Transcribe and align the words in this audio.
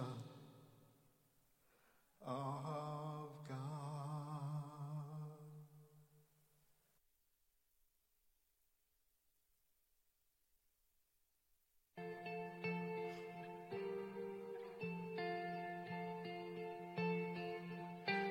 Son 0.00 0.06
of 2.26 3.28
God. 3.48 3.56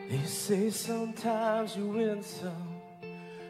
They 0.09 0.25
say 0.25 0.69
sometimes 0.71 1.75
you 1.75 1.87
win 1.87 2.23
some, 2.23 2.81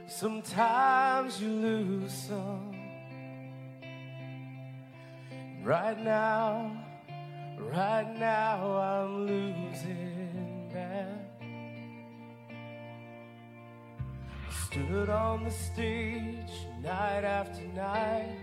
sometimes 0.08 1.42
you 1.42 1.50
lose 1.50 2.12
some. 2.12 2.76
Right 5.64 6.00
now, 6.04 6.72
right 7.72 8.16
now 8.18 8.78
I'm 8.78 9.28
losing 9.28 10.70
that. 10.74 11.32
I 14.48 14.54
stood 14.66 15.10
on 15.10 15.44
the 15.44 15.52
stage 15.52 16.52
night 16.82 17.24
after 17.24 17.66
night, 17.76 18.38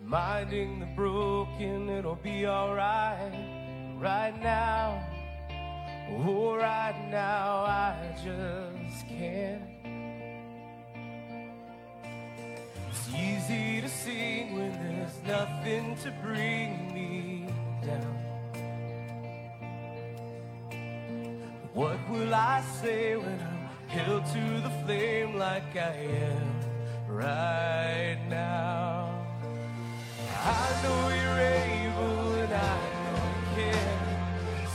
reminding 0.00 0.80
the 0.80 0.86
broken 0.94 1.88
it'll 1.88 2.16
be 2.16 2.46
alright. 2.46 3.32
Right 3.98 4.38
now, 4.42 5.02
Oh, 6.08 6.54
right 6.54 7.08
now 7.10 7.64
I 7.64 8.14
just 8.14 9.08
can't. 9.08 9.62
It's 12.90 13.08
easy 13.08 13.80
to 13.80 13.88
sing 13.88 14.54
when 14.54 14.72
there's 14.72 15.20
nothing 15.26 15.96
to 16.04 16.12
bring 16.22 16.85
I 22.56 22.62
say 22.62 23.16
when 23.16 23.38
I'm 23.38 23.68
held 23.86 24.24
to 24.32 24.44
the 24.62 24.70
flame 24.82 25.36
like 25.36 25.76
I 25.76 25.94
am 26.30 26.54
right 27.06 28.18
now? 28.30 29.26
I 30.42 30.66
know 30.82 31.02
you're 31.20 31.42
able 31.68 32.32
and 32.32 32.54
I 32.54 32.78
know 33.04 33.20
you 33.36 33.46
can. 33.56 33.98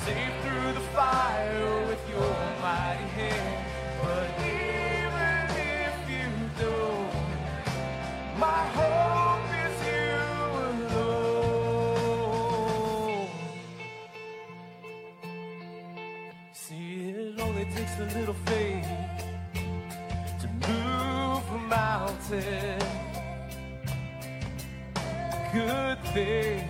Safe 0.05 0.35
through 0.43 0.73
the 0.73 0.85
fire 0.93 1.87
with 1.87 2.03
your 2.07 2.35
mighty 2.61 3.09
hand. 3.17 3.65
But 4.03 4.30
little 18.15 18.33
faith 18.45 18.87
to 20.41 20.47
move 20.67 21.43
a 21.51 21.57
mountain. 21.69 22.79
Good 25.53 25.99
thing. 26.13 26.67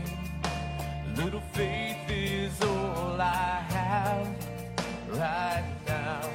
Little 1.15 1.41
faith 1.53 1.97
is 2.09 2.61
all 2.63 3.19
I 3.19 3.63
have 3.69 4.27
right 5.09 5.65
now. 5.87 6.29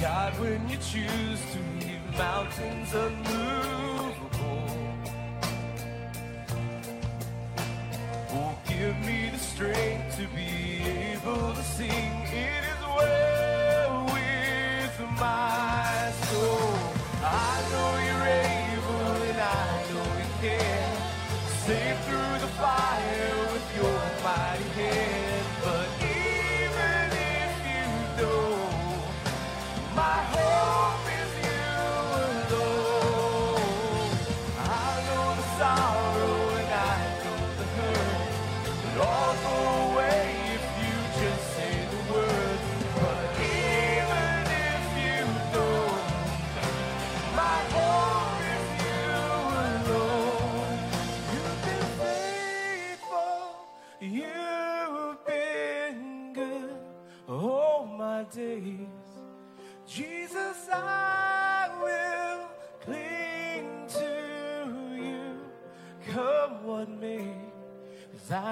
God, 0.00 0.32
when 0.40 0.68
you 0.68 0.76
choose 0.78 1.40
to 1.52 1.58
leave 1.80 2.18
mountains 2.18 2.94
unmovable, 2.94 4.30
oh, 8.30 8.58
give 8.66 8.96
me 9.00 9.30
the 9.30 9.38
strength 9.38 10.16
to 10.16 10.26
be 10.34 10.82
able 11.12 11.54
to 11.54 11.62
sing. 11.62 12.05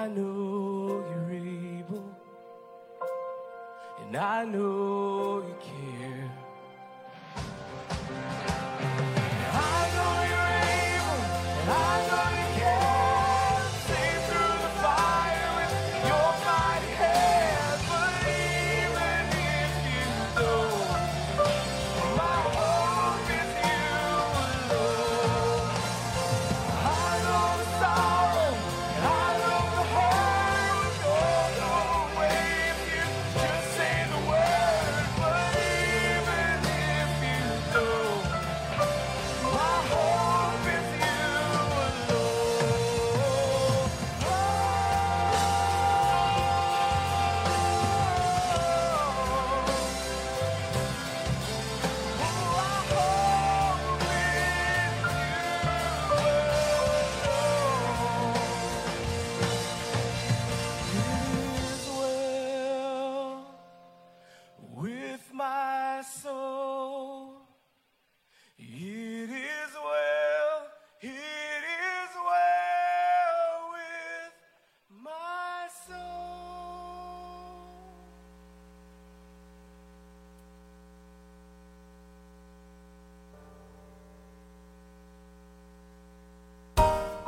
I 0.05 0.07
know 0.07 1.03
you're 1.09 1.33
able, 1.33 2.05
and 4.03 4.15
I 4.15 4.45
know 4.45 5.14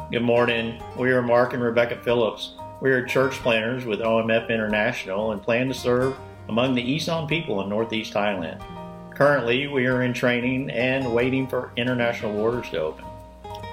Good 0.09 0.23
morning. 0.23 0.81
We 0.95 1.11
are 1.11 1.21
Mark 1.21 1.53
and 1.53 1.61
Rebecca 1.61 1.97
Phillips. 1.97 2.53
We 2.79 2.91
are 2.91 3.05
church 3.05 3.33
planners 3.39 3.83
with 3.83 3.99
OMF 3.99 4.47
International 4.47 5.33
and 5.33 5.43
plan 5.43 5.67
to 5.67 5.73
serve 5.73 6.15
among 6.47 6.75
the 6.75 6.95
Isan 6.95 7.27
people 7.27 7.61
in 7.61 7.67
Northeast 7.67 8.13
Thailand. 8.13 8.63
Currently, 9.13 9.67
we 9.67 9.85
are 9.85 10.03
in 10.03 10.13
training 10.13 10.69
and 10.69 11.13
waiting 11.13 11.45
for 11.45 11.73
international 11.75 12.31
waters 12.31 12.69
to 12.69 12.79
open. 12.79 13.03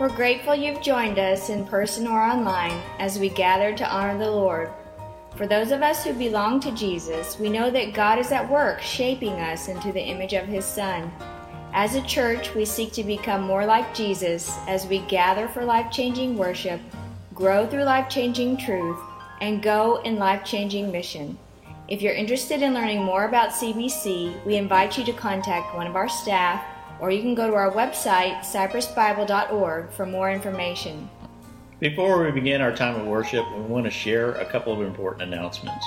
We're 0.00 0.08
grateful 0.08 0.56
you've 0.56 0.82
joined 0.82 1.20
us 1.20 1.50
in 1.50 1.66
person 1.66 2.08
or 2.08 2.20
online 2.20 2.82
as 2.98 3.16
we 3.16 3.28
gather 3.28 3.72
to 3.72 3.88
honor 3.88 4.18
the 4.18 4.28
Lord. 4.28 4.72
For 5.36 5.46
those 5.46 5.70
of 5.70 5.82
us 5.82 6.02
who 6.02 6.14
belong 6.14 6.58
to 6.60 6.72
Jesus, 6.72 7.38
we 7.38 7.48
know 7.48 7.70
that 7.70 7.94
God 7.94 8.18
is 8.18 8.32
at 8.32 8.50
work 8.50 8.80
shaping 8.80 9.34
us 9.34 9.68
into 9.68 9.92
the 9.92 10.02
image 10.02 10.32
of 10.32 10.48
His 10.48 10.64
Son. 10.64 11.12
As 11.76 11.96
a 11.96 12.02
church, 12.02 12.54
we 12.54 12.64
seek 12.64 12.92
to 12.92 13.02
become 13.02 13.42
more 13.42 13.66
like 13.66 13.96
Jesus 13.96 14.56
as 14.68 14.86
we 14.86 15.00
gather 15.00 15.48
for 15.48 15.64
life 15.64 15.90
changing 15.90 16.38
worship, 16.38 16.80
grow 17.34 17.66
through 17.66 17.82
life 17.82 18.08
changing 18.08 18.58
truth, 18.58 18.96
and 19.40 19.60
go 19.60 19.96
in 20.02 20.16
life 20.16 20.44
changing 20.44 20.92
mission. 20.92 21.36
If 21.88 22.00
you're 22.00 22.14
interested 22.14 22.62
in 22.62 22.74
learning 22.74 23.02
more 23.02 23.24
about 23.24 23.50
CBC, 23.50 24.46
we 24.46 24.54
invite 24.54 24.96
you 24.96 25.04
to 25.04 25.12
contact 25.14 25.74
one 25.74 25.88
of 25.88 25.96
our 25.96 26.08
staff, 26.08 26.64
or 27.00 27.10
you 27.10 27.20
can 27.20 27.34
go 27.34 27.48
to 27.48 27.54
our 27.54 27.72
website, 27.72 28.38
cypressbible.org, 28.42 29.90
for 29.90 30.06
more 30.06 30.30
information. 30.30 31.10
Before 31.80 32.24
we 32.24 32.30
begin 32.30 32.60
our 32.60 32.72
time 32.72 33.00
of 33.00 33.08
worship, 33.08 33.44
we 33.52 33.62
want 33.62 33.84
to 33.86 33.90
share 33.90 34.30
a 34.34 34.46
couple 34.46 34.72
of 34.72 34.80
important 34.80 35.22
announcements. 35.22 35.84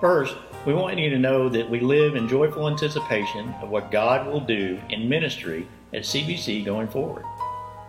First, 0.00 0.34
we 0.64 0.72
want 0.72 0.98
you 0.98 1.10
to 1.10 1.18
know 1.18 1.50
that 1.50 1.68
we 1.68 1.80
live 1.80 2.16
in 2.16 2.26
joyful 2.26 2.68
anticipation 2.68 3.52
of 3.60 3.68
what 3.68 3.90
God 3.90 4.26
will 4.26 4.40
do 4.40 4.80
in 4.88 5.10
ministry 5.10 5.68
at 5.92 6.04
CBC 6.04 6.64
going 6.64 6.88
forward. 6.88 7.26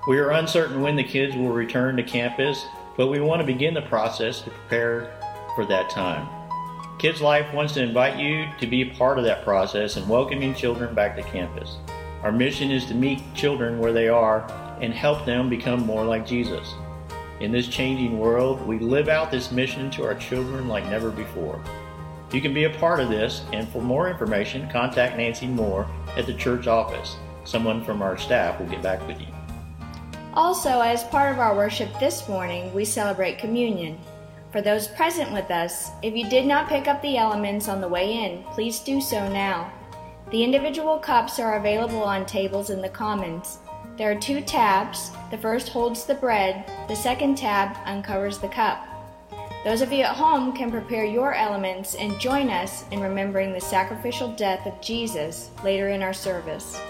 We 0.09 0.17
are 0.17 0.31
uncertain 0.31 0.81
when 0.81 0.97
the 0.97 1.05
kids 1.05 1.37
will 1.37 1.53
return 1.53 1.95
to 1.95 2.03
campus, 2.03 2.65
but 2.97 3.07
we 3.07 3.21
want 3.21 3.39
to 3.39 3.45
begin 3.45 3.73
the 3.73 3.83
process 3.83 4.41
to 4.41 4.49
prepare 4.49 5.17
for 5.55 5.65
that 5.67 5.89
time. 5.89 6.27
Kids 6.99 7.21
Life 7.21 7.53
wants 7.53 7.75
to 7.75 7.81
invite 7.81 8.19
you 8.19 8.45
to 8.59 8.67
be 8.67 8.81
a 8.81 8.93
part 8.95 9.17
of 9.17 9.23
that 9.23 9.45
process 9.45 9.95
and 9.95 10.09
welcoming 10.09 10.53
children 10.53 10.93
back 10.93 11.15
to 11.15 11.23
campus. 11.23 11.77
Our 12.23 12.33
mission 12.33 12.71
is 12.71 12.85
to 12.87 12.93
meet 12.93 13.23
children 13.35 13.79
where 13.79 13.93
they 13.93 14.09
are 14.09 14.51
and 14.81 14.93
help 14.93 15.25
them 15.25 15.49
become 15.49 15.85
more 15.85 16.03
like 16.03 16.27
Jesus. 16.27 16.73
In 17.39 17.53
this 17.53 17.69
changing 17.69 18.19
world, 18.19 18.67
we 18.67 18.79
live 18.79 19.07
out 19.07 19.31
this 19.31 19.49
mission 19.49 19.89
to 19.91 20.03
our 20.03 20.15
children 20.15 20.67
like 20.67 20.85
never 20.87 21.09
before. 21.09 21.63
You 22.31 22.39
can 22.39 22.53
be 22.53 22.63
a 22.63 22.69
part 22.69 23.01
of 23.01 23.09
this, 23.09 23.43
and 23.51 23.67
for 23.67 23.81
more 23.81 24.09
information, 24.09 24.69
contact 24.69 25.17
Nancy 25.17 25.47
Moore 25.47 25.85
at 26.15 26.25
the 26.25 26.33
church 26.33 26.65
office. 26.65 27.17
Someone 27.43 27.83
from 27.83 28.01
our 28.01 28.17
staff 28.17 28.57
will 28.57 28.67
get 28.67 28.81
back 28.81 29.05
with 29.05 29.19
you. 29.19 29.27
Also, 30.33 30.79
as 30.79 31.03
part 31.03 31.33
of 31.33 31.39
our 31.39 31.53
worship 31.53 31.89
this 31.99 32.29
morning, 32.29 32.73
we 32.73 32.85
celebrate 32.85 33.37
communion. 33.37 33.99
For 34.53 34.61
those 34.61 34.87
present 34.87 35.33
with 35.33 35.51
us, 35.51 35.89
if 36.03 36.15
you 36.15 36.29
did 36.29 36.45
not 36.45 36.69
pick 36.69 36.87
up 36.87 37.01
the 37.01 37.17
elements 37.17 37.67
on 37.67 37.81
the 37.81 37.87
way 37.87 38.13
in, 38.13 38.43
please 38.53 38.79
do 38.79 39.01
so 39.01 39.27
now. 39.29 39.71
The 40.29 40.41
individual 40.41 40.99
cups 40.99 41.37
are 41.37 41.57
available 41.57 42.01
on 42.01 42.25
tables 42.25 42.69
in 42.69 42.81
the 42.81 42.87
commons. 42.87 43.59
There 43.97 44.09
are 44.09 44.19
two 44.19 44.39
tabs. 44.39 45.11
The 45.31 45.37
first 45.37 45.67
holds 45.67 46.05
the 46.05 46.15
bread, 46.15 46.71
the 46.87 46.95
second 46.95 47.37
tab 47.37 47.75
uncovers 47.85 48.37
the 48.37 48.47
cup. 48.47 48.87
Those 49.63 49.81
of 49.81 49.93
you 49.93 50.03
at 50.03 50.15
home 50.15 50.53
can 50.53 50.71
prepare 50.71 51.05
your 51.05 51.35
elements 51.35 51.93
and 51.93 52.19
join 52.19 52.49
us 52.49 52.83
in 52.89 52.99
remembering 52.99 53.53
the 53.53 53.61
sacrificial 53.61 54.33
death 54.33 54.65
of 54.65 54.81
Jesus 54.81 55.51
later 55.63 55.89
in 55.89 56.01
our 56.01 56.13
service. 56.13 56.81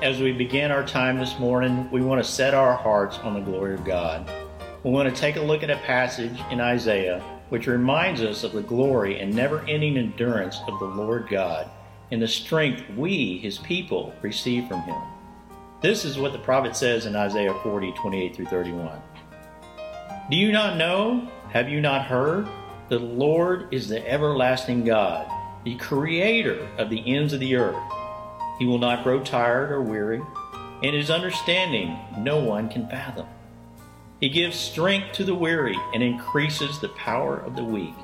As 0.00 0.18
we 0.18 0.32
begin 0.32 0.70
our 0.70 0.86
time 0.86 1.18
this 1.18 1.38
morning, 1.38 1.90
we 1.90 2.00
want 2.00 2.24
to 2.24 2.28
set 2.28 2.54
our 2.54 2.74
hearts 2.74 3.18
on 3.18 3.34
the 3.34 3.40
glory 3.40 3.74
of 3.74 3.84
God. 3.84 4.26
We 4.84 4.90
want 4.90 5.14
to 5.14 5.20
take 5.20 5.36
a 5.36 5.42
look 5.42 5.62
at 5.62 5.68
a 5.68 5.76
passage 5.76 6.40
in 6.50 6.62
Isaiah 6.62 7.20
which 7.50 7.66
reminds 7.66 8.22
us 8.22 8.42
of 8.42 8.52
the 8.52 8.62
glory 8.62 9.20
and 9.20 9.34
never 9.34 9.60
ending 9.68 9.98
endurance 9.98 10.60
of 10.66 10.78
the 10.78 10.86
Lord 10.86 11.28
God 11.28 11.68
and 12.10 12.22
the 12.22 12.26
strength 12.26 12.88
we, 12.96 13.36
his 13.36 13.58
people, 13.58 14.14
receive 14.22 14.66
from 14.66 14.80
him. 14.84 15.00
This 15.82 16.06
is 16.06 16.18
what 16.18 16.32
the 16.32 16.38
prophet 16.38 16.74
says 16.74 17.04
in 17.04 17.14
Isaiah 17.14 17.52
40 17.62 17.92
28 17.92 18.34
through 18.34 18.46
31. 18.46 18.98
Do 20.30 20.36
you 20.38 20.52
not 20.52 20.78
know? 20.78 21.28
Have 21.52 21.68
you 21.68 21.82
not 21.82 22.06
heard? 22.06 22.48
The 22.88 22.98
Lord 22.98 23.74
is 23.74 23.86
the 23.86 24.10
everlasting 24.10 24.86
God, 24.86 25.30
the 25.64 25.76
creator 25.76 26.66
of 26.78 26.88
the 26.88 27.14
ends 27.14 27.34
of 27.34 27.40
the 27.40 27.56
earth. 27.56 27.76
He 28.58 28.64
will 28.64 28.78
not 28.78 29.04
grow 29.04 29.22
tired 29.22 29.70
or 29.70 29.82
weary, 29.82 30.22
and 30.82 30.96
his 30.96 31.10
understanding 31.10 31.98
no 32.16 32.42
one 32.42 32.70
can 32.70 32.88
fathom. 32.88 33.26
He 34.18 34.30
gives 34.30 34.58
strength 34.58 35.12
to 35.12 35.24
the 35.24 35.34
weary 35.34 35.76
and 35.92 36.02
increases 36.02 36.80
the 36.80 36.88
power 36.88 37.36
of 37.36 37.54
the 37.54 37.64
weak. 37.64 37.96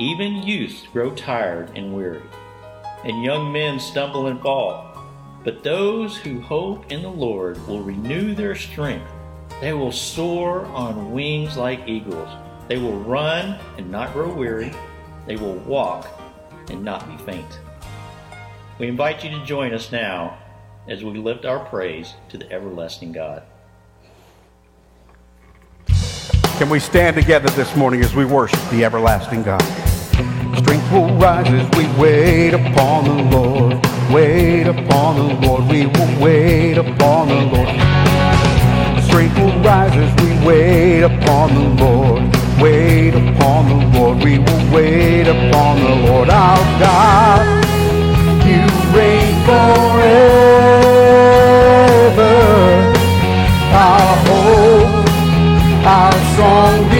Even 0.00 0.42
youths 0.42 0.84
grow 0.92 1.14
tired 1.14 1.70
and 1.76 1.94
weary, 1.94 2.24
and 3.04 3.22
young 3.22 3.52
men 3.52 3.78
stumble 3.78 4.26
and 4.26 4.40
fall. 4.42 4.98
But 5.44 5.62
those 5.62 6.16
who 6.16 6.40
hope 6.40 6.90
in 6.90 7.02
the 7.02 7.08
Lord 7.08 7.64
will 7.68 7.84
renew 7.84 8.34
their 8.34 8.56
strength. 8.56 9.08
They 9.60 9.74
will 9.74 9.92
soar 9.92 10.66
on 10.66 11.12
wings 11.12 11.56
like 11.56 11.86
eagles. 11.86 12.28
They 12.70 12.78
will 12.78 13.00
run 13.00 13.58
and 13.78 13.90
not 13.90 14.12
grow 14.12 14.32
weary. 14.32 14.72
They 15.26 15.34
will 15.34 15.54
walk 15.54 16.06
and 16.68 16.84
not 16.84 17.04
be 17.08 17.16
faint. 17.24 17.58
We 18.78 18.86
invite 18.86 19.24
you 19.24 19.30
to 19.30 19.44
join 19.44 19.74
us 19.74 19.90
now 19.90 20.38
as 20.86 21.02
we 21.02 21.18
lift 21.18 21.44
our 21.44 21.58
praise 21.64 22.14
to 22.28 22.38
the 22.38 22.48
everlasting 22.52 23.10
God. 23.10 23.42
Can 25.88 26.70
we 26.70 26.78
stand 26.78 27.16
together 27.16 27.50
this 27.50 27.74
morning 27.74 28.02
as 28.02 28.14
we 28.14 28.24
worship 28.24 28.60
the 28.70 28.84
everlasting 28.84 29.42
God? 29.42 29.62
Strength 30.62 30.92
will 30.92 31.12
rise 31.18 31.52
as 31.52 31.68
we 31.76 31.88
wait 32.00 32.54
upon 32.54 33.04
the 33.04 33.36
Lord. 33.36 33.84
Wait 34.12 34.68
upon 34.68 35.16
the 35.16 35.44
Lord. 35.44 35.64
We 35.64 35.86
will 35.86 36.22
wait 36.22 36.78
upon 36.78 37.26
the 37.26 37.34
Lord. 37.34 39.04
Strength 39.06 39.38
will 39.38 39.60
rise 39.64 39.90
as 39.92 40.22
we 40.22 40.46
wait 40.46 41.02
upon 41.02 41.52
the 41.52 41.84
Lord. 41.84 42.39
Wait 42.60 43.14
upon 43.14 43.68
the 43.68 43.98
Lord. 43.98 44.22
We 44.22 44.38
will 44.38 44.64
wait 44.74 45.26
upon 45.26 45.80
the 45.80 45.94
Lord 46.06 46.28
our 46.28 46.58
God. 46.78 47.64
You 48.44 48.60
reign 48.94 49.34
forever. 49.46 50.20
Our 53.72 54.16
hope, 54.28 55.08
our 55.86 56.12
song 56.36 56.90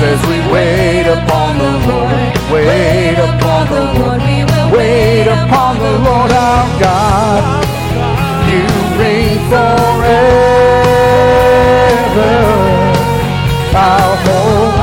as 0.00 0.20
we 0.28 0.38
wait 0.52 1.06
upon 1.06 1.58
the 1.58 1.72
Lord. 1.88 2.12
Wait 2.52 3.18
upon 3.18 3.66
the 3.68 3.82
Lord. 3.98 4.20
Wait 4.72 5.26
upon 5.26 5.78
the 5.78 5.98
Lord 5.98 6.30
our 6.30 6.80
God. 6.80 7.64
You 8.48 8.64
reign 8.98 9.38
forever. 9.50 10.28
Our 13.74 14.16
hope. 14.24 14.77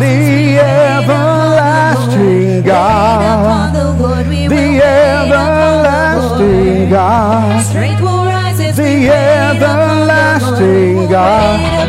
The 0.00 0.58
everlasting 0.58 2.62
God. 2.62 3.74
The 3.74 4.80
everlasting 4.82 6.90
God. 6.90 7.62
Strength 7.62 8.00
will 8.00 8.24
rise 8.24 8.60
The 8.60 8.78
we 8.78 8.84
wait 8.84 8.86
the 8.86 9.08
everlasting 9.10 11.08
God. 11.08 11.79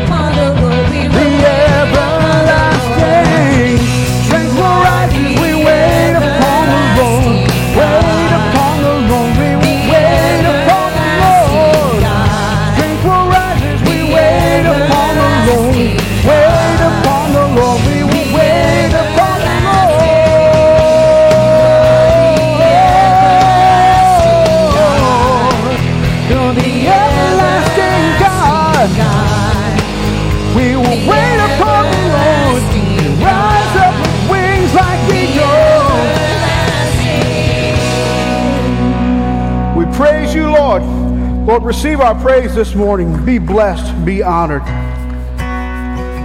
Our 42.12 42.20
praise 42.20 42.54
this 42.54 42.74
morning. 42.74 43.24
Be 43.24 43.38
blessed, 43.38 44.04
be 44.04 44.22
honored. 44.22 44.62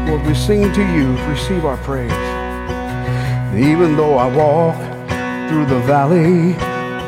Lord, 0.10 0.26
we 0.28 0.36
sing 0.36 0.74
to 0.74 0.82
you. 0.82 1.16
Receive 1.30 1.64
our 1.64 1.78
praise. 1.78 2.12
Even 3.56 3.96
though 3.96 4.18
I 4.18 4.28
walk 4.36 4.76
through 5.48 5.66
the 5.68 5.80
valley, 5.88 6.54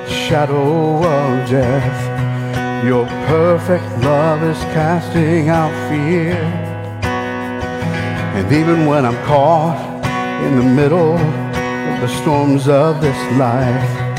shadow 0.08 0.96
of 0.96 1.50
death, 1.50 2.86
your 2.86 3.06
perfect 3.28 3.84
love 4.02 4.44
is 4.44 4.58
casting 4.72 5.50
out 5.50 5.74
fear. 5.90 6.38
And 8.38 8.50
even 8.54 8.86
when 8.86 9.06
I'm 9.06 9.22
caught 9.26 9.78
in 10.46 10.56
the 10.56 10.64
middle 10.64 11.18
of 11.18 12.00
the 12.00 12.08
storms 12.22 12.70
of 12.70 13.02
this 13.02 13.38
life, 13.38 14.10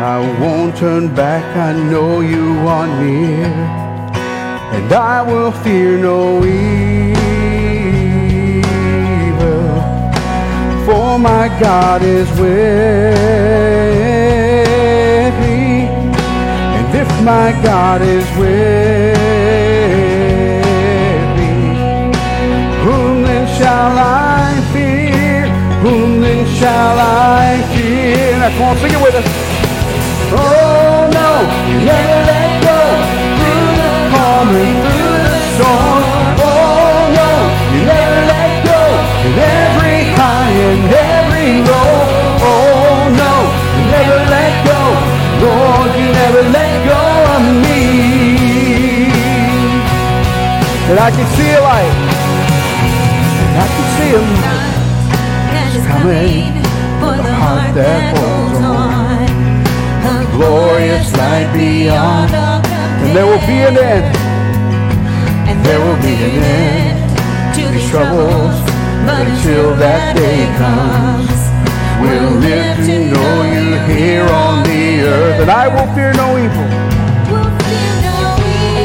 I 0.00 0.18
won't 0.40 0.76
turn 0.78 1.14
back. 1.14 1.44
I 1.56 1.72
know 1.90 2.22
you 2.22 2.58
are 2.66 2.88
near, 3.04 3.81
and 4.74 4.92
I 4.92 5.22
will 5.22 5.52
fear 5.52 5.98
no 5.98 6.42
evil. 6.44 6.72
For 10.86 11.18
my 11.18 11.48
God 11.60 12.02
is 12.02 12.28
with 12.40 12.40
me, 15.42 15.86
and 16.76 16.94
if 17.02 17.10
my 17.22 17.52
God 17.62 18.02
is 18.02 18.26
with 18.40 19.16
me, 21.38 21.52
whom 22.84 23.22
then 23.22 23.46
shall 23.58 23.96
I 23.98 24.60
fear? 24.72 25.48
Whom 25.84 26.20
then 26.20 26.46
shall 26.58 26.98
I 26.98 27.62
fear? 27.74 28.32
Come 28.56 28.62
on, 28.62 28.76
sing 28.78 28.92
it 28.92 29.02
with 29.02 29.14
us. 29.14 29.26
Oh 30.34 31.08
no, 31.18 31.28
you 31.70 31.78
and 34.40 34.76
through 34.82 35.18
the 35.28 35.40
storm. 35.54 36.02
Oh 36.40 37.12
no, 37.18 37.30
you 37.72 37.80
never 37.84 38.20
let 38.32 38.50
go 38.64 38.82
in 39.28 39.34
every 39.38 40.00
high 40.16 40.54
and 40.68 40.82
every 41.12 41.50
low. 41.68 41.94
Oh 42.40 43.12
no, 43.22 43.32
you 43.76 43.84
never 43.96 44.18
let 44.34 44.52
go. 44.70 44.80
Lord, 45.44 45.90
you 46.00 46.08
never 46.22 46.42
let 46.48 46.72
go 46.92 47.02
of 47.34 47.42
me. 47.64 47.82
And 50.90 50.98
I 50.98 51.10
can 51.10 51.26
see 51.36 51.50
a 51.52 51.60
light. 51.60 51.96
And 53.42 53.56
I 53.64 53.68
can 53.74 53.86
see 53.96 54.10
a 54.16 54.22
light. 54.32 54.72
coming 55.62 55.84
coming 55.92 56.52
for 57.00 57.14
the 57.20 57.34
heart 57.42 57.74
that 57.74 58.16
holds 58.16 58.60
on. 58.64 59.28
A 60.12 60.30
glorious 60.36 61.08
light 61.16 61.52
beyond. 61.52 62.34
And 62.34 62.51
there 63.14 63.26
will 63.26 63.44
be 63.46 63.60
an 63.60 63.76
end. 63.76 64.16
and 65.48 65.64
there 65.66 65.78
will 65.80 66.00
be 66.00 66.14
an 66.14 66.42
end 66.42 67.54
to 67.54 67.62
these 67.68 67.88
troubles. 67.90 68.54
But 69.04 69.26
until 69.26 69.74
that 69.76 70.16
day 70.16 70.46
comes, 70.56 71.42
We'll 72.02 72.34
live 72.40 72.78
to 72.86 72.96
know 73.12 73.42
you 73.54 73.78
here 73.94 74.26
on 74.26 74.64
the 74.64 75.02
earth. 75.06 75.40
And 75.42 75.50
I 75.50 75.68
will 75.68 75.86
fear 75.94 76.12
no 76.14 76.36
evil. 76.44 76.66
we'll 77.30 77.52
fear 77.62 77.92
no 78.08 78.18
evil. 78.42 78.82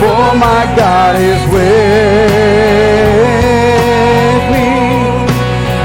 For 0.00 0.24
my 0.38 0.62
God 0.76 1.16
is 1.16 1.42
with 1.54 1.64
me. 4.54 4.68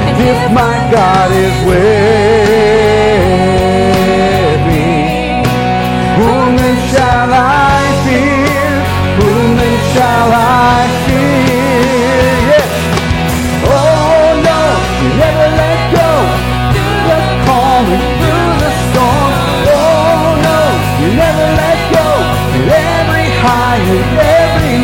And 0.08 0.18
if 0.30 0.40
my 0.52 0.76
God 0.92 1.32
is 1.32 1.56
with 1.66 2.03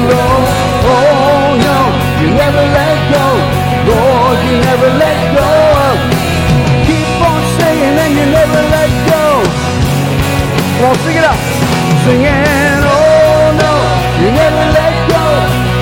low. 0.09 0.39
Oh 0.91 1.57
no, 1.67 1.77
you 2.21 2.29
never 2.33 2.63
let 2.79 2.97
go. 3.13 3.25
Lord, 3.89 4.37
you 4.47 4.55
never 4.69 4.89
let 5.03 5.19
go. 5.37 5.49
Keep 6.87 7.21
on 7.29 7.41
singing 7.57 7.97
and 8.03 8.13
you 8.17 8.25
never 8.39 8.61
let 8.75 8.91
go. 9.11 9.23
Come 10.77 10.89
on, 10.89 10.95
sing 11.03 11.17
it 11.17 11.25
out. 11.25 11.39
Singing, 12.03 12.81
oh 12.85 13.53
no, 13.61 13.73
you 14.21 14.29
never 14.41 14.63
let 14.77 14.95
go. 15.13 15.25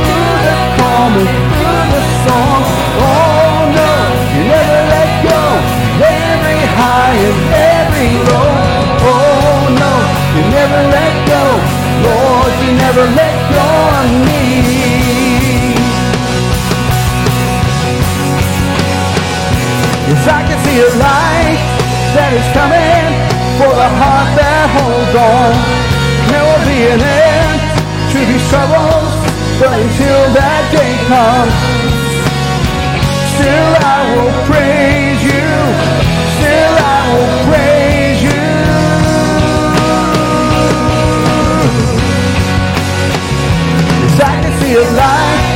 Through 0.05 0.37
the 0.47 0.55
calm 0.77 1.11
and 1.21 1.31
through 1.51 1.83
the 1.93 2.01
storm. 2.19 2.63
Oh 2.99 3.57
no, 3.77 3.91
you 4.33 4.41
never 4.55 4.79
let 4.93 5.11
go. 5.29 5.41
Every 6.03 6.61
high 6.77 7.17
and 7.27 7.39
every 7.77 8.11
low. 8.27 8.51
Oh 9.11 9.59
no, 9.81 9.93
you 10.35 10.43
never 10.57 10.81
let 10.95 11.13
go. 11.31 11.43
Lord, 12.05 12.51
you 12.63 12.71
never 12.77 13.05
let 13.19 13.33
go 13.41 13.46
I 20.27 20.43
can 20.43 20.59
see 20.59 20.77
a 20.83 20.91
light 20.99 21.61
that 22.13 22.35
is 22.35 22.43
coming 22.51 23.05
for 23.55 23.71
the 23.71 23.89
heart 23.95 24.29
that 24.35 24.67
holds 24.75 25.15
on. 25.15 25.55
There 26.27 26.43
will 26.43 26.65
be 26.67 26.83
an 26.93 26.99
end 26.99 27.57
to 28.11 28.19
these 28.27 28.43
troubles, 28.51 29.07
but 29.55 29.71
until 29.71 30.21
that 30.35 30.63
day 30.75 30.93
comes, 31.07 31.55
still 33.39 33.71
I 33.87 33.99
will 34.13 34.35
praise 34.51 35.21
you. 35.25 35.47
Still 36.37 36.73
I 36.75 37.01
will 37.15 37.31
praise 37.47 37.86
Light 44.67 45.47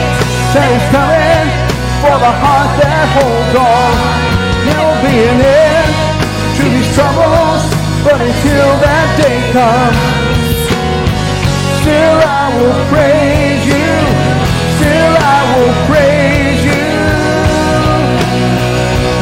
that 0.55 0.71
is 0.71 0.87
coming 0.87 1.47
for 1.99 2.15
the 2.15 2.31
heart 2.31 2.71
that 2.79 3.11
holds 3.11 3.55
on. 3.59 3.91
There 4.63 4.79
will 4.87 5.03
be 5.03 5.15
an 5.27 5.39
end 5.51 5.91
to 6.55 6.63
these 6.71 6.87
troubles, 6.95 7.59
but 8.07 8.23
until 8.23 8.71
that 8.79 9.07
day 9.19 9.35
comes, 9.51 9.99
still 11.83 12.19
I 12.23 12.55
will 12.55 12.79
praise 12.87 13.63
you. 13.67 13.91
Still 14.79 15.13
I 15.19 15.39
will 15.59 15.75
praise 15.91 16.63
you. 16.71 16.87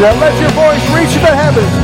Now 0.05 0.13
let 0.22 0.38
your 0.38 0.53
voice 0.53 0.86
reach 0.93 1.17
the 1.17 1.34
heavens. 1.34 1.75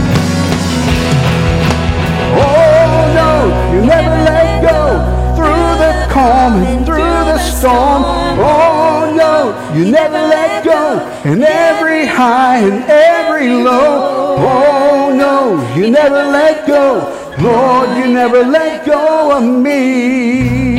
Oh 2.38 3.01
no, 3.17 3.50
you 3.74 3.81
never 3.81 4.13
let 4.29 4.62
go 4.62 5.25
through 5.35 5.71
the 5.83 6.07
calm 6.09 6.63
and 6.63 6.85
through 6.85 7.19
the 7.31 7.37
storm. 7.39 8.03
Oh 8.39 9.13
no, 9.15 9.35
you 9.75 9.91
never 9.91 10.19
let 10.35 10.63
go. 10.63 10.99
And 11.25 11.43
every 11.43 12.05
high 12.05 12.59
and 12.59 12.83
every 12.89 13.49
low. 13.49 14.35
Oh 14.37 15.13
no, 15.13 15.61
you 15.75 15.89
never 15.91 16.23
let 16.23 16.65
go. 16.65 17.11
Lord, 17.39 17.89
you 17.97 18.07
never 18.13 18.43
let 18.43 18.85
go 18.85 19.37
of 19.37 19.43
me. 19.43 20.75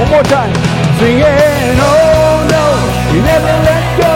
One 0.00 0.10
more 0.10 0.22
time. 0.24 0.54
Singing, 0.98 1.76
oh 1.82 2.46
no, 2.54 2.64
you 3.12 3.20
never 3.22 3.54
let 3.68 3.84
go. 4.00 4.14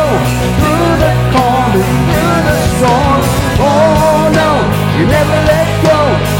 Through 0.60 0.92
the 1.04 1.12
calm 1.34 1.72
and 1.82 1.98
through 2.12 2.40
the 2.48 2.56
storm. 2.76 3.20
Oh 3.58 4.30
no, 4.40 4.50
you 4.98 5.06
never 5.06 5.38
let 5.50 5.55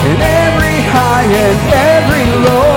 in 0.06 0.20
every 0.22 0.78
high 0.94 1.26
and 1.26 1.58
every 1.92 2.26
low. 2.46 2.72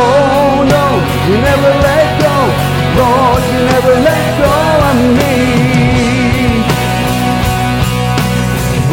Oh 0.00 0.64
no, 0.74 0.86
you 1.28 1.36
never 1.50 1.70
let 1.88 2.08
go. 2.24 2.36
Lord, 3.00 3.42
you 3.52 3.60
never 3.74 3.94
let 4.08 4.24
go 4.40 4.54
of 4.88 4.96
me. 5.20 5.36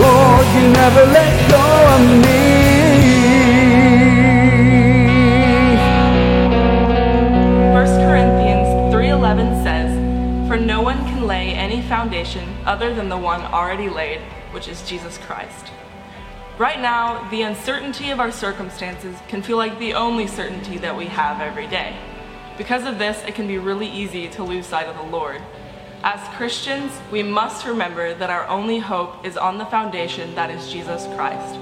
Lord, 0.04 0.46
you 0.56 0.64
never 0.82 1.04
let 1.18 1.34
go 1.50 1.66
of 1.96 2.02
me. 2.26 2.44
1 7.72 7.94
Corinthians 8.06 8.70
3:11 8.94 9.64
says, 9.64 9.92
"For 10.50 10.58
no 10.58 10.82
one 10.82 11.00
can 11.06 11.26
lay 11.26 11.54
any 11.54 11.82
foundation 11.84 12.44
other 12.66 12.94
than 12.94 13.08
the 13.08 13.18
one 13.18 13.42
already 13.44 13.88
laid, 13.88 14.20
which 14.52 14.68
is 14.68 14.82
Jesus 14.82 15.18
Christ." 15.26 15.72
Right 16.58 16.80
now, 16.80 17.30
the 17.30 17.44
uncertainty 17.44 18.10
of 18.10 18.20
our 18.20 18.32
circumstances 18.32 19.16
can 19.28 19.44
feel 19.44 19.58
like 19.58 19.78
the 19.78 19.94
only 19.94 20.26
certainty 20.26 20.80
that 20.80 20.98
we 20.98 21.06
have 21.06 21.40
every 21.40 21.68
day. 21.68 21.96
Because 22.58 22.84
of 22.86 22.98
this, 22.98 23.24
it 23.28 23.36
can 23.36 23.46
be 23.48 23.60
really 23.60 23.88
easy 23.88 24.28
to 24.30 24.44
lose 24.44 24.66
sight 24.66 24.88
of 24.88 24.96
the 24.96 25.04
Lord. 25.04 25.40
As 26.02 26.20
Christians, 26.36 26.92
we 27.12 27.22
must 27.22 27.68
remember 27.68 28.16
that 28.16 28.32
our 28.32 28.48
only 28.48 28.80
hope 28.80 29.24
is 29.24 29.38
on 29.38 29.60
the 29.60 29.68
foundation 29.68 30.34
that 30.34 30.50
is 30.50 30.72
Jesus 30.72 31.06
Christ. 31.14 31.60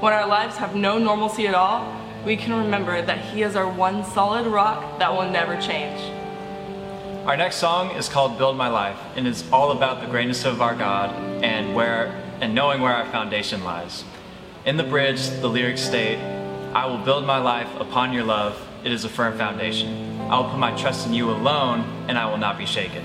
When 0.00 0.12
our 0.12 0.28
lives 0.28 0.56
have 0.58 0.76
no 0.76 0.96
normalcy 0.96 1.48
at 1.48 1.56
all, 1.56 1.92
we 2.24 2.36
can 2.36 2.54
remember 2.54 3.02
that 3.02 3.18
He 3.18 3.42
is 3.42 3.56
our 3.56 3.68
one 3.68 4.04
solid 4.04 4.46
rock 4.46 5.00
that 5.00 5.12
will 5.12 5.28
never 5.28 5.60
change. 5.60 6.00
Our 7.26 7.36
next 7.36 7.56
song 7.56 7.90
is 7.96 8.08
called 8.08 8.38
Build 8.38 8.56
My 8.56 8.68
Life 8.68 9.00
and 9.16 9.26
is 9.26 9.42
all 9.50 9.72
about 9.72 10.02
the 10.02 10.06
greatness 10.06 10.44
of 10.44 10.62
our 10.62 10.76
God 10.76 11.10
and 11.42 11.74
where 11.74 12.22
and 12.40 12.54
knowing 12.54 12.80
where 12.80 12.92
our 12.92 13.06
foundation 13.06 13.64
lies. 13.64 14.04
In 14.66 14.76
the 14.76 14.82
bridge, 14.82 15.28
the 15.28 15.48
lyrics 15.48 15.80
state, 15.80 16.18
I 16.74 16.86
will 16.86 16.98
build 16.98 17.24
my 17.24 17.38
life 17.38 17.68
upon 17.78 18.12
your 18.12 18.24
love, 18.24 18.60
it 18.82 18.90
is 18.90 19.04
a 19.04 19.08
firm 19.08 19.38
foundation. 19.38 20.20
I 20.22 20.40
will 20.40 20.50
put 20.50 20.58
my 20.58 20.76
trust 20.76 21.06
in 21.06 21.14
you 21.14 21.30
alone, 21.30 21.82
and 22.08 22.18
I 22.18 22.28
will 22.28 22.36
not 22.36 22.58
be 22.58 22.66
shaken. 22.66 23.04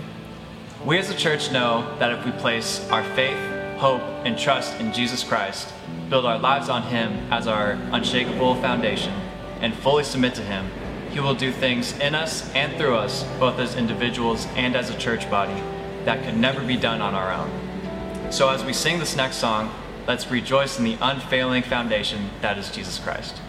We 0.84 0.98
as 0.98 1.12
a 1.12 1.16
church 1.16 1.52
know 1.52 1.96
that 2.00 2.14
if 2.14 2.26
we 2.26 2.32
place 2.32 2.90
our 2.90 3.04
faith, 3.14 3.38
hope, 3.78 4.02
and 4.26 4.40
trust 4.40 4.80
in 4.80 4.92
Jesus 4.92 5.24
Christ, 5.24 5.72
build 6.10 6.26
our 6.26 6.40
lives 6.40 6.68
on 6.68 6.82
Him 6.82 7.32
as 7.32 7.46
our 7.46 7.74
unshakable 7.92 8.56
foundation, 8.56 9.14
and 9.60 9.76
fully 9.76 10.04
submit 10.04 10.34
to 10.34 10.42
Him, 10.42 10.68
He 11.12 11.20
will 11.20 11.36
do 11.36 11.52
things 11.52 11.96
in 12.00 12.16
us 12.16 12.52
and 12.56 12.76
through 12.76 12.96
us, 12.96 13.24
both 13.40 13.60
as 13.60 13.76
individuals 13.76 14.48
and 14.56 14.76
as 14.76 14.90
a 14.90 14.98
church 14.98 15.30
body, 15.30 15.62
that 16.06 16.26
could 16.26 16.38
never 16.38 16.66
be 16.66 16.76
done 16.76 17.02
on 17.02 17.14
our 17.14 17.32
own. 17.32 18.32
So 18.32 18.50
as 18.50 18.66
we 18.66 18.74
sing 18.74 18.98
this 18.98 19.16
next 19.16 19.38
song, 19.38 19.72
let's 20.08 20.30
rejoice 20.30 20.78
in 20.78 20.86
the 20.86 20.98
unfailing 21.02 21.64
foundation 21.64 22.30
that 22.42 22.58
is 22.58 22.70
Jesus 22.70 23.00
Christ. 23.00 23.42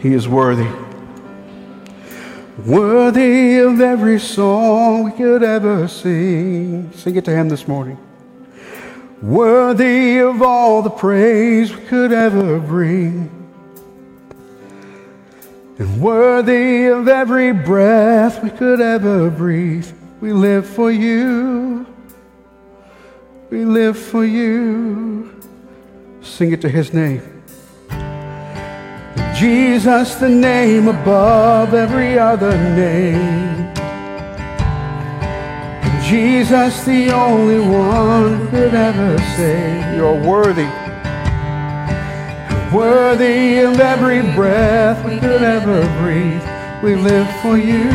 He 0.00 0.14
is 0.14 0.28
worthy. 0.28 0.68
Worthy 2.64 3.58
of 3.58 3.80
every 3.80 4.20
song 4.20 5.04
we 5.04 5.12
could 5.12 5.42
ever 5.42 5.88
sing. 5.88 6.92
Sing 6.92 7.16
it 7.16 7.24
to 7.24 7.32
Him 7.32 7.48
this 7.48 7.66
morning. 7.66 7.98
Worthy 9.20 10.18
of 10.18 10.40
all 10.40 10.82
the 10.82 10.90
praise 10.90 11.74
we 11.74 11.84
could 11.86 12.12
ever 12.12 12.60
bring. 12.60 13.37
And 15.78 16.00
worthy 16.00 16.86
of 16.86 17.06
every 17.06 17.52
breath 17.52 18.42
we 18.42 18.50
could 18.50 18.80
ever 18.80 19.30
breathe. 19.30 19.88
We 20.20 20.32
live 20.32 20.66
for 20.66 20.90
you. 20.90 21.86
We 23.50 23.64
live 23.64 23.96
for 23.96 24.24
you. 24.24 25.40
Sing 26.20 26.52
it 26.52 26.60
to 26.62 26.68
His 26.68 26.92
name. 26.92 27.22
Jesus, 29.36 30.16
the 30.16 30.28
name 30.28 30.88
above 30.88 31.72
every 31.72 32.18
other 32.18 32.56
name. 32.74 33.72
Jesus, 36.02 36.84
the 36.84 37.10
only 37.10 37.60
one 37.60 38.48
could 38.48 38.74
ever 38.74 39.16
say, 39.36 39.94
You're 39.94 40.20
worthy. 40.20 40.68
Worthy 42.72 43.60
of 43.60 43.80
every 43.80 44.20
breath 44.34 45.02
we 45.02 45.18
could 45.18 45.42
ever 45.42 45.80
breathe. 46.02 46.42
We 46.82 46.96
live 46.96 47.26
for 47.40 47.56
you. 47.56 47.88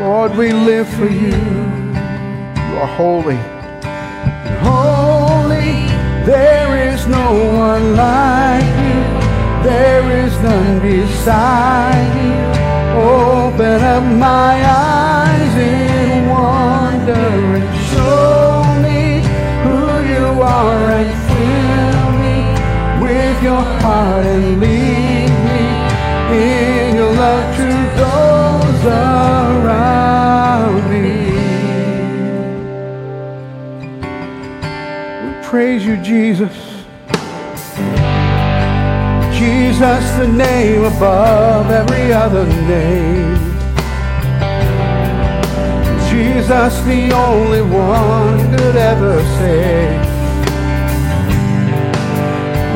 Lord, 0.00 0.36
we 0.36 0.52
live 0.52 0.88
for 0.88 1.06
you. 1.06 1.36
You 1.36 2.74
are 2.82 2.90
holy. 2.96 3.36
Holy, 4.58 5.86
there 6.26 6.92
is 6.92 7.06
no 7.06 7.32
one 7.54 7.94
like 7.94 8.64
you. 8.64 9.00
There 9.62 10.26
is 10.26 10.32
none 10.40 10.80
beside 10.80 12.10
you. 12.24 12.34
Open 13.00 13.82
up 13.82 14.02
my 14.02 14.60
eyes 14.66 15.54
in 15.56 16.28
wonder 16.28 17.12
and 17.54 17.70
show 17.92 18.64
me 18.82 19.22
who 19.62 20.08
you 20.12 20.42
are 20.42 20.90
your 23.44 23.62
heart 23.82 24.24
and 24.24 24.58
lead 24.58 25.30
me 25.46 25.62
in 26.34 26.96
your 26.96 27.12
love 27.12 27.56
to 27.58 27.68
those 28.00 28.84
around 28.86 30.82
me. 30.90 31.08
We 35.22 35.30
praise 35.44 35.84
you, 35.84 35.96
Jesus. 35.98 36.56
Jesus, 39.38 40.04
the 40.16 40.26
name 40.26 40.84
above 40.84 41.70
every 41.70 42.14
other 42.14 42.46
name. 42.46 43.36
Jesus, 46.08 46.80
the 46.84 47.12
only 47.12 47.60
one 47.60 48.38
could 48.56 48.76
ever 48.76 49.22
say, 49.36 50.03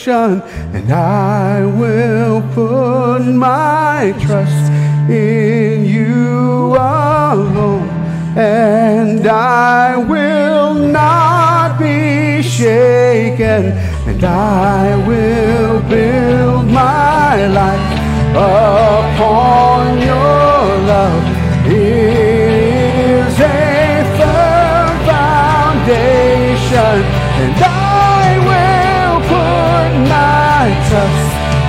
foundation, 0.00 0.42
and 0.74 0.92
I 0.92 1.64
will 1.64 2.42
put 2.54 3.22
my 3.24 4.14
trust 4.20 4.72
in 5.10 5.84
you 5.84 6.74
alone, 6.74 7.88
and 8.36 9.26
I 9.26 9.96
will 9.96 10.74
not 10.74 11.78
be 11.78 12.42
shaken, 12.42 13.72
and 14.08 14.24
I 14.24 14.96
will 15.06 15.80
build 15.88 16.66
my 16.66 17.46
life 17.48 17.98
upon 18.30 19.98
your 19.98 20.78
love. 20.86 21.24
It 21.66 21.72
is 21.72 23.40
a 23.40 24.04
firm 24.16 24.98
foundation, 25.06 26.40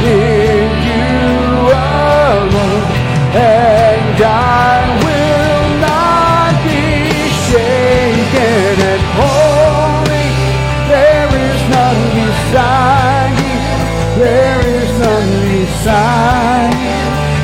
in 0.04 0.70
you 0.90 1.70
alone, 1.70 2.84
and 3.38 4.18
I 4.18 4.82
will 5.06 5.66
not 5.88 6.54
be 6.66 7.30
shaken. 7.50 8.76
And 8.92 9.04
holy, 9.20 10.30
there 10.90 11.30
is 11.30 11.60
none 11.70 12.04
beside. 12.18 13.38
There 14.18 14.62
is 14.80 14.90
none 15.00 15.34
beside. 15.54 16.76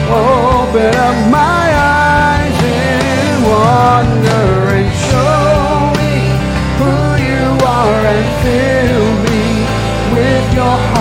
Open 0.09 0.93
up 0.95 1.17
my 1.29 1.65
eyes 1.77 2.57
in 2.63 3.43
wonder 3.43 4.47
and 4.77 4.91
show 5.09 5.93
me 5.99 6.13
who 6.79 6.93
you 7.27 7.43
are 7.65 8.01
and 8.15 8.27
fill 8.41 9.05
me 9.27 9.45
with 10.13 10.45
your 10.55 10.65
heart 10.65 10.96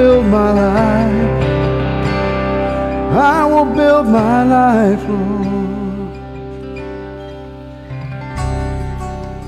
build 0.00 0.24
my 0.28 0.50
life. 0.50 1.44
I 3.12 3.44
will 3.44 3.66
build 3.66 4.06
my 4.06 4.44
life, 4.44 5.02
Lord. 5.06 6.16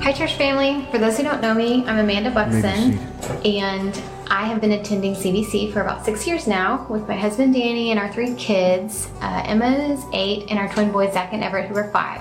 Hi, 0.02 0.12
church 0.12 0.34
family. 0.34 0.86
For 0.90 0.98
those 0.98 1.16
who 1.16 1.22
don't 1.22 1.40
know 1.40 1.54
me, 1.54 1.86
I'm 1.86 1.98
Amanda 1.98 2.30
Buxton, 2.30 2.98
and 3.46 4.02
I 4.28 4.44
have 4.44 4.60
been 4.60 4.72
attending 4.72 5.14
CBC 5.14 5.72
for 5.72 5.80
about 5.80 6.04
six 6.04 6.26
years 6.26 6.46
now 6.46 6.86
with 6.90 7.08
my 7.08 7.16
husband 7.16 7.54
Danny 7.54 7.90
and 7.90 7.98
our 7.98 8.12
three 8.12 8.34
kids. 8.34 9.08
Uh, 9.22 9.44
Emma 9.46 9.70
is 9.70 10.04
eight, 10.12 10.50
and 10.50 10.58
our 10.58 10.70
twin 10.70 10.92
boys 10.92 11.14
Zach 11.14 11.32
and 11.32 11.42
Everett, 11.42 11.70
who 11.70 11.76
are 11.76 11.90
five. 11.92 12.20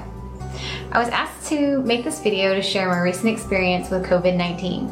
I 0.94 1.00
was 1.00 1.10
asked 1.10 1.50
to 1.50 1.82
make 1.82 2.06
this 2.06 2.22
video 2.22 2.56
to 2.56 2.62
share 2.62 2.88
my 2.88 3.00
recent 3.02 3.28
experience 3.28 3.90
with 3.90 4.06
COVID 4.06 4.38
19. 4.38 4.88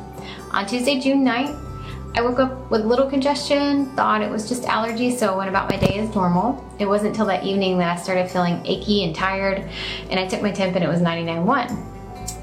On 0.52 0.66
Tuesday, 0.66 1.00
June 1.00 1.24
9th, 1.24 1.69
I 2.16 2.22
woke 2.22 2.40
up 2.40 2.70
with 2.72 2.86
little 2.86 3.10
congestion, 3.10 3.86
thought 3.96 4.22
it 4.22 4.30
was 4.30 4.50
just 4.50 4.64
allergies, 4.64 5.18
so 5.18 5.38
went 5.38 5.50
about 5.50 5.70
my 5.70 5.78
day 5.78 6.00
as 6.00 6.14
normal. 6.14 6.66
It 6.80 6.86
wasn't 6.86 7.10
until 7.12 7.28
that 7.28 7.44
evening 7.44 7.78
that 7.78 7.98
I 7.98 8.02
started 8.02 8.30
feeling 8.30 8.62
achy 8.66 9.04
and 9.04 9.16
tired, 9.16 9.70
and 10.10 10.20
I 10.20 10.28
took 10.28 10.42
my 10.42 10.52
temp 10.52 10.76
and 10.76 10.84
it 10.84 10.88
was 10.88 11.02
99.1. 11.02 11.72
Um, 11.72 11.88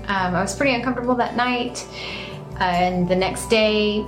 I 0.09 0.41
was 0.41 0.57
pretty 0.57 0.75
uncomfortable 0.75 1.15
that 1.17 1.37
night, 1.37 1.87
uh, 2.61 2.65
and 2.65 3.09
the 3.09 3.17
next 3.17 3.49
day 3.49 4.01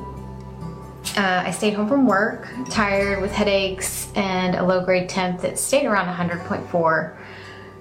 uh, 1.16 1.42
I 1.44 1.51
stayed 1.51 1.75
home 1.75 1.88
from 1.88 2.07
work, 2.07 2.49
tired 2.71 3.21
with 3.21 3.33
headaches 3.33 4.11
and 4.14 4.55
a 4.55 4.64
low 4.64 4.85
grade 4.85 5.09
temp 5.09 5.40
that 5.40 5.59
stayed 5.59 5.87
around 5.87 6.07
100.4. 6.07 7.16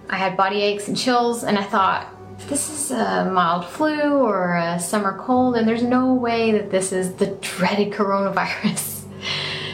I 0.10 0.16
had 0.16 0.36
body 0.36 0.62
aches 0.62 0.88
and 0.88 0.98
chills, 0.98 1.44
and 1.44 1.58
I 1.58 1.64
thought, 1.64 2.17
this 2.48 2.70
is 2.70 2.92
a 2.92 3.30
mild 3.32 3.66
flu 3.66 4.20
or 4.20 4.56
a 4.56 4.80
summer 4.80 5.18
cold, 5.18 5.58
and 5.58 5.68
there's 5.68 5.84
no 5.84 6.14
way 6.14 6.52
that 6.52 6.72
this 6.72 6.92
is 6.92 7.14
the 7.16 7.28
dreaded 7.42 7.92
coronavirus. 7.94 8.96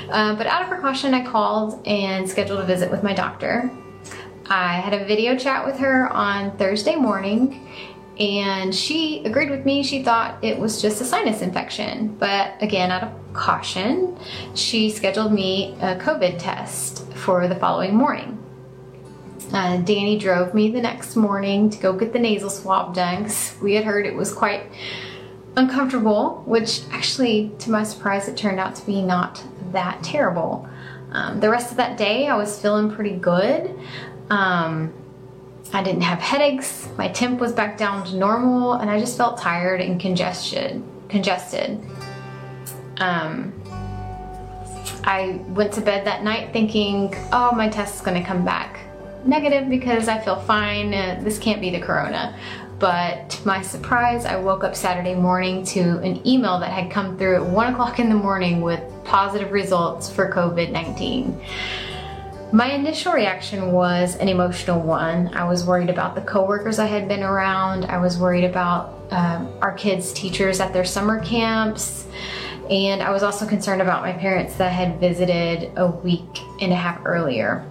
Uh, 0.09 0.35
but 0.35 0.45
out 0.45 0.61
of 0.61 0.69
precaution, 0.69 1.15
I 1.15 1.25
called 1.25 1.81
and 1.87 2.29
scheduled 2.29 2.59
a 2.59 2.65
visit 2.65 2.91
with 2.91 3.01
my 3.01 3.13
doctor. 3.15 3.71
I 4.47 4.73
had 4.73 4.93
a 4.93 5.05
video 5.05 5.35
chat 5.35 5.65
with 5.65 5.77
her 5.77 6.07
on 6.09 6.55
Thursday 6.57 6.95
morning, 6.95 7.67
and 8.19 8.75
she 8.75 9.23
agreed 9.25 9.49
with 9.49 9.65
me. 9.65 9.81
She 9.81 10.03
thought 10.03 10.43
it 10.43 10.59
was 10.59 10.81
just 10.81 11.01
a 11.01 11.05
sinus 11.05 11.41
infection, 11.41 12.15
but 12.19 12.53
again, 12.61 12.91
out 12.91 13.03
of 13.03 13.33
caution, 13.33 14.15
she 14.53 14.91
scheduled 14.91 15.33
me 15.33 15.75
a 15.81 15.95
COVID 15.95 16.37
test 16.37 17.11
for 17.13 17.47
the 17.47 17.55
following 17.55 17.95
morning. 17.95 18.42
Uh, 19.53 19.77
Danny 19.77 20.17
drove 20.17 20.55
me 20.55 20.71
the 20.71 20.81
next 20.81 21.15
morning 21.15 21.69
to 21.69 21.77
go 21.77 21.93
get 21.93 22.11
the 22.11 22.17
nasal 22.17 22.49
swab 22.49 22.95
done 22.95 23.23
'cause 23.23 23.53
we 23.61 23.75
had 23.75 23.85
heard 23.85 24.07
it 24.07 24.15
was 24.15 24.33
quite 24.33 24.63
uncomfortable, 25.55 26.41
which 26.45 26.81
actually, 26.91 27.51
to 27.59 27.69
my 27.69 27.83
surprise, 27.83 28.27
it 28.27 28.35
turned 28.35 28.59
out 28.59 28.73
to 28.73 28.85
be 28.85 29.03
not 29.03 29.43
that 29.71 30.01
terrible. 30.01 30.67
Um, 31.11 31.39
the 31.39 31.51
rest 31.51 31.69
of 31.69 31.77
that 31.77 31.97
day, 31.97 32.27
I 32.27 32.35
was 32.35 32.59
feeling 32.59 32.89
pretty 32.89 33.15
good. 33.15 33.69
Um, 34.31 34.91
I 35.71 35.83
didn't 35.83 36.01
have 36.01 36.19
headaches. 36.19 36.89
My 36.97 37.07
temp 37.07 37.39
was 37.39 37.51
back 37.51 37.77
down 37.77 38.03
to 38.05 38.15
normal, 38.15 38.73
and 38.73 38.89
I 38.89 38.99
just 38.99 39.15
felt 39.17 39.37
tired 39.37 39.81
and 39.81 39.99
congested. 39.99 40.81
Congested. 41.09 41.79
Um, 42.97 43.53
I 45.03 45.41
went 45.49 45.73
to 45.73 45.81
bed 45.81 46.05
that 46.05 46.23
night 46.23 46.49
thinking, 46.53 47.13
"Oh, 47.31 47.51
my 47.51 47.69
test 47.69 47.95
is 47.95 48.01
going 48.01 48.19
to 48.19 48.27
come 48.27 48.43
back 48.43 48.79
negative 49.25 49.69
because 49.69 50.07
I 50.07 50.19
feel 50.19 50.37
fine. 50.41 50.93
Uh, 50.93 51.19
this 51.23 51.39
can't 51.39 51.61
be 51.61 51.69
the 51.69 51.79
corona." 51.79 52.35
But 52.79 53.29
to 53.29 53.47
my 53.47 53.61
surprise, 53.61 54.25
I 54.25 54.35
woke 54.35 54.63
up 54.63 54.75
Saturday 54.75 55.15
morning 55.15 55.63
to 55.67 55.99
an 55.99 56.25
email 56.27 56.59
that 56.59 56.71
had 56.71 56.91
come 56.91 57.17
through 57.17 57.35
at 57.35 57.45
one 57.45 57.71
o'clock 57.71 57.99
in 57.99 58.09
the 58.09 58.15
morning 58.15 58.61
with 58.61 58.81
positive 59.05 59.51
results 59.51 60.11
for 60.11 60.31
COVID 60.31 60.71
19. 60.71 61.39
My 62.51 62.71
initial 62.71 63.13
reaction 63.13 63.71
was 63.71 64.15
an 64.17 64.27
emotional 64.27 64.79
one. 64.79 65.33
I 65.33 65.43
was 65.43 65.65
worried 65.65 65.89
about 65.89 66.13
the 66.13 66.21
coworkers 66.21 66.77
I 66.77 66.85
had 66.85 67.07
been 67.07 67.23
around. 67.23 67.85
I 67.85 67.97
was 67.97 68.19
worried 68.19 68.43
about 68.43 68.93
um, 69.11 69.51
our 69.61 69.73
kids' 69.73 70.13
teachers 70.13 70.59
at 70.59 70.71
their 70.71 70.85
summer 70.85 71.19
camps. 71.23 72.05
And 72.69 73.01
I 73.01 73.11
was 73.11 73.23
also 73.23 73.47
concerned 73.47 73.81
about 73.81 74.03
my 74.03 74.13
parents 74.13 74.55
that 74.57 74.71
had 74.71 74.99
visited 74.99 75.71
a 75.77 75.87
week 75.87 76.41
and 76.61 76.71
a 76.71 76.75
half 76.75 77.01
earlier. 77.05 77.65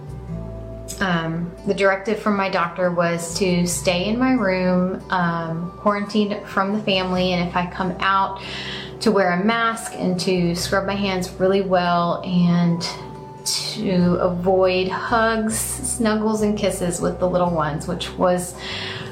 Um, 1.01 1.51
the 1.65 1.73
directive 1.73 2.19
from 2.19 2.37
my 2.37 2.49
doctor 2.49 2.91
was 2.91 3.37
to 3.39 3.65
stay 3.67 4.05
in 4.05 4.17
my 4.17 4.33
room, 4.33 5.03
um, 5.09 5.71
quarantined 5.77 6.47
from 6.47 6.73
the 6.73 6.83
family, 6.83 7.33
and 7.33 7.47
if 7.47 7.55
I 7.55 7.65
come 7.69 7.95
out, 7.99 8.41
to 9.01 9.11
wear 9.11 9.31
a 9.33 9.43
mask 9.43 9.93
and 9.95 10.19
to 10.21 10.55
scrub 10.55 10.85
my 10.85 10.95
hands 10.95 11.29
really 11.31 11.61
well 11.61 12.21
and 12.23 12.81
to 13.45 14.15
avoid 14.21 14.87
hugs, 14.87 15.57
snuggles, 15.57 16.41
and 16.41 16.57
kisses 16.57 17.01
with 17.01 17.19
the 17.19 17.27
little 17.27 17.49
ones, 17.49 17.87
which 17.87 18.09
was, 18.13 18.55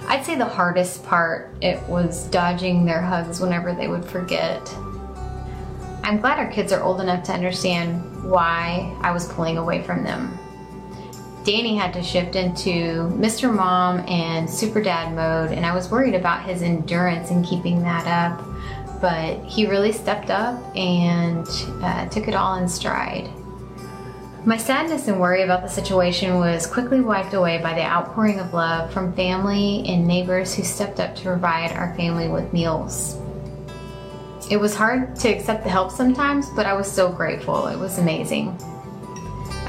I'd 0.07 0.23
say, 0.25 0.35
the 0.35 0.45
hardest 0.45 1.03
part. 1.03 1.53
It 1.61 1.81
was 1.89 2.27
dodging 2.27 2.85
their 2.85 3.01
hugs 3.01 3.41
whenever 3.41 3.73
they 3.73 3.89
would 3.89 4.05
forget. 4.05 4.61
I'm 6.03 6.19
glad 6.19 6.39
our 6.39 6.49
kids 6.49 6.71
are 6.71 6.81
old 6.81 7.01
enough 7.01 7.23
to 7.25 7.33
understand 7.33 8.23
why 8.23 8.95
I 9.01 9.11
was 9.11 9.27
pulling 9.33 9.57
away 9.57 9.83
from 9.83 10.03
them. 10.03 10.37
Danny 11.43 11.75
had 11.75 11.91
to 11.93 12.03
shift 12.03 12.35
into 12.35 13.09
Mr. 13.17 13.53
Mom 13.53 13.99
and 14.07 14.47
Super 14.47 14.81
Dad 14.81 15.15
mode, 15.15 15.51
and 15.51 15.65
I 15.65 15.73
was 15.73 15.89
worried 15.89 16.13
about 16.13 16.43
his 16.43 16.61
endurance 16.61 17.31
in 17.31 17.43
keeping 17.43 17.81
that 17.81 18.05
up. 18.05 18.45
But 19.01 19.43
he 19.45 19.65
really 19.65 19.91
stepped 19.91 20.29
up 20.29 20.61
and 20.75 21.47
uh, 21.81 22.07
took 22.09 22.27
it 22.27 22.35
all 22.35 22.55
in 22.55 22.69
stride. 22.69 23.27
My 24.45 24.57
sadness 24.57 25.07
and 25.07 25.19
worry 25.19 25.41
about 25.41 25.63
the 25.63 25.69
situation 25.69 26.37
was 26.37 26.67
quickly 26.67 27.01
wiped 27.01 27.33
away 27.33 27.59
by 27.59 27.73
the 27.73 27.81
outpouring 27.81 28.39
of 28.39 28.53
love 28.53 28.91
from 28.93 29.13
family 29.13 29.83
and 29.87 30.07
neighbors 30.07 30.53
who 30.53 30.63
stepped 30.63 30.99
up 30.99 31.15
to 31.15 31.23
provide 31.23 31.71
our 31.71 31.95
family 31.95 32.27
with 32.27 32.53
meals. 32.53 33.17
It 34.51 34.57
was 34.57 34.75
hard 34.75 35.15
to 35.17 35.29
accept 35.29 35.63
the 35.63 35.69
help 35.69 35.91
sometimes, 35.91 36.49
but 36.55 36.67
I 36.67 36.73
was 36.73 36.91
so 36.91 37.11
grateful. 37.11 37.67
It 37.67 37.77
was 37.77 37.97
amazing. 37.97 38.57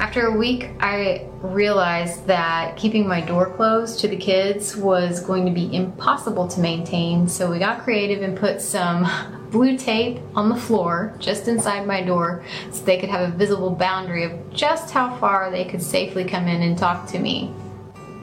After 0.03 0.27
a 0.27 0.37
week, 0.37 0.69
I 0.81 1.29
realized 1.41 2.27
that 2.27 2.75
keeping 2.75 3.07
my 3.07 3.21
door 3.21 3.49
closed 3.51 4.01
to 4.01 4.09
the 4.09 4.17
kids 4.17 4.75
was 4.75 5.21
going 5.21 5.45
to 5.45 5.51
be 5.51 5.73
impossible 5.73 6.45
to 6.49 6.59
maintain, 6.59 7.25
so 7.29 7.49
we 7.49 7.57
got 7.57 7.85
creative 7.85 8.21
and 8.21 8.37
put 8.37 8.59
some 8.59 9.07
blue 9.49 9.77
tape 9.77 10.19
on 10.35 10.49
the 10.49 10.57
floor 10.57 11.15
just 11.19 11.47
inside 11.47 11.87
my 11.87 12.01
door 12.01 12.43
so 12.69 12.83
they 12.83 12.97
could 12.97 13.07
have 13.07 13.33
a 13.33 13.37
visible 13.37 13.69
boundary 13.69 14.25
of 14.25 14.53
just 14.53 14.91
how 14.91 15.15
far 15.19 15.49
they 15.49 15.63
could 15.63 15.81
safely 15.81 16.25
come 16.25 16.49
in 16.49 16.63
and 16.63 16.77
talk 16.77 17.07
to 17.07 17.17
me. 17.17 17.49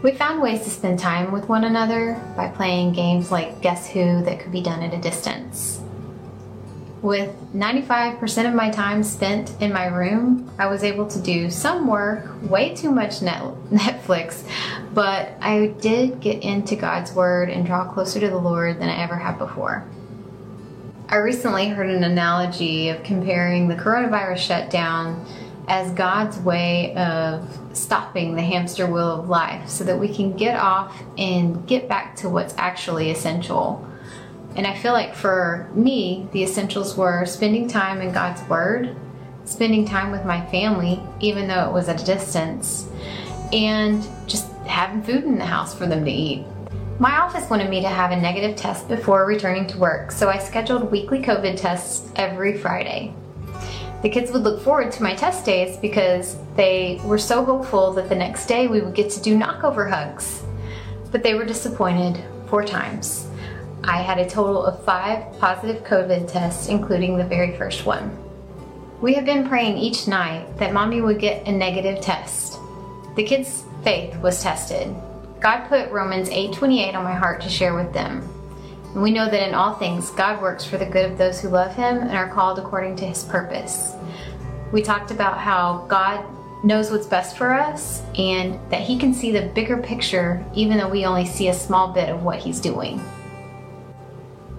We 0.02 0.12
found 0.12 0.42
ways 0.42 0.62
to 0.64 0.70
spend 0.70 0.98
time 0.98 1.32
with 1.32 1.48
one 1.48 1.64
another 1.64 2.22
by 2.36 2.48
playing 2.48 2.92
games 2.92 3.32
like 3.32 3.62
Guess 3.62 3.88
Who 3.88 4.22
that 4.24 4.38
could 4.38 4.52
be 4.52 4.60
done 4.60 4.82
at 4.82 4.92
a 4.92 5.00
distance. 5.00 5.80
With 7.02 7.34
95% 7.54 8.46
of 8.46 8.54
my 8.54 8.68
time 8.68 9.02
spent 9.02 9.54
in 9.60 9.72
my 9.72 9.86
room, 9.86 10.50
I 10.58 10.66
was 10.66 10.84
able 10.84 11.06
to 11.08 11.18
do 11.18 11.50
some 11.50 11.86
work, 11.86 12.28
way 12.42 12.74
too 12.74 12.90
much 12.90 13.22
net- 13.22 13.42
Netflix, 13.70 14.46
but 14.92 15.30
I 15.40 15.68
did 15.80 16.20
get 16.20 16.42
into 16.42 16.76
God's 16.76 17.14
Word 17.14 17.48
and 17.48 17.64
draw 17.64 17.90
closer 17.90 18.20
to 18.20 18.28
the 18.28 18.38
Lord 18.38 18.80
than 18.80 18.90
I 18.90 19.02
ever 19.02 19.16
have 19.16 19.38
before. 19.38 19.88
I 21.08 21.16
recently 21.16 21.68
heard 21.68 21.88
an 21.88 22.04
analogy 22.04 22.90
of 22.90 23.02
comparing 23.02 23.66
the 23.66 23.76
coronavirus 23.76 24.38
shutdown 24.38 25.26
as 25.68 25.90
God's 25.92 26.38
way 26.38 26.94
of 26.96 27.58
stopping 27.72 28.36
the 28.36 28.42
hamster 28.42 28.86
wheel 28.86 29.20
of 29.20 29.28
life 29.28 29.68
so 29.68 29.84
that 29.84 29.98
we 29.98 30.14
can 30.14 30.36
get 30.36 30.56
off 30.56 31.02
and 31.16 31.66
get 31.66 31.88
back 31.88 32.16
to 32.16 32.28
what's 32.28 32.54
actually 32.58 33.10
essential. 33.10 33.86
And 34.60 34.66
I 34.66 34.76
feel 34.76 34.92
like 34.92 35.14
for 35.14 35.70
me, 35.72 36.28
the 36.32 36.42
essentials 36.42 36.94
were 36.94 37.24
spending 37.24 37.66
time 37.66 38.02
in 38.02 38.12
God's 38.12 38.46
Word, 38.46 38.94
spending 39.46 39.86
time 39.86 40.12
with 40.12 40.26
my 40.26 40.44
family, 40.50 41.02
even 41.18 41.48
though 41.48 41.66
it 41.66 41.72
was 41.72 41.88
at 41.88 42.02
a 42.02 42.04
distance, 42.04 42.86
and 43.54 44.06
just 44.26 44.52
having 44.66 45.02
food 45.02 45.24
in 45.24 45.38
the 45.38 45.46
house 45.46 45.74
for 45.74 45.86
them 45.86 46.04
to 46.04 46.10
eat. 46.10 46.44
My 46.98 47.20
office 47.20 47.48
wanted 47.48 47.70
me 47.70 47.80
to 47.80 47.88
have 47.88 48.10
a 48.10 48.20
negative 48.20 48.54
test 48.54 48.86
before 48.86 49.24
returning 49.24 49.66
to 49.68 49.78
work, 49.78 50.12
so 50.12 50.28
I 50.28 50.36
scheduled 50.36 50.90
weekly 50.90 51.22
COVID 51.22 51.56
tests 51.56 52.12
every 52.16 52.58
Friday. 52.58 53.14
The 54.02 54.10
kids 54.10 54.30
would 54.30 54.42
look 54.42 54.60
forward 54.60 54.92
to 54.92 55.02
my 55.02 55.14
test 55.14 55.46
days 55.46 55.78
because 55.78 56.36
they 56.54 57.00
were 57.02 57.16
so 57.16 57.46
hopeful 57.46 57.94
that 57.94 58.10
the 58.10 58.14
next 58.14 58.44
day 58.44 58.66
we 58.66 58.82
would 58.82 58.94
get 58.94 59.08
to 59.12 59.22
do 59.22 59.38
knockover 59.38 59.88
hugs. 59.88 60.42
But 61.10 61.22
they 61.22 61.32
were 61.32 61.46
disappointed 61.46 62.22
four 62.46 62.62
times. 62.62 63.29
I 63.84 64.02
had 64.02 64.18
a 64.18 64.28
total 64.28 64.64
of 64.64 64.84
five 64.84 65.38
positive 65.38 65.84
COVID 65.84 66.30
tests, 66.30 66.68
including 66.68 67.16
the 67.16 67.24
very 67.24 67.56
first 67.56 67.86
one. 67.86 68.16
We 69.00 69.14
have 69.14 69.24
been 69.24 69.48
praying 69.48 69.78
each 69.78 70.06
night 70.06 70.58
that 70.58 70.74
mommy 70.74 71.00
would 71.00 71.18
get 71.18 71.46
a 71.46 71.52
negative 71.52 72.02
test. 72.02 72.58
The 73.16 73.24
kids' 73.24 73.64
faith 73.82 74.14
was 74.20 74.42
tested. 74.42 74.94
God 75.40 75.68
put 75.68 75.90
Romans 75.90 76.28
8:28 76.28 76.94
on 76.94 77.04
my 77.04 77.14
heart 77.14 77.40
to 77.40 77.48
share 77.48 77.74
with 77.74 77.94
them. 77.94 78.28
And 78.92 79.02
we 79.02 79.10
know 79.10 79.30
that 79.30 79.48
in 79.48 79.54
all 79.54 79.74
things 79.74 80.10
God 80.10 80.42
works 80.42 80.64
for 80.64 80.76
the 80.76 80.84
good 80.84 81.10
of 81.10 81.16
those 81.16 81.40
who 81.40 81.48
love 81.48 81.74
him 81.74 81.98
and 81.98 82.12
are 82.12 82.28
called 82.28 82.58
according 82.58 82.96
to 82.96 83.06
his 83.06 83.24
purpose. 83.24 83.94
We 84.72 84.82
talked 84.82 85.10
about 85.10 85.38
how 85.38 85.86
God 85.88 86.22
knows 86.62 86.90
what's 86.90 87.06
best 87.06 87.38
for 87.38 87.54
us 87.54 88.02
and 88.18 88.60
that 88.70 88.82
he 88.82 88.98
can 88.98 89.14
see 89.14 89.32
the 89.32 89.46
bigger 89.54 89.78
picture 89.78 90.44
even 90.52 90.76
though 90.76 90.90
we 90.90 91.06
only 91.06 91.24
see 91.24 91.48
a 91.48 91.54
small 91.54 91.92
bit 91.92 92.10
of 92.10 92.22
what 92.22 92.38
he's 92.38 92.60
doing. 92.60 93.00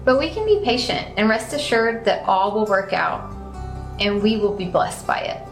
But 0.04 0.18
we 0.18 0.30
can 0.30 0.44
be 0.44 0.60
patient 0.64 1.14
and 1.16 1.28
rest 1.28 1.52
assured 1.52 2.04
that 2.04 2.26
all 2.28 2.52
will 2.52 2.66
work 2.66 2.92
out 2.92 3.32
and 4.00 4.22
we 4.22 4.36
will 4.36 4.54
be 4.54 4.66
blessed 4.66 5.06
by 5.06 5.20
it. 5.20 5.48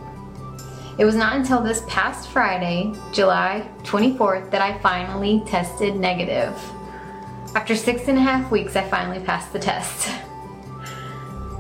It 0.99 1.05
was 1.05 1.15
not 1.15 1.37
until 1.37 1.63
this 1.63 1.83
past 1.89 2.29
Friday, 2.29 2.93
July 3.13 3.67
24th, 3.85 4.51
that 4.51 4.61
I 4.61 4.79
finally 4.79 5.43
tested 5.47 5.97
negative. 5.97 6.55
After 7.55 7.75
six 7.75 8.09
and 8.09 8.19
a 8.19 8.21
half 8.21 8.51
weeks, 8.51 8.77
I 8.77 8.89
finally 8.89 9.25
passed 9.25 9.53
the 9.53 9.59
test. 9.59 10.11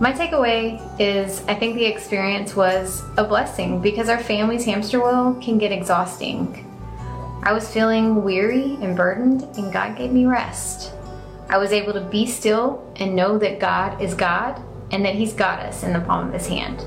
My 0.00 0.12
takeaway 0.12 0.80
is 0.98 1.42
I 1.46 1.54
think 1.54 1.76
the 1.76 1.84
experience 1.84 2.56
was 2.56 3.02
a 3.16 3.24
blessing 3.24 3.80
because 3.80 4.08
our 4.08 4.18
family's 4.18 4.64
hamster 4.64 4.98
wheel 4.98 5.38
can 5.42 5.58
get 5.58 5.72
exhausting. 5.72 6.66
I 7.42 7.52
was 7.52 7.70
feeling 7.70 8.22
weary 8.22 8.78
and 8.82 8.96
burdened, 8.96 9.42
and 9.56 9.72
God 9.72 9.96
gave 9.96 10.10
me 10.10 10.26
rest. 10.26 10.92
I 11.50 11.58
was 11.58 11.72
able 11.72 11.92
to 11.94 12.00
be 12.00 12.26
still 12.26 12.88
and 12.94 13.16
know 13.16 13.36
that 13.38 13.58
God 13.58 14.00
is 14.00 14.14
God 14.14 14.62
and 14.92 15.04
that 15.04 15.16
He's 15.16 15.32
got 15.32 15.58
us 15.58 15.82
in 15.82 15.92
the 15.92 15.98
palm 15.98 16.28
of 16.28 16.32
His 16.32 16.46
hand. 16.46 16.86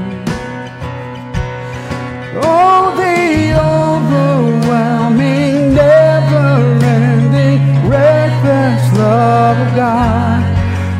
Oh, 2.33 2.95
the 2.95 3.51
overwhelming, 3.59 5.73
never 5.73 6.79
ending, 6.81 7.59
reckless 7.89 8.97
love 8.97 9.59
of 9.59 9.75
God. 9.75 10.41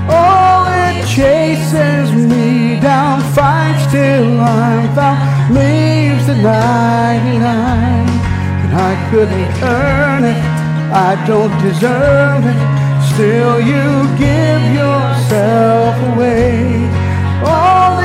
Oh, 0.10 0.68
it 0.90 1.06
chases 1.08 2.12
me 2.12 2.82
down, 2.82 3.22
fights 3.34 3.86
till 3.92 4.42
I'm 4.42 4.94
found, 4.94 5.56
leaves 5.56 6.26
the 6.28 6.36
99. 6.36 8.10
And 8.64 8.74
I 8.76 8.96
couldn't 9.10 9.64
earn 9.64 10.26
it, 10.26 10.36
I 10.92 11.16
don't 11.26 11.58
deserve 11.62 12.46
it. 12.46 12.60
Still, 13.14 13.62
you 13.62 14.06
give 14.18 14.62
yourself 14.74 15.96
away. 16.14 16.90
All 17.46 18.01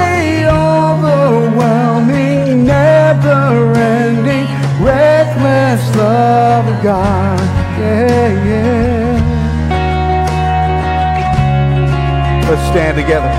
overwhelming, 3.16 3.22
never 3.22 3.74
ending, 3.74 4.46
reckless 4.84 5.96
love 5.96 6.66
of 6.66 6.82
God. 6.82 7.40
Yeah, 7.78 8.44
yeah. 8.44 9.22
Let's 12.48 12.62
stand 12.70 12.96
together. 12.96 13.32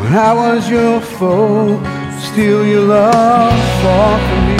When 0.00 0.12
I 0.14 0.32
was 0.32 0.68
your 0.68 1.00
foe, 1.00 1.80
still 2.20 2.66
your 2.66 2.82
love 2.82 3.82
fought 3.82 4.20
for 4.28 4.40
me. 4.46 4.59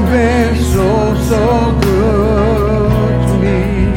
Been 0.00 0.56
so, 0.56 1.14
so 1.28 1.78
good 1.82 3.28
to 3.28 3.34
me. 3.44 3.92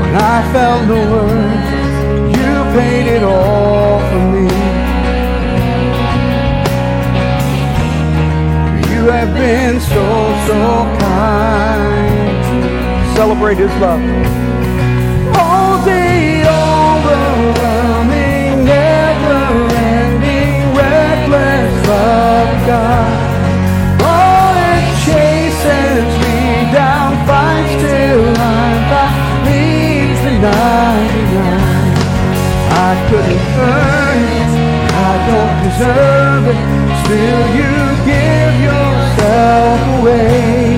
When 0.00 0.14
I 0.16 0.52
felt 0.52 0.88
no 0.88 0.98
words, 1.12 2.36
you 2.36 2.52
paid 2.74 3.06
it 3.16 3.22
all 3.22 4.00
for 4.10 4.24
me. 4.32 4.48
You 8.92 9.02
have 9.10 9.32
been 9.34 9.80
so, 9.80 10.04
so 10.48 10.98
kind. 10.98 12.44
Celebrate 13.16 13.58
His 13.58 13.70
love. 13.80 14.47
God. 22.68 23.08
Oh, 24.04 24.52
it 24.68 24.84
chases 25.08 26.04
me 26.20 26.68
down, 26.68 27.16
fights 27.26 27.80
till 27.80 28.28
I'm 28.28 28.80
found, 28.92 29.16
leaves 29.48 30.20
the 30.20 30.34
99. 30.36 30.52
I 32.86 32.92
couldn't 33.08 33.44
earn 33.72 34.20
it, 34.36 34.52
I 34.92 35.12
don't 35.28 35.56
deserve 35.64 36.44
it. 36.52 36.60
Still, 37.04 37.44
you 37.58 37.72
give 38.04 38.54
yourself 38.68 39.80
away. 40.00 40.77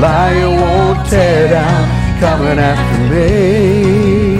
lie 0.00 0.34
you 0.38 0.50
won't 0.50 1.08
tear 1.10 1.48
down, 1.48 1.84
coming 2.20 2.58
after 2.58 3.00
me. 3.10 4.38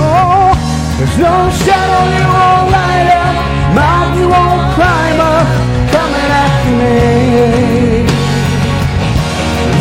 Oh, 0.00 0.52
there's 0.98 1.18
no 1.18 1.34
shadow 1.62 2.04
you 2.18 2.26
won't 2.36 2.66
light 2.72 3.08
up, 3.22 3.34
mountain 3.76 4.18
you 4.20 4.28
won't 4.28 4.64
climb 4.76 5.20
up, 5.20 5.48
coming 5.92 6.30
after 6.44 6.72
me. 6.80 6.96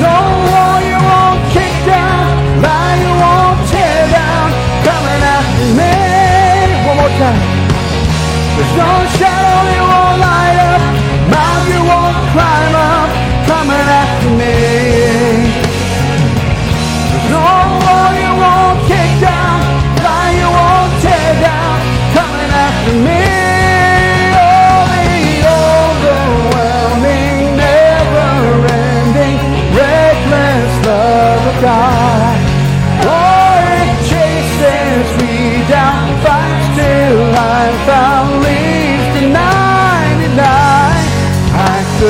No 0.03 0.15
wall 0.51 0.77
you 0.91 0.99
won't 1.09 1.41
kick 1.55 1.75
down, 1.87 2.23
lie 2.65 2.95
you 3.03 3.11
won't 3.23 3.59
tear 3.71 4.01
down, 4.19 4.47
coming 4.87 5.21
after 5.37 5.67
me. 5.79 5.95
One 6.87 6.97
more 6.99 7.15
time. 7.21 7.39
There's 8.55 8.75
no 8.75 8.91
shadow 9.17 9.59
you 9.75 9.83
won't 9.91 10.17
light 10.19 10.57
up, 10.71 10.83
mountain 11.31 11.71
you 11.71 11.81
won't 11.91 12.17
climb 12.35 12.75
up, 12.75 12.92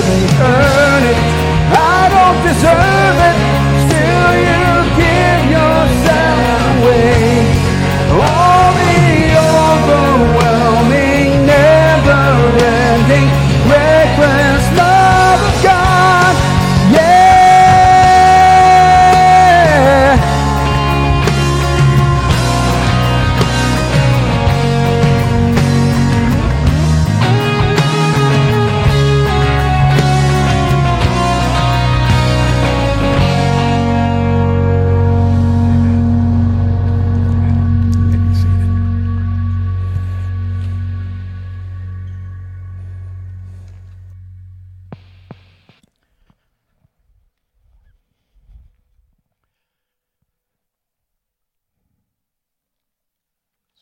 Couldn't 0.05 0.35
earn 0.41 1.03
it, 1.11 1.19
I 1.71 2.09
don't 2.13 2.39
deserve 2.43 3.19
it, 3.29 3.37
still 3.87 4.31
you 4.47 4.63
give 4.99 5.43
yourself 5.55 6.83
away. 6.83 7.12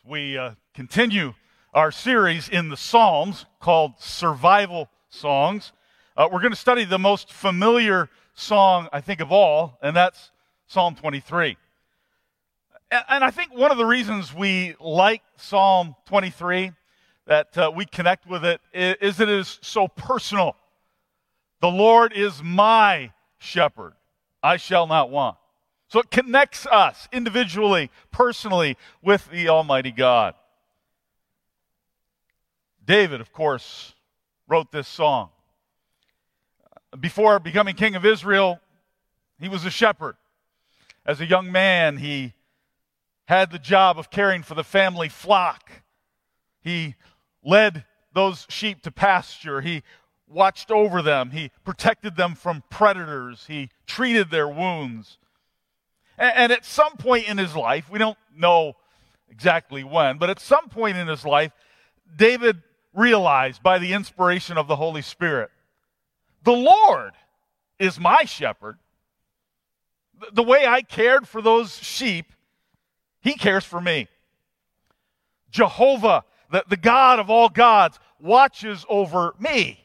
We 0.04 0.36
uh, 0.36 0.56
continue 0.74 1.36
our 1.76 1.92
series 1.92 2.50
in 2.50 2.70
the 2.70 2.78
Psalms 2.78 3.46
called 3.60 4.00
Survival 4.00 4.90
Songs. 5.10 5.74
Uh, 6.18 6.28
we're 6.32 6.40
going 6.40 6.54
to 6.54 6.58
study 6.58 6.86
the 6.86 6.98
most 6.98 7.32
familiar 7.32 8.10
song, 8.34 8.90
I 8.92 9.00
think, 9.02 9.20
of 9.20 9.32
all, 9.32 9.78
and 9.80 9.96
that's 9.96 10.32
Psalm 10.66 10.96
23. 10.96 11.56
And, 12.90 13.04
and 13.10 13.24
I 13.24 13.30
think 13.30 13.54
one 13.54 13.70
of 13.70 13.78
the 13.78 13.86
reasons 13.86 14.34
we 14.34 14.76
like 14.80 15.22
Psalm 15.38 15.96
23, 16.08 16.72
that 17.28 17.56
uh, 17.56 17.72
we 17.74 17.86
connect 17.86 18.26
with 18.26 18.44
it, 18.44 18.60
is, 18.74 18.96
is 19.02 19.20
it 19.20 19.30
is 19.30 19.60
so 19.62 19.88
personal. 19.88 20.56
The 21.60 21.70
Lord 21.70 22.12
is 22.14 22.42
my 22.42 23.12
shepherd, 23.38 23.94
I 24.42 24.58
shall 24.58 24.88
not 24.88 25.12
want. 25.12 25.38
So 25.92 26.00
it 26.00 26.10
connects 26.10 26.66
us 26.68 27.10
individually, 27.12 27.92
personally, 28.12 28.78
with 29.02 29.30
the 29.30 29.50
Almighty 29.50 29.92
God. 29.92 30.36
David, 32.86 33.20
of 33.20 33.34
course, 33.34 33.94
wrote 34.48 34.72
this 34.72 34.88
song. 34.88 35.32
Before 36.98 37.40
becoming 37.40 37.76
king 37.76 37.98
of 37.98 38.06
Israel, 38.06 38.62
he 39.38 39.50
was 39.50 39.66
a 39.66 39.70
shepherd. 39.70 40.16
As 41.06 41.20
a 41.20 41.26
young 41.26 41.52
man, 41.52 41.98
he 41.98 42.36
had 43.26 43.52
the 43.52 43.60
job 43.60 44.00
of 44.00 44.10
caring 44.10 44.44
for 44.44 44.56
the 44.56 44.64
family 44.64 45.10
flock. 45.10 45.70
He 46.62 46.96
led 47.44 47.84
those 48.14 48.48
sheep 48.48 48.82
to 48.84 48.92
pasture. 48.92 49.60
He 49.60 49.84
watched 50.26 50.72
over 50.72 51.02
them. 51.02 51.32
He 51.32 51.52
protected 51.66 52.16
them 52.16 52.36
from 52.36 52.64
predators. 52.70 53.48
He 53.48 53.72
treated 53.86 54.32
their 54.32 54.48
wounds. 54.48 55.18
And, 56.22 56.52
at 56.52 56.66
some 56.66 56.98
point 56.98 57.28
in 57.28 57.40
his 57.40 57.56
life, 57.56 57.90
we 57.90 57.98
don't 57.98 58.18
know 58.38 58.76
exactly 59.28 59.84
when, 59.84 60.20
but 60.20 60.30
at 60.30 60.40
some 60.40 60.70
point 60.70 60.96
in 60.96 61.08
his 61.08 61.26
life, 61.26 61.52
David 62.16 62.62
realized 62.94 63.64
by 63.64 63.80
the 63.80 63.94
inspiration 63.94 64.56
of 64.56 64.68
the 64.68 64.76
Holy 64.76 65.02
Spirit 65.02 65.50
the 66.44 66.52
Lord 66.52 67.14
is 67.80 68.00
my 68.00 68.24
shepherd. 68.26 68.78
The- 70.20 70.30
The 70.34 70.44
way 70.44 70.68
I 70.68 70.84
cared 70.84 71.28
for 71.28 71.42
those 71.42 71.78
sheep, 71.78 72.34
he 73.22 73.34
cares 73.34 73.66
for 73.66 73.82
me. 73.82 74.08
Jehovah, 75.50 76.24
the, 76.52 76.64
the 76.68 76.78
God 76.78 77.18
of 77.20 77.32
all 77.32 77.50
gods, 77.50 78.00
watches 78.20 78.86
over 78.90 79.34
me. 79.40 79.84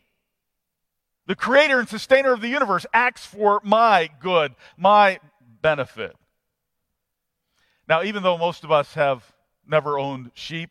The 1.27 1.35
creator 1.35 1.79
and 1.79 1.89
sustainer 1.89 2.33
of 2.33 2.43
the 2.43 2.49
universe 2.49 2.85
acts 2.93 3.25
for 3.25 3.61
my 3.65 4.11
good, 4.21 4.55
my 4.77 5.19
benefit. 5.63 6.15
Now, 7.89 8.03
even 8.03 8.23
though 8.23 8.37
most 8.37 8.65
of 8.65 8.73
us 8.73 8.95
have 8.95 9.25
never 9.67 9.99
owned 9.99 10.31
sheep, 10.35 10.71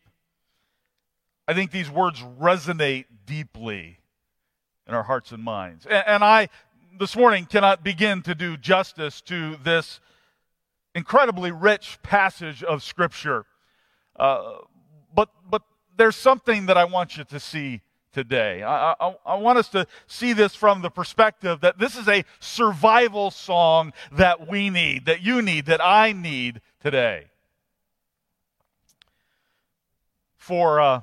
I 1.48 1.54
think 1.54 1.70
these 1.70 1.90
words 1.90 2.20
resonate 2.20 3.06
deeply 3.24 3.98
in 4.86 4.94
our 4.94 5.02
hearts 5.02 5.32
and 5.32 5.42
minds. 5.42 5.86
And, 5.86 6.04
and 6.06 6.24
I, 6.24 6.48
this 6.98 7.16
morning, 7.16 7.46
cannot 7.46 7.82
begin 7.82 8.22
to 8.22 8.34
do 8.34 8.56
justice 8.56 9.20
to 9.22 9.56
this 9.62 10.00
incredibly 10.94 11.52
rich 11.52 11.98
passage 12.02 12.62
of 12.62 12.82
Scripture. 12.82 13.46
Uh, 14.18 14.58
but, 15.14 15.30
but 15.48 15.62
there's 15.96 16.16
something 16.16 16.66
that 16.66 16.76
I 16.76 16.84
want 16.84 17.16
you 17.16 17.24
to 17.24 17.40
see 17.40 17.82
today. 18.12 18.62
I, 18.62 18.94
I, 18.98 19.14
I 19.26 19.34
want 19.36 19.58
us 19.58 19.68
to 19.68 19.86
see 20.06 20.32
this 20.32 20.54
from 20.54 20.80
the 20.80 20.90
perspective 20.90 21.60
that 21.60 21.78
this 21.78 21.96
is 21.96 22.08
a 22.08 22.24
survival 22.40 23.30
song 23.30 23.92
that 24.12 24.48
we 24.48 24.70
need, 24.70 25.04
that 25.04 25.20
you 25.20 25.42
need, 25.42 25.66
that 25.66 25.84
I 25.84 26.12
need 26.12 26.62
today. 26.80 27.26
For 30.36 30.80
uh, 30.80 31.00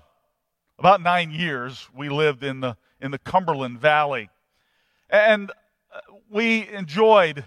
about 0.80 1.02
nine 1.02 1.32
years, 1.32 1.88
we 1.96 2.10
lived 2.10 2.44
in 2.44 2.60
the, 2.62 2.78
in 3.02 3.12
the 3.12 3.18
Cumberland 3.18 3.80
Valley. 3.80 4.30
And 5.10 5.52
uh, 5.94 6.00
we 6.30 6.68
enjoyed 6.70 7.44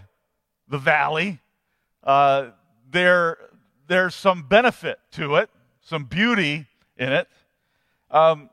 the 0.68 0.78
valley. 0.78 1.40
Uh, 2.02 2.50
there, 2.90 3.38
there's 3.88 4.14
some 4.14 4.42
benefit 4.42 4.98
to 5.12 5.36
it, 5.36 5.50
some 5.80 6.04
beauty 6.04 6.66
in 6.96 7.12
it. 7.12 7.28
Um, 8.10 8.50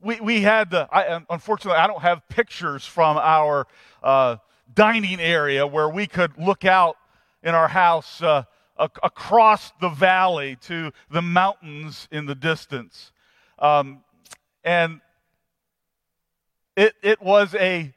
we, 0.00 0.20
we 0.20 0.40
had 0.42 0.70
the, 0.70 0.88
I, 0.92 1.20
unfortunately, 1.30 1.78
I 1.78 1.86
don't 1.86 2.02
have 2.02 2.28
pictures 2.28 2.84
from 2.84 3.16
our 3.16 3.66
uh, 4.02 4.36
dining 4.74 5.20
area 5.20 5.66
where 5.66 5.88
we 5.88 6.06
could 6.06 6.38
look 6.38 6.64
out 6.64 6.96
in 7.42 7.54
our 7.54 7.68
house 7.68 8.22
uh, 8.22 8.44
across 8.76 9.72
the 9.80 9.88
valley 9.88 10.56
to 10.62 10.92
the 11.10 11.22
mountains 11.22 12.08
in 12.10 12.26
the 12.26 12.34
distance. 12.34 13.12
Um, 13.58 14.02
and 14.64 15.00
it, 16.76 16.94
it 17.02 17.22
was 17.22 17.54
a 17.54 17.92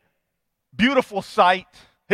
beautiful 0.75 1.21
sight. 1.21 1.67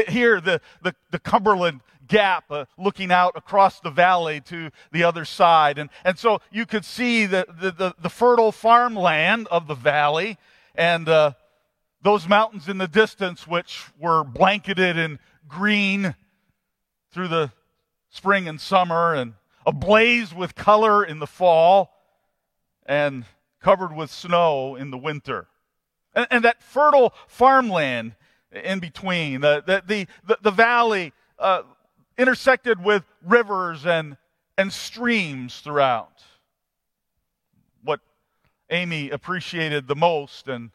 Here, 0.08 0.40
the, 0.40 0.62
the, 0.82 0.96
the 1.12 1.20
Cumberland 1.20 1.82
Gap 2.08 2.46
uh, 2.50 2.66
looking 2.78 3.12
out 3.12 3.34
across 3.36 3.80
the 3.80 3.90
valley 3.90 4.42
to 4.42 4.72
the 4.92 5.04
other 5.04 5.26
side. 5.26 5.78
And, 5.78 5.90
and 6.04 6.18
so 6.18 6.40
you 6.52 6.66
could 6.66 6.86
see 6.86 7.26
the, 7.26 7.46
the, 7.60 7.72
the, 7.72 7.96
the 8.02 8.10
fertile 8.10 8.52
farmland 8.52 9.48
of 9.50 9.68
the 9.68 9.76
valley. 9.76 10.38
and 10.76 11.08
uh, 11.08 11.34
those 12.04 12.28
mountains 12.28 12.68
in 12.68 12.78
the 12.78 12.88
distance, 12.88 13.48
which 13.48 13.86
were 14.00 14.24
blanketed 14.24 14.98
in 14.98 15.20
green 15.48 16.16
through 17.12 17.30
the 17.30 17.52
spring 18.14 18.48
and 18.48 18.62
summer, 18.62 19.14
and 19.14 19.34
ablaze 19.66 20.34
with 20.34 20.54
color 20.54 21.04
in 21.04 21.18
the 21.18 21.28
fall, 21.28 21.92
and 22.86 23.26
covered 23.60 23.96
with 23.96 24.12
snow 24.12 24.76
in 24.76 24.92
the 24.92 24.98
winter. 24.98 25.48
And, 26.14 26.28
and 26.30 26.44
that 26.44 26.62
fertile 26.62 27.14
farmland 27.28 28.16
in 28.52 28.80
between, 28.80 29.42
the, 29.42 29.64
the, 29.66 30.08
the, 30.28 30.38
the 30.44 30.52
valley 30.52 31.12
uh, 31.40 31.64
intersected 32.16 32.84
with 32.84 33.04
rivers 33.26 33.86
and, 33.86 34.18
and 34.60 34.72
streams 34.72 35.60
throughout. 35.62 36.22
What 37.84 38.02
Amy 38.70 39.10
appreciated 39.10 39.88
the 39.88 39.96
most 39.96 40.48
and 40.48 40.70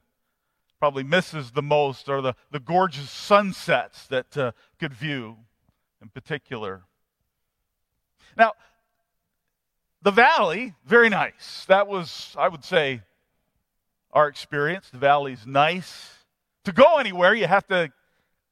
probably 0.81 1.05
misses 1.05 1.53
the 1.53 1.63
most 1.63 2.09
are 2.09 2.21
the, 2.21 2.35
the 2.51 2.61
gorgeous 2.61 3.11
sunsets 3.11 4.09
that 4.09 4.37
uh, 4.37 4.53
could 4.81 4.93
view 4.93 5.37
in 6.03 6.09
particular. 6.09 6.83
Now, 8.39 8.53
the 10.01 10.13
valley, 10.13 10.75
very 10.87 11.09
nice. 11.09 11.65
That 11.67 11.89
was, 11.89 12.35
I 12.39 12.49
would 12.49 12.65
say, 12.65 13.03
our 14.13 14.29
experience. 14.29 14.89
The 14.91 14.99
valley's 14.99 15.45
nice. 15.45 16.15
To 16.65 16.73
go 16.73 16.99
anywhere, 16.99 17.35
you 17.35 17.49
have 17.49 17.67
to 17.67 17.91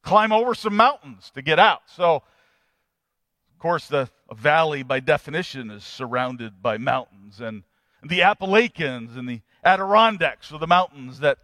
climb 0.03 0.33
over 0.33 0.55
some 0.55 0.75
mountains 0.77 1.31
to 1.35 1.43
get 1.43 1.61
out. 1.61 1.83
So, 1.87 2.17
of 2.17 3.59
course, 3.61 3.87
the 3.87 4.11
valley, 4.35 4.83
by 4.83 4.99
definition, 5.01 5.71
is 5.71 5.85
surrounded 5.85 6.61
by 6.61 6.79
mountains. 6.79 7.41
And 7.41 7.63
the 8.03 8.23
Appalachians 8.23 9.17
and 9.17 9.29
the 9.29 9.41
Adirondacks 9.65 10.53
are 10.53 10.59
the 10.59 10.67
mountains 10.67 11.21
that 11.21 11.39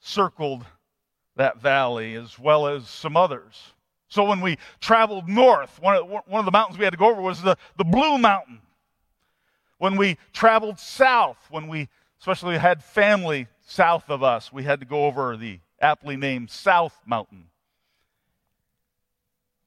circled 0.00 0.64
that 1.36 1.60
valley, 1.60 2.14
as 2.14 2.38
well 2.38 2.66
as 2.66 2.88
some 2.88 3.16
others. 3.16 3.72
So 4.08 4.24
when 4.24 4.40
we 4.40 4.58
traveled 4.80 5.28
north, 5.28 5.80
one 5.80 5.96
of, 5.96 6.08
one 6.08 6.38
of 6.38 6.44
the 6.44 6.50
mountains 6.50 6.78
we 6.78 6.84
had 6.84 6.92
to 6.92 6.98
go 6.98 7.10
over 7.10 7.20
was 7.20 7.42
the, 7.42 7.56
the 7.76 7.84
Blue 7.84 8.18
Mountain. 8.18 8.60
When 9.76 9.96
we 9.96 10.18
traveled 10.32 10.78
south, 10.78 11.38
when 11.50 11.68
we 11.68 11.88
especially 12.18 12.58
had 12.58 12.82
family 12.82 13.46
south 13.66 14.10
of 14.10 14.22
us, 14.22 14.52
we 14.52 14.64
had 14.64 14.80
to 14.80 14.86
go 14.86 15.06
over 15.06 15.36
the 15.36 15.60
aptly 15.80 16.16
named 16.16 16.50
South 16.50 16.98
Mountain. 17.06 17.44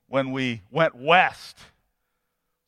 When 0.07 0.31
we 0.31 0.61
went 0.69 0.95
west, 0.95 1.59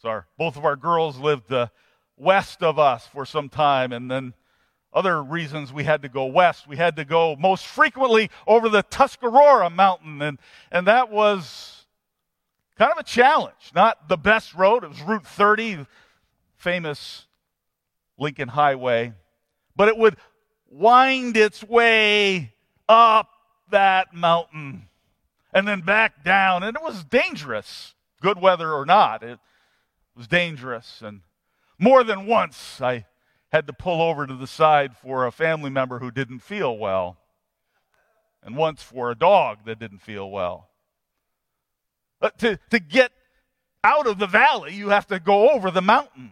so 0.02 0.10
our, 0.10 0.28
both 0.38 0.56
of 0.56 0.64
our 0.64 0.78
girls 0.78 1.18
lived 1.18 1.52
uh, 1.52 1.68
west 2.16 2.64
of 2.64 2.80
us 2.80 3.06
for 3.08 3.26
some 3.26 3.50
time, 3.50 3.92
and 3.92 4.10
then 4.10 4.34
other 4.94 5.24
reasons 5.24 5.74
we 5.74 5.84
had 5.84 6.02
to 6.04 6.10
go 6.10 6.26
west. 6.26 6.68
We 6.68 6.78
had 6.78 6.96
to 6.98 7.06
go 7.06 7.36
most 7.36 7.66
frequently 7.66 8.30
over 8.46 8.70
the 8.70 8.84
Tuscarora 8.84 9.70
Mountain, 9.70 10.22
and, 10.22 10.40
and 10.72 10.88
that 10.88 11.12
was 11.12 11.86
kind 12.78 12.92
of 12.92 12.98
a 12.98 13.04
challenge. 13.04 13.72
Not 13.74 14.08
the 14.08 14.18
best 14.18 14.54
road, 14.54 14.84
it 14.84 14.90
was 14.90 15.02
Route 15.02 15.26
30, 15.26 15.86
famous 16.56 17.26
Lincoln 18.18 18.50
Highway, 18.50 19.14
but 19.76 19.88
it 19.88 19.98
would 19.98 20.18
wind 20.70 21.38
its 21.38 21.64
way 21.64 22.54
up 22.88 23.30
that 23.70 24.14
mountain 24.14 24.88
and 25.54 25.68
then 25.68 25.82
back 25.82 26.24
down, 26.24 26.64
and 26.64 26.76
it 26.76 26.82
was 26.82 27.04
dangerous, 27.04 27.94
good 28.22 28.42
weather 28.42 28.74
or 28.74 28.86
not. 28.86 29.22
It 29.22 29.40
was 30.16 30.28
dangerous, 30.28 31.02
and 31.02 31.22
more 31.78 32.04
than 32.04 32.26
once 32.26 32.82
I 32.82 33.06
had 33.54 33.68
to 33.68 33.74
pull 33.74 34.02
over 34.02 34.26
to 34.26 34.36
the 34.36 34.48
side 34.48 34.98
for 34.98 35.28
a 35.28 35.32
family 35.32 35.70
member 35.70 36.00
who 36.00 36.10
didn't 36.10 36.40
feel 36.40 36.76
well, 36.76 37.18
and 38.42 38.58
once 38.58 38.82
for 38.82 39.12
a 39.12 39.16
dog 39.16 39.60
that 39.66 39.78
didn't 39.78 40.00
feel 40.00 40.30
well. 40.32 40.70
But 42.20 42.40
to, 42.40 42.60
to 42.72 42.80
get 42.80 43.12
out 43.84 44.08
of 44.08 44.18
the 44.18 44.26
valley, 44.26 44.74
you 44.74 44.90
have 44.90 45.06
to 45.08 45.20
go 45.20 45.52
over 45.52 45.70
the 45.70 45.84
mountain. 45.84 46.32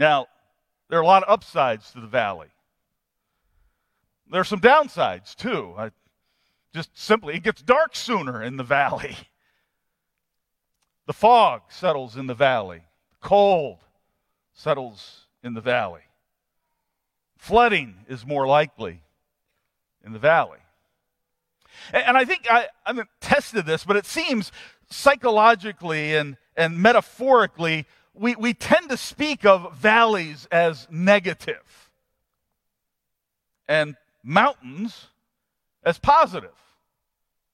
Now, 0.00 0.26
there 0.90 0.98
are 0.98 1.02
a 1.02 1.06
lot 1.06 1.22
of 1.22 1.32
upsides 1.32 1.92
to 1.92 2.00
the 2.00 2.08
valley. 2.08 2.48
There 4.32 4.40
are 4.40 4.44
some 4.44 4.60
downsides 4.60 5.36
too. 5.36 5.74
I, 5.78 5.90
just 6.74 6.90
simply, 6.98 7.36
it 7.36 7.44
gets 7.44 7.62
dark 7.62 7.94
sooner 7.94 8.42
in 8.42 8.56
the 8.56 8.64
valley. 8.64 9.16
The 11.04 11.12
fog 11.12 11.62
settles 11.68 12.16
in 12.16 12.28
the 12.28 12.34
valley. 12.34 12.82
Cold 13.20 13.81
settles 14.62 15.26
in 15.42 15.54
the 15.54 15.60
valley. 15.60 16.02
Flooding 17.36 17.96
is 18.08 18.24
more 18.24 18.46
likely 18.46 19.02
in 20.04 20.12
the 20.12 20.18
valley. 20.20 20.58
And, 21.92 22.16
I 22.16 22.24
think 22.24 22.46
I, 22.48 22.68
I 22.86 22.90
haven't 22.90 23.08
tested 23.20 23.66
this, 23.66 23.82
but 23.82 23.96
it 23.96 24.06
seems 24.06 24.52
psychologically 24.88 26.14
and, 26.14 26.36
and 26.56 26.78
metaphorically, 26.78 27.86
we, 28.14 28.36
we 28.36 28.54
tend 28.54 28.90
to 28.90 28.96
speak 28.96 29.44
of 29.44 29.76
valleys 29.76 30.46
as 30.52 30.86
negative 30.90 31.90
and 33.66 33.96
mountains 34.22 35.08
as 35.82 35.98
positive. 35.98 36.54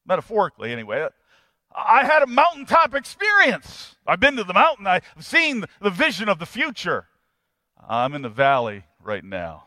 Metaphorically, 0.05 0.73
anyway. 0.73 1.09
I 1.87 2.05
had 2.05 2.23
a 2.23 2.27
mountaintop 2.27 2.95
experience. 2.95 3.97
I've 4.07 4.21
been 4.21 4.37
to 4.37 4.45
the 4.45 4.55
mountain. 4.55 4.87
I've 4.87 5.05
seen 5.21 5.65
the 5.81 5.91
vision 5.91 6.29
of 6.29 6.39
the 6.39 6.47
future. 6.47 7.07
I'm 7.89 8.15
in 8.15 8.23
the 8.23 8.29
valley 8.29 8.85
right 9.03 9.25
now. 9.25 9.65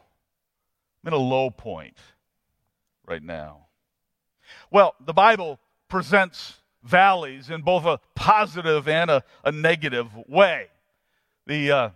I'm 1.04 1.10
in 1.10 1.14
a 1.14 1.24
low 1.24 1.50
point 1.50 1.98
right 3.06 3.24
now. 3.24 3.68
Well, 4.70 4.96
the 5.04 5.14
Bible 5.14 5.60
presents 5.88 6.62
valleys 6.84 7.50
in 7.50 7.62
both 7.62 7.86
a 7.86 8.00
positive 8.16 8.88
and 8.88 9.10
a, 9.10 9.24
a 9.44 9.52
negative 9.52 10.10
way. 10.28 10.68
The 11.48 11.72
uh, 11.72 11.90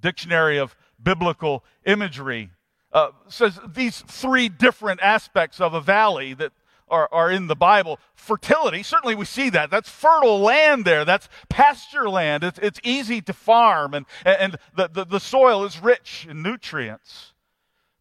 Dictionary 0.00 0.58
of 0.58 0.74
Biblical 1.02 1.64
Imagery 1.84 2.50
uh, 2.92 3.10
says 3.28 3.58
these 3.66 4.00
three 4.06 4.48
different 4.48 5.00
aspects 5.02 5.60
of 5.60 5.74
a 5.74 5.80
valley 5.80 6.34
that 6.34 6.52
are, 6.90 7.08
are 7.12 7.30
in 7.30 7.46
the 7.46 7.56
Bible. 7.56 7.98
Fertility, 8.14 8.82
certainly 8.82 9.14
we 9.14 9.24
see 9.24 9.50
that. 9.50 9.70
That's 9.70 9.88
fertile 9.88 10.40
land 10.40 10.84
there. 10.84 11.04
That's 11.04 11.28
pasture 11.48 12.08
land. 12.08 12.44
It's, 12.44 12.58
it's 12.58 12.80
easy 12.82 13.20
to 13.22 13.32
farm, 13.32 13.94
and, 13.94 14.06
and 14.24 14.56
the, 14.74 14.88
the, 14.88 15.04
the 15.04 15.20
soil 15.20 15.64
is 15.64 15.80
rich 15.80 16.26
in 16.28 16.42
nutrients. 16.42 17.32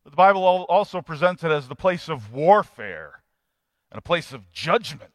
But 0.03 0.11
the 0.11 0.17
Bible 0.17 0.43
also 0.43 1.01
presents 1.01 1.43
it 1.43 1.51
as 1.51 1.67
the 1.67 1.75
place 1.75 2.09
of 2.09 2.33
warfare 2.33 3.21
and 3.91 3.97
a 3.97 4.01
place 4.01 4.33
of 4.33 4.51
judgment. 4.51 5.11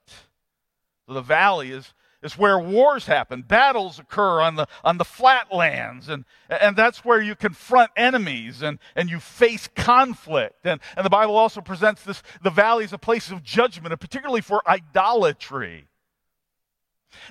The 1.07 1.21
valley 1.21 1.71
is 1.71 1.93
is 2.25 2.39
where 2.39 2.59
wars 2.59 3.07
happen. 3.07 3.43
Battles 3.43 3.99
occur 3.99 4.41
on 4.41 4.57
the, 4.57 4.67
on 4.83 4.99
the 4.99 5.05
flatlands, 5.05 6.09
and, 6.09 6.25
and 6.49 6.75
that's 6.75 7.05
where 7.05 7.21
you 7.21 7.37
confront 7.37 7.91
enemies 7.97 8.63
and, 8.63 8.79
and 8.97 9.11
you 9.11 9.21
face 9.21 9.69
conflict. 9.77 10.67
And, 10.67 10.81
and 10.97 11.05
the 11.05 11.11
Bible 11.11 11.37
also 11.37 11.61
presents 11.61 12.03
this, 12.03 12.23
the 12.43 12.51
valley 12.51 12.85
as 12.85 12.93
a 12.93 12.99
place 12.99 13.31
of 13.31 13.43
judgment, 13.43 13.93
and 13.93 14.01
particularly 14.01 14.41
for 14.41 14.63
idolatry. 14.69 15.87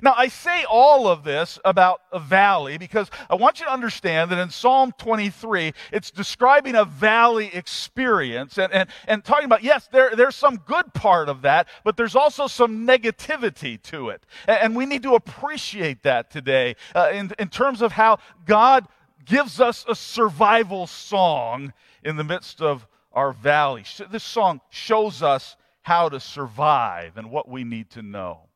Now, 0.02 0.14
I 0.18 0.28
say 0.28 0.66
all 0.70 1.08
of 1.08 1.24
this 1.24 1.60
about 1.64 2.02
a 2.12 2.20
valley 2.20 2.78
because 2.78 3.10
I 3.30 3.36
want 3.36 3.60
you 3.60 3.66
to 3.66 3.72
understand 3.72 4.32
that 4.32 4.40
in 4.40 4.50
Psalm 4.50 4.94
23, 4.98 5.74
it's 5.92 6.12
describing 6.12 6.76
a 6.76 6.86
valley 6.86 7.50
experience 7.54 8.58
and, 8.58 8.72
and, 8.74 8.90
and 9.08 9.24
talking 9.24 9.46
about, 9.46 9.64
yes, 9.64 9.88
there, 9.92 10.16
there's 10.16 10.36
some 10.36 10.58
good 10.58 10.94
part 10.94 11.30
of 11.30 11.42
that, 11.44 11.68
but 11.84 11.98
there's 11.98 12.16
also 12.16 12.48
some 12.48 12.88
negativity 12.88 13.82
to 13.84 14.10
it. 14.10 14.26
And, 14.48 14.60
and 14.62 14.76
we 14.76 14.86
need 14.86 15.04
to 15.04 15.16
appreciate 15.16 16.04
that 16.04 16.30
today 16.30 16.76
uh, 16.96 17.12
in, 17.14 17.32
in 17.40 17.50
terms 17.50 17.82
of 17.82 17.92
how 17.94 18.20
God 18.46 18.88
gives 19.26 19.60
us 19.60 19.86
a 19.88 19.96
survival 19.96 20.88
song 20.88 21.74
in 22.04 22.16
the 22.18 22.24
midst 22.24 22.62
of 22.62 22.88
our 23.14 23.32
valley. 23.32 23.84
This 24.12 24.24
song 24.24 24.62
shows 24.70 25.22
us 25.22 25.56
how 25.84 26.10
to 26.10 26.20
survive 26.20 27.18
and 27.18 27.30
what 27.30 27.48
we 27.48 27.64
need 27.64 27.90
to 27.92 28.02
know. 28.02 28.48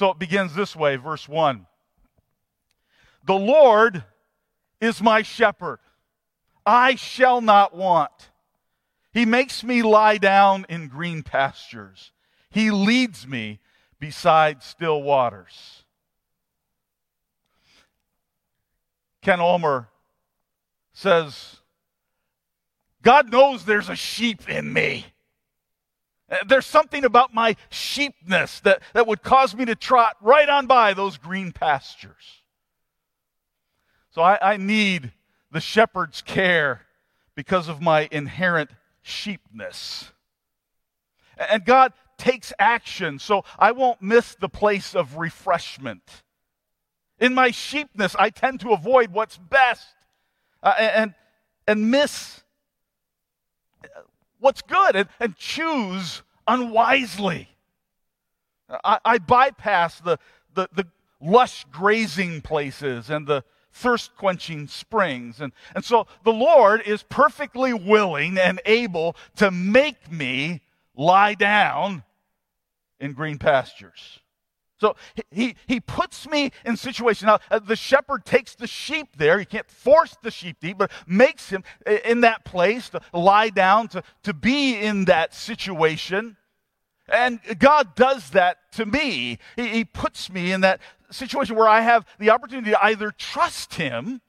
So 0.00 0.12
it 0.12 0.18
begins 0.18 0.54
this 0.54 0.74
way, 0.74 0.96
verse 0.96 1.28
1. 1.28 1.66
The 3.26 3.34
Lord 3.34 4.02
is 4.80 5.02
my 5.02 5.20
shepherd. 5.20 5.78
I 6.64 6.94
shall 6.94 7.42
not 7.42 7.76
want. 7.76 8.30
He 9.12 9.26
makes 9.26 9.62
me 9.62 9.82
lie 9.82 10.16
down 10.16 10.64
in 10.70 10.88
green 10.88 11.22
pastures. 11.22 12.12
He 12.48 12.70
leads 12.70 13.26
me 13.26 13.60
beside 13.98 14.62
still 14.62 15.02
waters. 15.02 15.84
Ken 19.20 19.38
Ulmer 19.38 19.90
says, 20.94 21.56
God 23.02 23.30
knows 23.30 23.66
there's 23.66 23.90
a 23.90 23.96
sheep 23.96 24.48
in 24.48 24.72
me. 24.72 25.04
Uh, 26.30 26.36
there's 26.46 26.66
something 26.66 27.04
about 27.04 27.34
my 27.34 27.56
sheepness 27.70 28.60
that, 28.60 28.82
that 28.94 29.06
would 29.06 29.22
cause 29.22 29.54
me 29.54 29.64
to 29.64 29.74
trot 29.74 30.16
right 30.20 30.48
on 30.48 30.66
by 30.66 30.94
those 30.94 31.18
green 31.18 31.52
pastures. 31.52 32.42
So 34.10 34.22
I, 34.22 34.54
I 34.54 34.56
need 34.56 35.12
the 35.50 35.60
shepherd's 35.60 36.22
care 36.22 36.86
because 37.34 37.68
of 37.68 37.80
my 37.80 38.08
inherent 38.10 38.70
sheepness. 39.02 40.12
And 41.36 41.64
God 41.64 41.92
takes 42.18 42.52
action 42.58 43.18
so 43.18 43.44
I 43.58 43.72
won't 43.72 44.02
miss 44.02 44.34
the 44.34 44.48
place 44.48 44.94
of 44.94 45.16
refreshment. 45.16 46.22
In 47.18 47.34
my 47.34 47.50
sheepness, 47.50 48.14
I 48.18 48.30
tend 48.30 48.60
to 48.60 48.70
avoid 48.70 49.10
what's 49.10 49.36
best 49.38 49.86
uh, 50.62 50.74
and, 50.78 51.14
and 51.66 51.90
miss 51.90 52.42
what's 54.40 54.62
good 54.62 54.96
and, 54.96 55.08
and 55.20 55.36
choose 55.36 56.22
unwisely. 56.46 57.48
I, 58.84 58.98
I 59.04 59.18
bypass 59.18 60.00
the, 60.00 60.18
the, 60.54 60.68
the 60.72 60.86
lush 61.20 61.64
grazing 61.70 62.40
places 62.40 63.10
and 63.10 63.26
the 63.26 63.44
thirst 63.72 64.16
quenching 64.16 64.66
springs. 64.66 65.40
And, 65.40 65.52
and 65.74 65.84
so 65.84 66.06
the 66.24 66.32
Lord 66.32 66.82
is 66.82 67.02
perfectly 67.04 67.72
willing 67.72 68.38
and 68.38 68.60
able 68.64 69.16
to 69.36 69.50
make 69.50 70.10
me 70.10 70.60
lie 70.96 71.34
down 71.34 72.04
in 72.98 73.12
green 73.12 73.38
pastures. 73.38 74.19
So 74.80 74.96
he, 75.30 75.56
he 75.66 75.80
puts 75.80 76.28
me 76.28 76.52
in 76.64 76.76
situations. 76.76 77.26
Now, 77.26 77.38
uh, 77.50 77.58
the 77.58 77.76
shepherd 77.76 78.24
takes 78.24 78.54
the 78.54 78.66
sheep 78.66 79.08
there. 79.16 79.38
He 79.38 79.44
can't 79.44 79.70
force 79.70 80.16
the 80.22 80.30
sheep 80.30 80.58
to 80.60 80.70
eat, 80.70 80.78
but 80.78 80.90
makes 81.06 81.50
him 81.50 81.64
in 82.04 82.22
that 82.22 82.44
place 82.44 82.88
to 82.90 83.00
lie 83.12 83.50
down, 83.50 83.88
to, 83.88 84.02
to 84.22 84.32
be 84.32 84.76
in 84.76 85.04
that 85.04 85.34
situation. 85.34 86.38
And 87.12 87.40
God 87.58 87.94
does 87.94 88.30
that 88.30 88.72
to 88.72 88.86
me. 88.86 89.38
He, 89.56 89.68
he 89.68 89.84
puts 89.84 90.30
me 90.30 90.52
in 90.52 90.62
that 90.62 90.80
situation 91.10 91.56
where 91.56 91.68
I 91.68 91.80
have 91.80 92.06
the 92.18 92.30
opportunity 92.30 92.70
to 92.70 92.84
either 92.84 93.10
trust 93.10 93.74
Him 93.74 94.20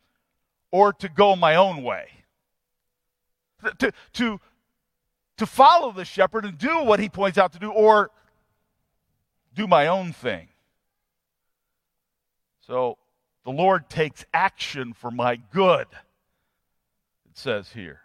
or 0.72 0.92
to 0.94 1.08
go 1.08 1.36
my 1.36 1.56
own 1.56 1.84
way. 1.84 2.10
To, 3.78 3.94
to, 4.14 4.40
to 5.38 5.46
follow 5.46 5.92
the 5.92 6.06
shepherd 6.06 6.46
and 6.46 6.58
do 6.58 6.84
what 6.84 7.00
he 7.00 7.10
points 7.10 7.38
out 7.38 7.54
to 7.54 7.60
do, 7.60 7.72
or 7.72 8.10
do 9.54 9.68
my 9.68 9.88
own 9.88 10.14
thing. 10.14 10.48
So 12.62 12.98
the 13.44 13.52
Lord 13.52 13.90
takes 13.90 14.26
action 14.34 14.94
for 14.94 15.12
my 15.12 15.36
good, 15.36 15.88
it 17.30 17.38
says 17.38 17.70
here. 17.72 18.02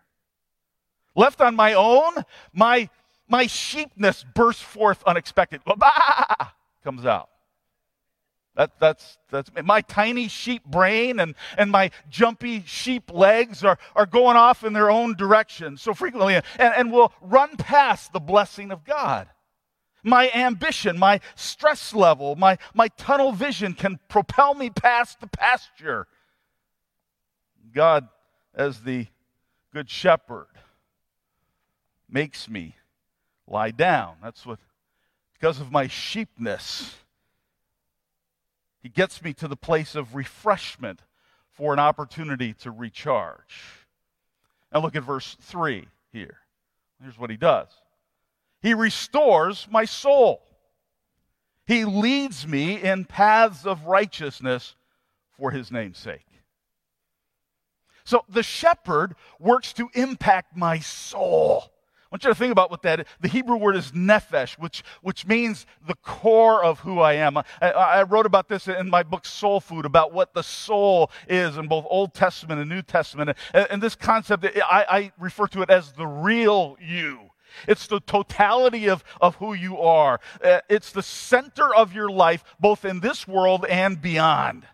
Left 1.14 1.40
on 1.40 1.54
my 1.54 1.72
own, 1.74 2.12
my, 2.52 2.90
my 3.28 3.46
sheepness 3.46 4.24
bursts 4.34 4.62
forth 4.62 5.02
unexpected. 5.06 5.62
Bah! 5.64 6.52
Comes 6.84 7.06
out. 7.06 7.30
That, 8.56 8.72
that's, 8.80 9.18
that's 9.30 9.50
my 9.64 9.82
tiny 9.82 10.28
sheep 10.28 10.64
brain 10.64 11.20
and, 11.20 11.34
and 11.58 11.70
my 11.70 11.90
jumpy 12.08 12.62
sheep 12.66 13.12
legs 13.12 13.62
are, 13.62 13.78
are 13.94 14.06
going 14.06 14.36
off 14.36 14.64
in 14.64 14.72
their 14.72 14.90
own 14.90 15.14
direction 15.14 15.76
so 15.76 15.92
frequently 15.92 16.36
and, 16.36 16.44
and 16.58 16.90
will 16.90 17.12
run 17.20 17.56
past 17.58 18.14
the 18.14 18.20
blessing 18.20 18.72
of 18.72 18.82
God 18.82 19.28
my 20.06 20.30
ambition, 20.30 20.98
my 20.98 21.20
stress 21.34 21.92
level, 21.92 22.36
my, 22.36 22.58
my 22.72 22.88
tunnel 22.96 23.32
vision 23.32 23.74
can 23.74 23.98
propel 24.08 24.54
me 24.54 24.70
past 24.70 25.20
the 25.20 25.26
pasture. 25.26 26.06
God, 27.74 28.08
as 28.54 28.82
the 28.82 29.08
good 29.74 29.90
shepherd, 29.90 30.46
makes 32.08 32.48
me 32.48 32.76
lie 33.48 33.72
down. 33.72 34.14
That's 34.22 34.46
what, 34.46 34.60
because 35.34 35.60
of 35.60 35.72
my 35.72 35.88
sheepness, 35.88 36.94
He 38.80 38.88
gets 38.88 39.22
me 39.22 39.34
to 39.34 39.48
the 39.48 39.56
place 39.56 39.96
of 39.96 40.14
refreshment 40.14 41.00
for 41.50 41.72
an 41.72 41.80
opportunity 41.80 42.54
to 42.54 42.70
recharge. 42.70 43.86
Now 44.72 44.80
look 44.80 44.94
at 44.94 45.02
verse 45.02 45.36
3 45.40 45.88
here. 46.12 46.38
Here's 47.02 47.18
what 47.18 47.30
He 47.30 47.36
does. 47.36 47.68
He 48.62 48.74
restores 48.74 49.66
my 49.70 49.84
soul. 49.84 50.42
He 51.66 51.84
leads 51.84 52.46
me 52.46 52.80
in 52.82 53.04
paths 53.04 53.66
of 53.66 53.86
righteousness 53.86 54.76
for 55.36 55.50
his 55.50 55.70
name's 55.70 55.98
sake. 55.98 56.26
So 58.04 58.24
the 58.28 58.44
shepherd 58.44 59.16
works 59.40 59.72
to 59.74 59.88
impact 59.94 60.56
my 60.56 60.78
soul. 60.78 61.64
I 62.06 62.08
want 62.12 62.22
you 62.22 62.30
to 62.30 62.36
think 62.36 62.52
about 62.52 62.70
what 62.70 62.82
that 62.82 63.00
is. 63.00 63.06
The 63.20 63.26
Hebrew 63.26 63.56
word 63.56 63.74
is 63.74 63.90
nephesh, 63.90 64.56
which, 64.60 64.84
which 65.02 65.26
means 65.26 65.66
the 65.88 65.96
core 65.96 66.64
of 66.64 66.78
who 66.78 67.00
I 67.00 67.14
am. 67.14 67.36
I, 67.36 67.44
I 67.60 68.02
wrote 68.04 68.26
about 68.26 68.48
this 68.48 68.68
in 68.68 68.88
my 68.88 69.02
book 69.02 69.26
Soul 69.26 69.58
Food, 69.58 69.84
about 69.84 70.12
what 70.12 70.32
the 70.32 70.44
soul 70.44 71.10
is 71.28 71.56
in 71.56 71.66
both 71.66 71.84
Old 71.90 72.14
Testament 72.14 72.60
and 72.60 72.70
New 72.70 72.82
Testament. 72.82 73.36
And, 73.52 73.66
and 73.70 73.82
this 73.82 73.96
concept, 73.96 74.46
I, 74.46 74.86
I 74.88 75.12
refer 75.18 75.48
to 75.48 75.62
it 75.62 75.70
as 75.70 75.90
the 75.92 76.06
real 76.06 76.76
you. 76.80 77.30
It's 77.66 77.86
the 77.86 78.00
totality 78.00 78.88
of, 78.88 79.04
of 79.20 79.36
who 79.36 79.54
you 79.54 79.78
are. 79.78 80.20
Uh, 80.42 80.60
it's 80.68 80.92
the 80.92 81.02
center 81.02 81.74
of 81.74 81.92
your 81.92 82.10
life, 82.10 82.44
both 82.60 82.84
in 82.84 83.00
this 83.00 83.26
world 83.26 83.64
and 83.66 84.00
beyond. 84.00 84.66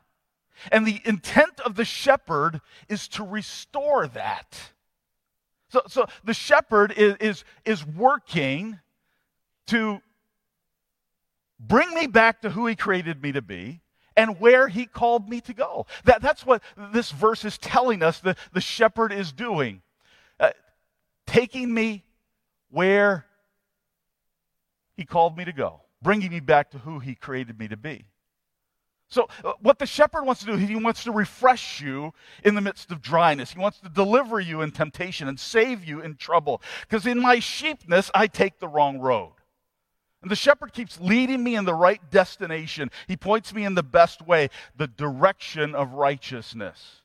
And 0.71 0.87
the 0.87 1.01
intent 1.05 1.61
of 1.61 1.75
the 1.75 1.85
shepherd 1.85 2.61
is 2.89 3.09
to 3.09 3.25
restore 3.25 4.07
that. 4.09 4.59
So, 5.69 5.83
so 5.89 6.07
the 6.23 6.35
shepherd 6.35 6.93
is, 6.93 7.17
is, 7.19 7.45
is 7.65 7.87
working 7.87 8.79
to 9.69 10.01
bring 11.59 11.93
me 11.95 12.07
back 12.07 12.43
to 12.43 12.51
who 12.51 12.67
he 12.67 12.77
created 12.77 13.23
me 13.23 13.33
to 13.33 13.43
be 13.43 13.81
and 14.17 14.39
where 14.39 14.69
he 14.69 14.87
called 14.87 15.29
me 15.29 15.41
to 15.41 15.55
go. 15.55 15.87
That, 16.05 16.21
that's 16.21 16.45
what 16.45 16.63
this 16.93 17.11
verse 17.11 17.45
is 17.45 17.59
telling 17.59 18.03
us 18.03 18.21
the, 18.21 18.37
the 18.53 18.61
shepherd 18.61 19.13
is 19.13 19.33
doing. 19.33 19.83
Uh, 20.39 20.51
taking 21.27 21.73
me 21.73 22.05
where 22.73 23.27
He 24.97 25.05
called 25.05 25.37
me 25.37 25.45
to 25.45 25.53
go, 25.53 25.83
bringing 26.03 26.31
me 26.31 26.41
back 26.41 26.73
to 26.73 26.79
who 26.79 26.99
He 26.99 27.15
created 27.15 27.59
me 27.59 27.69
to 27.69 27.77
be. 27.77 28.07
So, 29.13 29.29
uh, 29.45 29.53
what 29.61 29.79
the 29.79 29.85
shepherd 29.85 30.25
wants 30.25 30.41
to 30.41 30.47
do, 30.47 30.57
he 30.57 30.75
wants 30.75 31.05
to 31.05 31.13
refresh 31.13 31.83
you 31.83 32.15
in 32.45 32.55
the 32.55 32.63
midst 32.63 32.91
of 32.91 33.03
dryness. 33.03 33.53
He 33.53 33.59
wants 33.59 33.79
to 33.81 33.91
deliver 33.91 34.41
you 34.41 34.63
in 34.63 34.71
temptation 34.71 35.29
and 35.29 35.39
save 35.39 35.85
you 35.85 36.01
in 36.01 36.17
trouble. 36.17 36.63
Because 36.81 37.07
in 37.07 37.21
my 37.21 37.39
sheepness, 37.39 38.11
I 38.15 38.27
take 38.27 38.59
the 38.59 38.69
wrong 38.69 39.01
road. 39.01 39.35
And 40.23 40.31
the 40.31 40.37
shepherd 40.37 40.73
keeps 40.73 40.99
leading 40.99 41.45
me 41.45 41.57
in 41.57 41.67
the 41.67 41.75
right 41.75 42.01
destination. 42.11 42.91
He 43.07 43.19
points 43.19 43.53
me 43.53 43.67
in 43.67 43.75
the 43.75 43.83
best 43.83 44.27
way, 44.27 44.49
the 44.77 44.87
direction 44.87 45.75
of 45.75 45.93
righteousness. 45.93 47.02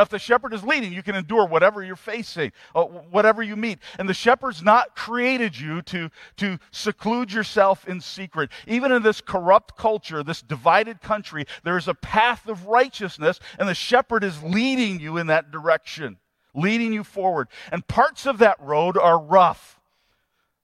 Now, 0.00 0.04
if 0.04 0.08
the 0.08 0.18
shepherd 0.18 0.54
is 0.54 0.64
leading, 0.64 0.94
you 0.94 1.02
can 1.02 1.14
endure 1.14 1.44
whatever 1.44 1.82
you're 1.82 1.94
facing, 1.94 2.52
uh, 2.74 2.84
whatever 2.84 3.42
you 3.42 3.54
meet. 3.54 3.80
And 3.98 4.08
the 4.08 4.14
shepherd's 4.14 4.62
not 4.62 4.96
created 4.96 5.60
you 5.60 5.82
to, 5.82 6.08
to 6.38 6.58
seclude 6.70 7.30
yourself 7.30 7.86
in 7.86 8.00
secret. 8.00 8.48
Even 8.66 8.92
in 8.92 9.02
this 9.02 9.20
corrupt 9.20 9.76
culture, 9.76 10.22
this 10.22 10.40
divided 10.40 11.02
country, 11.02 11.44
there 11.64 11.76
is 11.76 11.86
a 11.86 11.92
path 11.92 12.48
of 12.48 12.66
righteousness, 12.66 13.40
and 13.58 13.68
the 13.68 13.74
shepherd 13.74 14.24
is 14.24 14.42
leading 14.42 15.00
you 15.00 15.18
in 15.18 15.26
that 15.26 15.50
direction, 15.50 16.16
leading 16.54 16.94
you 16.94 17.04
forward. 17.04 17.48
And 17.70 17.86
parts 17.86 18.24
of 18.24 18.38
that 18.38 18.58
road 18.58 18.96
are 18.96 19.18
rough, 19.18 19.78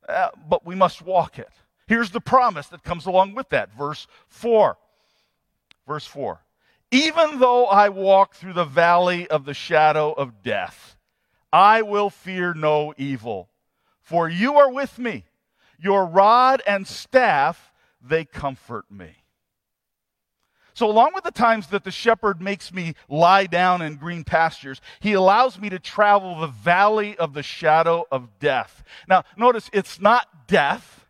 uh, 0.09 0.29
but 0.49 0.65
we 0.65 0.75
must 0.75 1.03
walk 1.03 1.39
it. 1.39 1.53
Here's 1.87 2.11
the 2.11 2.23
promise 2.23 2.69
that 2.69 2.83
comes 2.83 3.05
along 3.05 3.35
with 3.35 3.51
that. 3.51 3.77
Verse 3.77 4.07
4. 4.29 4.79
Verse 5.87 6.07
4. 6.07 6.41
Even 6.91 7.41
though 7.41 7.67
I 7.67 7.89
walk 7.89 8.35
through 8.35 8.53
the 8.53 8.65
valley 8.65 9.29
of 9.29 9.45
the 9.45 9.55
shadow 9.55 10.13
of 10.13 10.43
death, 10.43 10.97
I 11.53 11.83
will 11.83 12.11
fear 12.11 12.55
no 12.55 12.95
evil, 12.97 13.49
for 14.01 14.29
you 14.29 14.55
are 14.57 14.71
with 14.71 14.99
me. 14.99 15.25
Your 15.79 16.07
rod 16.07 16.63
and 16.67 16.87
staff, 16.87 17.73
they 18.01 18.25
comfort 18.25 18.91
me. 18.91 19.17
So, 20.75 20.91
along 20.91 21.13
with 21.15 21.25
the 21.25 21.31
times 21.31 21.69
that 21.69 21.85
the 21.85 21.91
shepherd 21.91 22.41
makes 22.41 22.73
me 22.73 22.95
lie 23.09 23.47
down 23.47 23.81
in 23.81 23.97
green 23.97 24.25
pastures, 24.25 24.83
he 25.01 25.15
allows 25.15 25.59
me 25.59 25.71
to 25.71 25.79
travel 25.79 26.39
the 26.39 26.49
valley 26.49 27.17
of 27.17 27.33
the 27.33 27.43
shadow 27.43 28.05
of 28.13 28.39
death. 28.39 28.85
Now, 29.09 29.25
notice 29.39 29.71
it's 29.73 30.01
not 30.01 30.47
death, 30.47 31.07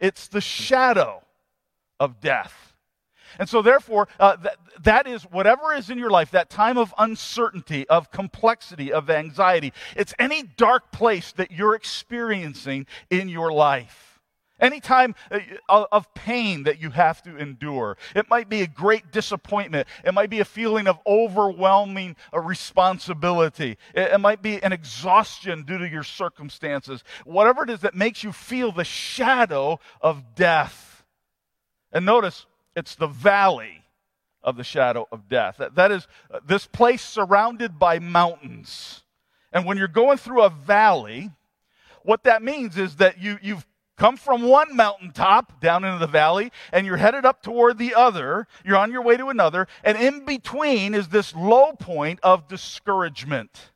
it's 0.00 0.26
the 0.26 0.40
shadow 0.40 1.22
of 2.00 2.20
death. 2.20 2.75
And 3.38 3.48
so, 3.48 3.62
therefore, 3.62 4.08
uh, 4.18 4.36
th- 4.36 4.54
that 4.82 5.06
is 5.06 5.22
whatever 5.24 5.72
is 5.72 5.90
in 5.90 5.98
your 5.98 6.10
life, 6.10 6.30
that 6.30 6.50
time 6.50 6.78
of 6.78 6.94
uncertainty, 6.98 7.88
of 7.88 8.10
complexity, 8.10 8.92
of 8.92 9.10
anxiety. 9.10 9.72
It's 9.96 10.14
any 10.18 10.42
dark 10.42 10.92
place 10.92 11.32
that 11.32 11.50
you're 11.50 11.74
experiencing 11.74 12.86
in 13.10 13.28
your 13.28 13.52
life. 13.52 14.20
Any 14.58 14.80
time 14.80 15.14
uh, 15.30 15.84
of 15.92 16.14
pain 16.14 16.62
that 16.62 16.80
you 16.80 16.88
have 16.90 17.22
to 17.24 17.36
endure. 17.36 17.98
It 18.14 18.30
might 18.30 18.48
be 18.48 18.62
a 18.62 18.66
great 18.66 19.12
disappointment. 19.12 19.86
It 20.02 20.14
might 20.14 20.30
be 20.30 20.40
a 20.40 20.46
feeling 20.46 20.86
of 20.86 20.98
overwhelming 21.06 22.16
uh, 22.32 22.40
responsibility. 22.40 23.76
It 23.94 24.18
might 24.18 24.40
be 24.40 24.62
an 24.62 24.72
exhaustion 24.72 25.64
due 25.64 25.76
to 25.76 25.86
your 25.86 26.04
circumstances. 26.04 27.04
Whatever 27.26 27.64
it 27.64 27.70
is 27.70 27.80
that 27.80 27.94
makes 27.94 28.24
you 28.24 28.32
feel 28.32 28.72
the 28.72 28.84
shadow 28.84 29.78
of 30.00 30.34
death. 30.34 31.04
And 31.92 32.06
notice, 32.06 32.46
it's 32.76 32.94
the 32.94 33.08
valley 33.08 33.82
of 34.42 34.56
the 34.56 34.62
shadow 34.62 35.08
of 35.10 35.28
death. 35.28 35.56
That, 35.58 35.74
that 35.74 35.90
is 35.90 36.06
uh, 36.30 36.38
this 36.46 36.66
place 36.66 37.02
surrounded 37.02 37.78
by 37.78 37.98
mountains. 37.98 39.02
And 39.52 39.64
when 39.64 39.78
you're 39.78 39.88
going 39.88 40.18
through 40.18 40.42
a 40.42 40.50
valley, 40.50 41.30
what 42.04 42.22
that 42.24 42.42
means 42.42 42.78
is 42.78 42.96
that 42.96 43.20
you, 43.20 43.38
you've 43.42 43.66
come 43.96 44.16
from 44.16 44.42
one 44.42 44.76
mountaintop 44.76 45.60
down 45.60 45.82
into 45.82 45.98
the 45.98 46.06
valley 46.06 46.52
and 46.70 46.86
you're 46.86 46.98
headed 46.98 47.24
up 47.24 47.42
toward 47.42 47.78
the 47.78 47.94
other. 47.94 48.46
You're 48.64 48.76
on 48.76 48.92
your 48.92 49.02
way 49.02 49.16
to 49.16 49.28
another. 49.28 49.66
And 49.82 49.98
in 49.98 50.24
between 50.24 50.94
is 50.94 51.08
this 51.08 51.34
low 51.34 51.72
point 51.72 52.20
of 52.22 52.46
discouragement, 52.46 53.72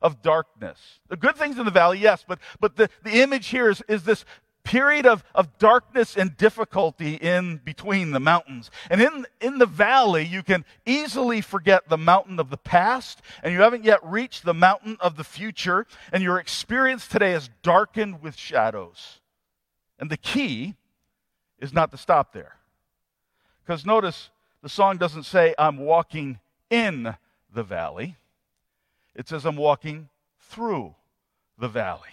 of 0.00 0.22
darkness. 0.22 0.78
The 1.08 1.16
good 1.16 1.36
things 1.36 1.58
in 1.58 1.64
the 1.64 1.70
valley, 1.70 1.98
yes, 1.98 2.24
but, 2.26 2.38
but 2.60 2.76
the, 2.76 2.88
the 3.02 3.20
image 3.20 3.48
here 3.48 3.68
is, 3.68 3.82
is 3.88 4.04
this 4.04 4.24
period 4.64 5.06
of, 5.06 5.22
of 5.34 5.58
darkness 5.58 6.16
and 6.16 6.36
difficulty 6.36 7.14
in 7.14 7.58
between 7.64 8.10
the 8.10 8.20
mountains. 8.20 8.70
And 8.90 9.00
in, 9.00 9.26
in 9.40 9.58
the 9.58 9.66
valley, 9.66 10.24
you 10.24 10.42
can 10.42 10.64
easily 10.86 11.40
forget 11.40 11.88
the 11.88 11.98
mountain 11.98 12.40
of 12.40 12.50
the 12.50 12.56
past, 12.56 13.20
and 13.42 13.52
you 13.52 13.60
haven't 13.60 13.84
yet 13.84 14.00
reached 14.02 14.44
the 14.44 14.54
mountain 14.54 14.96
of 15.00 15.16
the 15.16 15.24
future, 15.24 15.86
and 16.12 16.22
your 16.22 16.38
experience 16.38 17.06
today 17.06 17.32
is 17.34 17.50
darkened 17.62 18.22
with 18.22 18.36
shadows. 18.36 19.20
And 19.98 20.10
the 20.10 20.16
key 20.16 20.74
is 21.60 21.72
not 21.72 21.90
to 21.92 21.96
stop 21.96 22.32
there. 22.32 22.56
Because 23.64 23.86
notice, 23.86 24.30
the 24.62 24.68
song 24.68 24.96
doesn't 24.96 25.24
say, 25.24 25.54
I'm 25.58 25.78
walking 25.78 26.38
in 26.70 27.14
the 27.52 27.62
valley. 27.62 28.16
It 29.14 29.28
says, 29.28 29.44
I'm 29.44 29.56
walking 29.56 30.08
through 30.40 30.94
the 31.58 31.68
valley. 31.68 32.08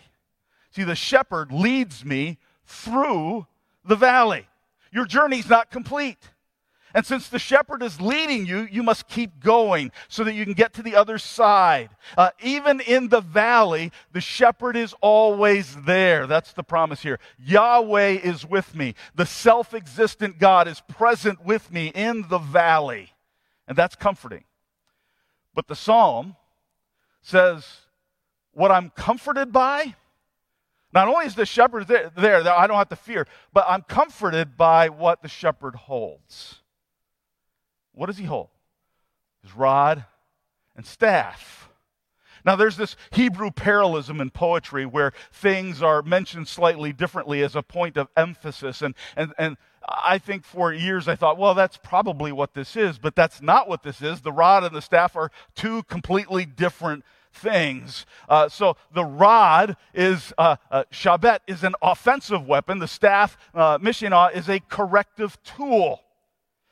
See, 0.72 0.84
the 0.84 0.96
shepherd 0.96 1.52
leads 1.52 2.06
me 2.06 2.38
through 2.66 3.48
the 3.84 3.96
valley. 3.96 4.48
Your 4.92 5.06
journey's 5.06 5.50
not 5.50 5.70
complete. 5.70 6.32
And 6.94 7.06
since 7.06 7.30
the 7.30 7.40
shepherd 7.40 7.82
is 7.84 8.02
leading 8.02 8.46
you, 8.46 8.68
you 8.70 8.84
must 8.84 9.08
keep 9.08 9.40
going 9.40 9.92
so 10.10 10.26
that 10.26 10.34
you 10.34 10.44
can 10.44 10.54
get 10.54 10.74
to 10.74 10.84
the 10.84 10.96
other 10.96 11.18
side. 11.18 11.90
Uh, 12.18 12.32
even 12.42 12.82
in 12.82 13.08
the 13.08 13.22
valley, 13.22 13.92
the 14.12 14.20
shepherd 14.20 14.76
is 14.76 14.94
always 15.00 15.76
there. 15.84 16.28
That's 16.28 16.52
the 16.52 16.64
promise 16.64 17.02
here. 17.02 17.20
Yahweh 17.40 18.20
is 18.24 18.46
with 18.46 18.76
me. 18.76 18.96
The 19.16 19.26
self 19.26 19.74
existent 19.74 20.38
God 20.38 20.68
is 20.68 20.82
present 20.82 21.46
with 21.46 21.72
me 21.72 21.88
in 21.96 22.28
the 22.28 22.40
valley. 22.40 23.14
And 23.68 23.78
that's 23.78 23.96
comforting. 23.96 24.44
But 25.54 25.68
the 25.68 25.76
psalm 25.76 26.36
says, 27.22 27.66
What 28.52 28.72
I'm 28.72 28.90
comforted 28.90 29.54
by 29.54 29.96
not 30.94 31.08
only 31.08 31.26
is 31.26 31.36
the 31.36 31.46
shepherd 31.46 31.88
there, 31.88 32.12
there, 32.16 32.50
I 32.50 32.68
don't 32.68 32.78
have 32.78 32.90
to 32.90 32.96
fear, 32.96 33.28
but 33.54 33.66
I'm 33.68 33.82
comforted 33.84 34.58
by 34.58 34.90
what 34.90 35.22
the 35.22 35.30
shepherd 35.30 35.76
holds. 35.76 36.62
What 37.94 38.08
does 38.08 38.18
he 38.18 38.26
hold? 38.26 38.50
His 39.44 39.56
rod 39.56 40.06
and 40.76 40.86
staff. 40.86 41.70
Now, 42.44 42.56
there's 42.56 42.78
this 42.78 42.96
Hebrew 43.12 43.52
parallelism 43.52 44.20
in 44.20 44.32
poetry 44.32 44.86
where 44.86 45.14
things 45.32 45.82
are 45.82 46.02
mentioned 46.02 46.48
slightly 46.48 46.92
differently 46.92 47.44
as 47.44 47.56
a 47.56 47.62
point 47.62 47.98
of 47.98 48.08
emphasis. 48.18 48.82
And, 48.82 48.96
and, 49.16 49.34
and 49.38 49.58
I 49.88 50.18
think 50.18 50.44
for 50.44 50.74
years 50.74 51.08
I 51.08 51.16
thought, 51.16 51.38
well, 51.38 51.54
that's 51.54 51.78
probably 51.78 52.32
what 52.32 52.54
this 52.54 52.76
is, 52.76 52.98
but 52.98 53.16
that's 53.16 53.42
not 53.42 53.70
what 53.70 53.84
this 53.84 54.02
is. 54.02 54.22
The 54.22 54.32
rod 54.32 54.64
and 54.64 54.76
the 54.76 54.82
staff 54.82 55.16
are 55.16 55.32
two 55.56 55.84
completely 55.84 56.46
different 56.46 57.04
things. 57.34 58.06
Uh, 58.30 58.50
so 58.50 58.78
the 58.94 59.06
rod 59.06 59.78
is, 59.94 60.34
uh, 60.38 60.56
uh, 60.70 60.84
shabet 60.92 61.40
is 61.48 61.64
an 61.64 61.74
offensive 61.82 62.46
weapon. 62.48 62.80
The 62.80 62.88
staff, 62.88 63.38
uh, 63.54 63.78
mishinah, 63.78 64.36
is 64.36 64.50
a 64.50 64.60
corrective 64.60 65.42
tool. 65.44 66.02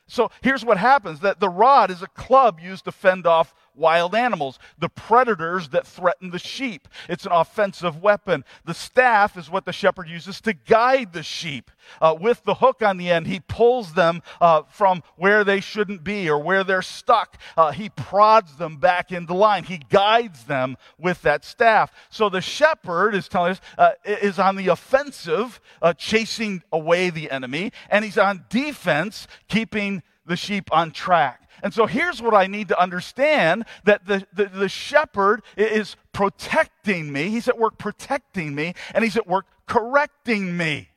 So 0.06 0.30
here's 0.42 0.64
what 0.64 0.76
happens 0.76 1.20
that 1.20 1.38
the 1.38 1.48
rod 1.48 1.90
is 1.90 2.02
a 2.02 2.08
club 2.08 2.58
used 2.60 2.84
to 2.86 2.92
fend 2.92 3.26
off 3.26 3.54
wild 3.74 4.14
animals, 4.14 4.58
the 4.78 4.88
predators 4.88 5.68
that 5.70 5.86
threaten 5.86 6.30
the 6.30 6.38
sheep. 6.38 6.88
It's 7.08 7.26
an 7.26 7.32
offensive 7.32 8.02
weapon. 8.02 8.44
The 8.64 8.74
staff 8.74 9.36
is 9.36 9.50
what 9.50 9.64
the 9.64 9.72
shepherd 9.72 10.08
uses 10.08 10.40
to 10.42 10.52
guide 10.52 11.12
the 11.12 11.22
sheep. 11.22 11.70
Uh, 12.00 12.16
with 12.18 12.44
the 12.44 12.54
hook 12.54 12.82
on 12.82 12.96
the 12.96 13.10
end, 13.10 13.26
he 13.26 13.40
pulls 13.40 13.94
them 13.94 14.22
uh, 14.40 14.62
from 14.68 15.02
where 15.16 15.44
they 15.44 15.60
shouldn't 15.60 16.04
be 16.04 16.28
or 16.28 16.38
where 16.38 16.62
they're 16.62 16.82
stuck. 16.82 17.38
Uh, 17.56 17.72
he 17.72 17.88
prods 17.88 18.56
them 18.56 18.76
back 18.76 19.12
into 19.12 19.34
line. 19.34 19.64
He 19.64 19.78
guides 19.88 20.44
them 20.44 20.76
with 20.98 21.22
that 21.22 21.44
staff. 21.44 21.92
So 22.10 22.28
the 22.28 22.40
shepherd 22.40 23.14
is 23.14 23.28
telling 23.28 23.52
us 23.52 23.60
uh, 23.78 23.92
is 24.04 24.38
on 24.38 24.56
the 24.56 24.68
offensive, 24.68 25.60
uh, 25.82 25.94
chasing 25.94 26.62
away 26.72 27.10
the 27.10 27.30
enemy, 27.30 27.72
and 27.88 28.04
he's 28.04 28.18
on 28.18 28.44
defense, 28.48 29.26
keeping 29.48 30.02
the 30.30 30.36
sheep 30.36 30.70
on 30.72 30.92
track. 30.92 31.50
And 31.62 31.74
so 31.74 31.86
here's 31.86 32.22
what 32.22 32.34
I 32.34 32.46
need 32.46 32.68
to 32.68 32.80
understand 32.80 33.66
that 33.84 34.06
the, 34.06 34.26
the, 34.32 34.46
the, 34.46 34.68
shepherd 34.68 35.42
is 35.56 35.96
protecting 36.12 37.12
me. 37.12 37.28
He's 37.28 37.48
at 37.48 37.58
work 37.58 37.78
protecting 37.78 38.54
me, 38.54 38.74
and 38.94 39.04
he's 39.04 39.16
at 39.16 39.26
work 39.26 39.46
correcting 39.66 40.56
me. 40.56 40.88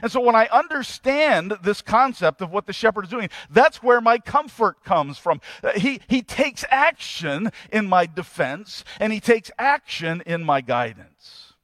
And 0.00 0.10
so 0.10 0.20
when 0.20 0.36
I 0.36 0.46
understand 0.46 1.54
this 1.62 1.82
concept 1.82 2.40
of 2.40 2.50
what 2.50 2.66
the 2.66 2.72
shepherd 2.72 3.04
is 3.04 3.10
doing, 3.10 3.28
that's 3.50 3.82
where 3.82 4.00
my 4.00 4.18
comfort 4.18 4.82
comes 4.84 5.18
from. 5.18 5.40
Uh, 5.62 5.72
he, 5.72 6.00
he 6.08 6.22
takes 6.22 6.64
action 6.70 7.50
in 7.70 7.86
my 7.88 8.06
defense, 8.06 8.84
and 9.00 9.12
he 9.12 9.20
takes 9.20 9.50
action 9.58 10.22
in 10.24 10.44
my 10.44 10.60
guidance. 10.60 11.54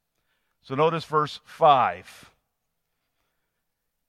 So 0.63 0.75
notice 0.75 1.05
verse 1.05 1.41
5. 1.45 2.31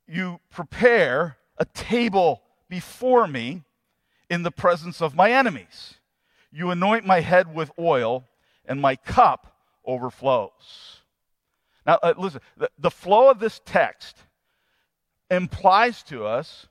You 0.08 0.40
prepare 0.50 1.38
a 1.60 1.66
table 1.66 2.42
before 2.70 3.28
me 3.28 3.64
in 4.30 4.44
the 4.44 4.52
presence 4.52 5.02
of 5.02 5.16
my 5.16 5.32
enemies. 5.32 5.96
You 6.52 6.72
anoint 6.72 7.06
my 7.06 7.20
head 7.22 7.54
with 7.54 7.72
oil, 7.78 8.26
and 8.66 8.80
my 8.80 8.96
cup 8.96 9.58
overflows. 9.84 11.02
Now, 11.86 12.00
uh, 12.04 12.14
listen, 12.18 12.42
the, 12.56 12.70
the 12.78 12.92
flow 12.92 13.30
of 13.30 13.40
this 13.40 13.60
text 13.66 14.18
implies 15.30 16.04
to 16.04 16.26
us 16.26 16.68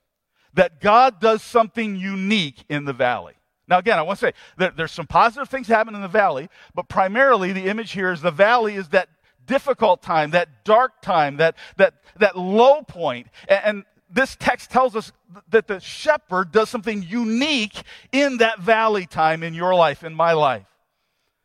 that 0.55 0.81
God 0.81 1.21
does 1.21 1.43
something 1.43 1.97
unique 1.97 2.65
in 2.69 2.85
the 2.85 2.93
valley. 2.93 3.35
Now, 3.67 3.79
again, 3.79 3.99
I 3.99 4.03
want 4.03 4.19
to 4.21 4.27
say 4.27 4.71
there's 4.77 4.93
some 4.93 5.07
positive 5.07 5.49
things 5.49 5.67
happen 5.67 5.95
in 5.95 6.01
the 6.01 6.09
valley, 6.09 6.49
but 6.75 6.89
primarily 6.89 7.53
the 7.53 7.67
image 7.67 7.93
here 7.93 8.13
is 8.13 8.23
the 8.23 8.31
valley 8.31 8.77
is 8.77 8.89
that 8.89 9.09
difficult 9.45 10.03
time, 10.03 10.31
that 10.31 10.65
dark 10.65 11.03
time, 11.03 11.37
that, 11.37 11.57
that, 11.77 11.95
that 12.19 12.39
low 12.39 12.83
point. 12.83 13.27
And, 13.49 13.61
and 13.65 13.85
this 14.11 14.37
text 14.37 14.71
tells 14.71 14.97
us 14.97 15.13
that 15.51 15.67
the 15.67 15.81
shepherd 15.81 16.53
does 16.53 16.69
something 16.69 17.03
unique 17.03 17.83
in 18.13 18.39
that 18.39 18.61
valley 18.61 19.07
time 19.07 19.43
in 19.43 19.55
your 19.55 19.75
life, 19.75 20.03
in 20.03 20.15
my 20.15 20.33
life. 20.33 20.67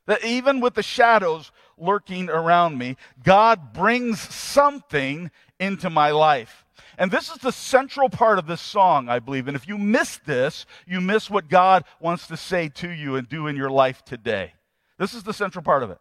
That 0.05 0.23
even 0.23 0.59
with 0.59 0.73
the 0.73 0.83
shadows 0.83 1.51
lurking 1.77 2.29
around 2.29 2.77
me, 2.77 2.97
God 3.23 3.73
brings 3.73 4.19
something 4.19 5.31
into 5.59 5.89
my 5.89 6.11
life. 6.11 6.65
And 6.97 7.09
this 7.09 7.29
is 7.29 7.37
the 7.37 7.51
central 7.51 8.09
part 8.09 8.37
of 8.37 8.45
this 8.45 8.61
song, 8.61 9.09
I 9.09 9.19
believe. 9.19 9.47
And 9.47 9.55
if 9.55 9.67
you 9.67 9.77
miss 9.77 10.17
this, 10.25 10.65
you 10.85 11.01
miss 11.01 11.29
what 11.29 11.49
God 11.49 11.85
wants 11.99 12.27
to 12.27 12.37
say 12.37 12.69
to 12.69 12.89
you 12.89 13.15
and 13.15 13.27
do 13.27 13.47
in 13.47 13.55
your 13.55 13.69
life 13.69 14.03
today. 14.03 14.53
This 14.99 15.13
is 15.13 15.23
the 15.23 15.33
central 15.33 15.63
part 15.63 15.83
of 15.83 15.89
it. 15.89 15.97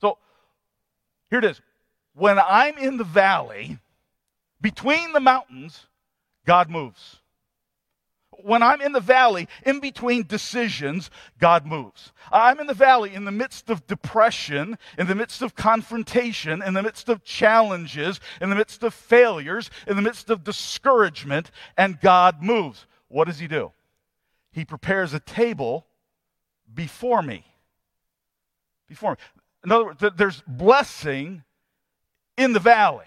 So 0.00 0.18
here 1.30 1.38
it 1.38 1.44
is. 1.44 1.60
When 2.14 2.38
I'm 2.38 2.76
in 2.76 2.96
the 2.96 3.04
valley, 3.04 3.78
between 4.60 5.12
the 5.12 5.20
mountains, 5.20 5.86
God 6.46 6.70
moves. 6.70 7.16
When 8.44 8.62
I'm 8.62 8.80
in 8.80 8.92
the 8.92 9.00
valley, 9.00 9.46
in 9.64 9.78
between 9.78 10.26
decisions, 10.26 11.10
God 11.38 11.64
moves. 11.64 12.12
I'm 12.32 12.58
in 12.58 12.66
the 12.66 12.74
valley 12.74 13.14
in 13.14 13.24
the 13.24 13.30
midst 13.30 13.70
of 13.70 13.86
depression, 13.86 14.78
in 14.98 15.06
the 15.06 15.14
midst 15.14 15.42
of 15.42 15.54
confrontation, 15.54 16.60
in 16.62 16.74
the 16.74 16.82
midst 16.82 17.08
of 17.08 17.22
challenges, 17.22 18.18
in 18.40 18.50
the 18.50 18.56
midst 18.56 18.82
of 18.82 18.94
failures, 18.94 19.70
in 19.86 19.94
the 19.94 20.02
midst 20.02 20.28
of 20.28 20.42
discouragement, 20.42 21.52
and 21.76 22.00
God 22.00 22.42
moves. 22.42 22.86
What 23.08 23.28
does 23.28 23.38
He 23.38 23.46
do? 23.46 23.70
He 24.50 24.64
prepares 24.64 25.14
a 25.14 25.20
table 25.20 25.86
before 26.74 27.22
me. 27.22 27.44
Before 28.88 29.12
me. 29.12 29.16
In 29.64 29.70
other 29.70 29.84
words, 29.84 30.04
there's 30.16 30.42
blessing 30.48 31.44
in 32.36 32.54
the 32.54 32.60
valley. 32.60 33.06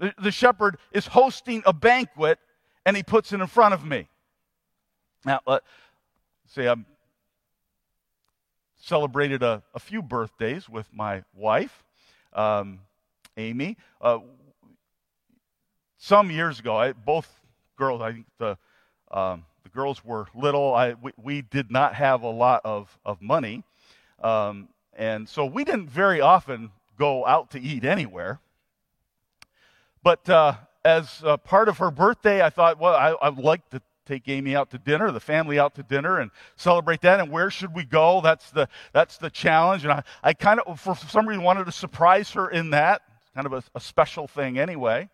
The, 0.00 0.14
the 0.18 0.30
shepherd 0.30 0.78
is 0.92 1.06
hosting 1.06 1.62
a 1.66 1.72
banquet 1.74 2.38
and 2.86 2.96
he 2.96 3.02
puts 3.02 3.32
it 3.32 3.40
in 3.40 3.46
front 3.46 3.74
of 3.74 3.84
me. 3.84 4.08
Now, 5.26 5.40
let's 5.46 5.66
see, 6.48 6.66
I've 6.66 6.78
celebrated 8.78 9.42
a, 9.42 9.62
a 9.74 9.78
few 9.78 10.00
birthdays 10.00 10.68
with 10.70 10.88
my 10.90 11.22
wife, 11.36 11.84
um, 12.32 12.80
Amy. 13.36 13.76
Uh, 14.00 14.20
some 15.98 16.30
years 16.30 16.58
ago, 16.58 16.78
I, 16.78 16.92
both 16.92 17.30
girls, 17.76 18.00
I 18.00 18.12
think 18.12 18.26
the, 18.38 18.56
um, 19.10 19.44
the 19.64 19.68
girls 19.68 20.02
were 20.02 20.28
little. 20.34 20.74
I, 20.74 20.94
we, 20.94 21.12
we, 21.22 21.42
did 21.42 21.70
not 21.70 21.94
have 21.94 22.22
a 22.22 22.30
lot 22.30 22.62
of, 22.64 22.98
of 23.04 23.20
money. 23.20 23.64
Um, 24.22 24.68
and 24.94 25.28
so 25.28 25.44
we 25.44 25.64
didn't 25.64 25.90
very 25.90 26.22
often 26.22 26.70
go 26.98 27.26
out 27.26 27.50
to 27.50 27.60
eat 27.60 27.84
anywhere. 27.84 28.40
But 30.02 30.28
uh, 30.28 30.54
as 30.84 31.22
part 31.44 31.68
of 31.68 31.78
her 31.78 31.90
birthday, 31.90 32.42
I 32.42 32.50
thought, 32.50 32.78
well, 32.78 32.94
I, 32.94 33.10
I 33.20 33.28
would 33.28 33.44
like 33.44 33.68
to 33.70 33.82
take 34.06 34.28
Amy 34.28 34.56
out 34.56 34.70
to 34.70 34.78
dinner, 34.78 35.10
the 35.12 35.20
family 35.20 35.58
out 35.58 35.74
to 35.76 35.82
dinner, 35.82 36.18
and 36.18 36.30
celebrate 36.56 37.00
that. 37.02 37.20
And 37.20 37.30
where 37.30 37.50
should 37.50 37.74
we 37.74 37.84
go? 37.84 38.20
That's 38.20 38.50
the 38.50 38.68
that's 38.92 39.18
the 39.18 39.30
challenge. 39.30 39.84
And 39.84 39.92
I, 39.92 40.02
I 40.22 40.32
kind 40.32 40.58
of, 40.60 40.80
for 40.80 40.96
some 40.96 41.28
reason, 41.28 41.44
wanted 41.44 41.66
to 41.66 41.72
surprise 41.72 42.30
her 42.32 42.48
in 42.48 42.70
that. 42.70 43.02
Kind 43.34 43.46
of 43.46 43.52
a, 43.52 43.62
a 43.74 43.80
special 43.80 44.26
thing, 44.26 44.58
anyway. 44.58 45.08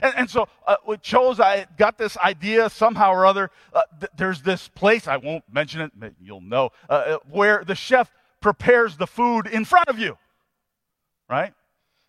And, 0.00 0.14
and 0.16 0.30
so 0.30 0.48
uh, 0.66 0.76
we 0.86 0.96
chose, 0.98 1.40
I 1.40 1.66
got 1.76 1.98
this 1.98 2.16
idea 2.16 2.70
somehow 2.70 3.10
or 3.12 3.26
other. 3.26 3.50
Uh, 3.72 3.82
th- 4.00 4.12
there's 4.16 4.42
this 4.42 4.68
place, 4.68 5.08
I 5.08 5.16
won't 5.16 5.44
mention 5.52 5.80
it, 5.80 5.92
but 5.94 6.12
you'll 6.22 6.40
know, 6.40 6.70
uh, 6.88 6.92
uh, 6.92 7.18
where 7.30 7.64
the 7.64 7.74
chef 7.74 8.10
prepares 8.40 8.96
the 8.96 9.06
food 9.06 9.46
in 9.48 9.64
front 9.64 9.88
of 9.88 9.98
you, 9.98 10.16
right? 11.28 11.52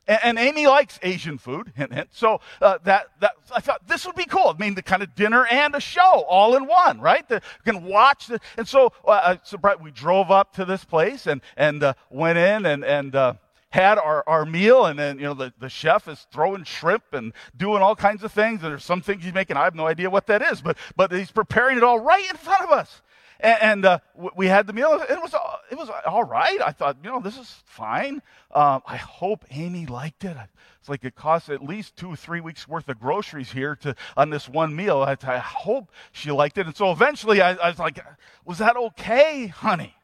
And, 0.10 0.20
and 0.24 0.39
Amy 0.39 0.68
likes 0.68 0.99
Asian 1.03 1.38
food, 1.38 1.72
hint, 1.78 1.93
hint. 1.93 2.10
So 2.12 2.41
uh, 2.62 2.80
that, 2.84 3.07
that, 3.22 3.34
I 3.55 3.62
thought 3.62 3.88
this 3.88 4.05
would 4.05 4.16
be 4.16 4.26
cool. 4.26 4.47
I 4.47 4.60
mean, 4.60 4.74
the 4.74 4.82
kind 4.82 5.03
of 5.03 5.16
dinner 5.16 5.45
and 5.45 5.76
a 5.76 5.80
show 5.80 6.26
all 6.28 6.57
in 6.57 6.66
one, 6.66 6.99
right? 6.99 7.28
The, 7.30 7.36
you 7.36 7.72
can 7.72 7.86
watch. 7.86 8.28
The, 8.28 8.39
and 8.57 8.68
so, 8.68 8.91
uh, 9.07 9.38
so 9.43 9.57
we 9.82 9.91
drove 9.91 10.32
up 10.32 10.53
to 10.55 10.66
this 10.66 10.84
place 10.84 11.28
and, 11.28 11.41
and 11.55 11.84
uh, 11.84 11.93
went 12.10 12.39
in 12.39 12.66
and, 12.66 12.84
and 12.84 13.16
uh, 13.16 13.34
had 13.70 13.99
our, 13.99 14.24
our 14.28 14.45
meal, 14.45 14.86
and 14.88 14.97
then, 14.97 15.20
you 15.20 15.26
know, 15.26 15.36
the, 15.36 15.53
the 15.60 15.70
chef 15.70 16.07
is 16.07 16.26
throwing 16.32 16.64
shrimp 16.64 17.03
and 17.14 17.34
doing 17.55 17.84
all 17.84 17.95
kinds 17.95 18.24
of 18.24 18.32
things. 18.32 18.64
And 18.64 18.72
there's 18.72 18.84
some 18.84 19.01
things 19.01 19.24
he's 19.24 19.34
making. 19.34 19.57
I 19.57 19.64
have 19.64 19.76
no 19.76 19.86
idea 19.86 20.10
what 20.10 20.26
that 20.28 20.41
is, 20.41 20.60
but, 20.60 20.76
but 20.95 21.12
he's 21.12 21.32
preparing 21.32 21.78
it 21.78 21.84
all 21.84 21.99
right 21.99 22.28
in 22.28 22.36
front 22.36 22.64
of 22.64 22.72
us. 22.72 23.03
And, 23.40 23.62
and 23.62 23.86
uh, 23.86 24.00
we 24.36 24.48
had 24.48 24.68
the 24.68 24.74
meal. 24.74 24.94
It 24.94 25.20
was, 25.22 25.34
it 25.72 25.78
was 25.78 25.90
all 26.06 26.24
right. 26.24 26.60
I 26.62 26.72
thought, 26.72 26.98
you 27.04 27.10
know, 27.10 27.22
this 27.22 27.38
is 27.38 27.64
fine. 27.66 28.22
Um, 28.54 28.82
I 28.86 28.98
hope 28.98 29.46
Amy 29.52 29.86
liked 29.86 30.26
it. 30.26 30.36
It's 30.80 30.90
like 30.90 31.04
it 31.04 31.16
costs 31.16 31.50
at 31.50 31.64
least 31.64 31.96
two 31.96 32.16
three 32.16 32.42
weeks 32.42 32.68
worth 32.68 32.90
of 32.90 33.00
groceries 33.00 33.52
here 33.52 33.76
to 33.78 33.96
on 34.18 34.30
this 34.30 34.50
one 34.50 34.76
meal. 34.76 35.02
I, 35.02 35.18
I 35.24 35.38
hope 35.38 35.92
she 36.12 36.32
liked 36.32 36.58
it. 36.58 36.66
And 36.66 36.76
so 36.76 36.92
eventually 36.92 37.42
I, 37.42 37.54
I 37.54 37.70
was 37.70 37.80
like, 37.80 38.00
was 38.46 38.58
that 38.58 38.76
okay, 38.76 39.48
honey? 39.48 39.96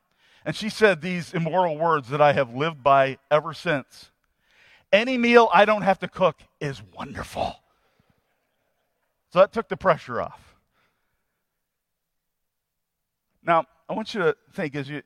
And 0.45 0.55
she 0.55 0.69
said 0.69 1.01
these 1.01 1.33
immoral 1.33 1.77
words 1.77 2.09
that 2.09 2.21
I 2.21 2.33
have 2.33 2.53
lived 2.53 2.83
by 2.83 3.17
ever 3.31 3.53
since. 3.53 4.11
Any 4.91 5.17
meal 5.17 5.49
I 5.53 5.65
don't 5.65 5.81
have 5.81 5.99
to 5.99 6.07
cook 6.07 6.37
is 6.61 6.81
wonderful. 6.95 7.55
So 9.33 9.39
that 9.39 9.51
took 9.51 9.67
the 9.67 9.75
pressure 9.75 10.21
off. 10.21 10.44
Now, 13.45 13.65
I 13.87 13.93
want 13.93 14.13
you 14.13 14.21
to 14.21 14.35
think 14.53 14.75
as 14.75 14.89
you 14.89 15.03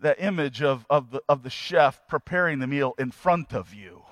that 0.00 0.20
image 0.20 0.62
of, 0.62 0.84
of, 0.90 1.10
the, 1.10 1.22
of 1.28 1.42
the 1.42 1.50
chef 1.50 2.06
preparing 2.08 2.58
the 2.58 2.66
meal 2.66 2.94
in 2.98 3.10
front 3.10 3.54
of 3.54 3.72
you. 3.72 4.02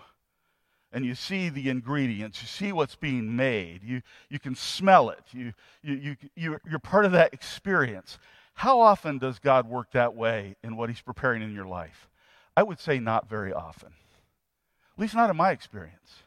And 0.92 1.04
you 1.04 1.14
see 1.14 1.48
the 1.48 1.70
ingredients, 1.70 2.40
you 2.42 2.48
see 2.48 2.72
what's 2.72 2.96
being 2.96 3.34
made, 3.34 3.82
you, 3.82 4.02
you 4.28 4.38
can 4.38 4.54
smell 4.54 5.10
it, 5.10 5.22
you, 5.32 5.52
you, 5.82 5.94
you, 5.94 6.16
you're, 6.36 6.60
you're 6.68 6.78
part 6.78 7.04
of 7.04 7.12
that 7.12 7.32
experience. 7.32 8.18
How 8.54 8.80
often 8.80 9.18
does 9.18 9.38
God 9.38 9.66
work 9.66 9.92
that 9.92 10.14
way 10.14 10.56
in 10.62 10.76
what 10.76 10.90
He's 10.90 11.00
preparing 11.00 11.42
in 11.42 11.54
your 11.54 11.66
life? 11.66 12.08
I 12.56 12.62
would 12.62 12.78
say 12.78 12.98
not 12.98 13.28
very 13.28 13.52
often. 13.52 13.88
At 13.88 15.00
least 15.00 15.14
not 15.14 15.30
in 15.30 15.36
my 15.36 15.50
experience. 15.50 16.22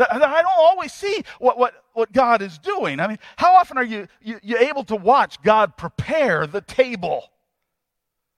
I 0.00 0.42
don't 0.42 0.58
always 0.58 0.92
see 0.92 1.24
what, 1.38 1.58
what, 1.58 1.74
what 1.92 2.12
God 2.12 2.42
is 2.42 2.58
doing. 2.58 3.00
I 3.00 3.06
mean, 3.06 3.18
how 3.36 3.54
often 3.54 3.78
are 3.78 3.84
you, 3.84 4.08
you, 4.20 4.38
you 4.42 4.56
able 4.58 4.84
to 4.84 4.96
watch 4.96 5.42
God 5.42 5.76
prepare 5.76 6.46
the 6.46 6.60
table? 6.60 7.30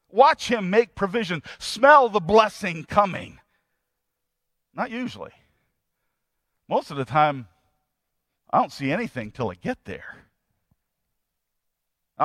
Watch 0.09 0.49
Him 0.49 0.71
make 0.71 0.95
provision, 0.95 1.43
smell 1.59 2.09
the 2.09 2.21
blessing 2.21 2.85
coming. 2.85 3.39
Not 4.75 4.91
usually. 4.91 5.33
Most 6.69 6.91
of 6.91 6.97
the 6.97 7.05
time, 7.05 7.49
I 8.51 8.59
don't 8.59 8.73
see 8.73 8.93
anything 8.93 9.31
till 9.31 9.51
I 9.51 9.55
get 9.55 9.85
there. 9.85 10.17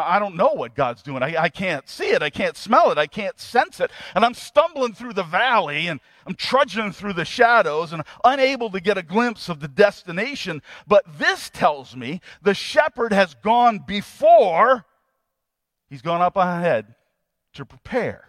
I 0.06 0.20
don't 0.20 0.36
know 0.36 0.54
what 0.54 0.76
God's 0.76 1.02
doing. 1.02 1.24
I, 1.24 1.36
I, 1.44 1.50
can't 1.50 1.88
see 1.88 2.10
it. 2.10 2.22
I 2.22 2.30
can't 2.30 2.58
smell 2.58 2.92
it. 2.92 2.98
I 2.98 3.08
can't 3.08 3.40
sense 3.40 3.80
it. 3.80 3.92
And 4.16 4.24
I'm 4.24 4.34
stumbling 4.34 4.94
through 4.94 5.14
the 5.14 5.24
valley 5.24 5.88
and 5.88 6.00
I'm 6.26 6.36
trudging 6.36 6.92
through 6.92 7.14
the 7.14 7.26
shadows 7.26 7.94
and 7.94 8.04
unable 8.24 8.70
to 8.72 8.80
get 8.80 8.98
a 8.98 9.04
glimpse 9.04 9.50
of 9.50 9.60
the 9.60 9.68
destination. 9.68 10.62
But 10.88 11.06
this 11.18 11.50
tells 11.50 11.96
me 11.96 12.22
the 12.42 12.54
shepherd 12.54 13.14
has 13.14 13.34
gone 13.36 13.80
before, 13.88 14.86
he's 15.90 16.02
gone 16.02 16.22
up 16.22 16.36
ahead 16.36 16.96
to 17.54 17.66
prepare. 17.66 18.28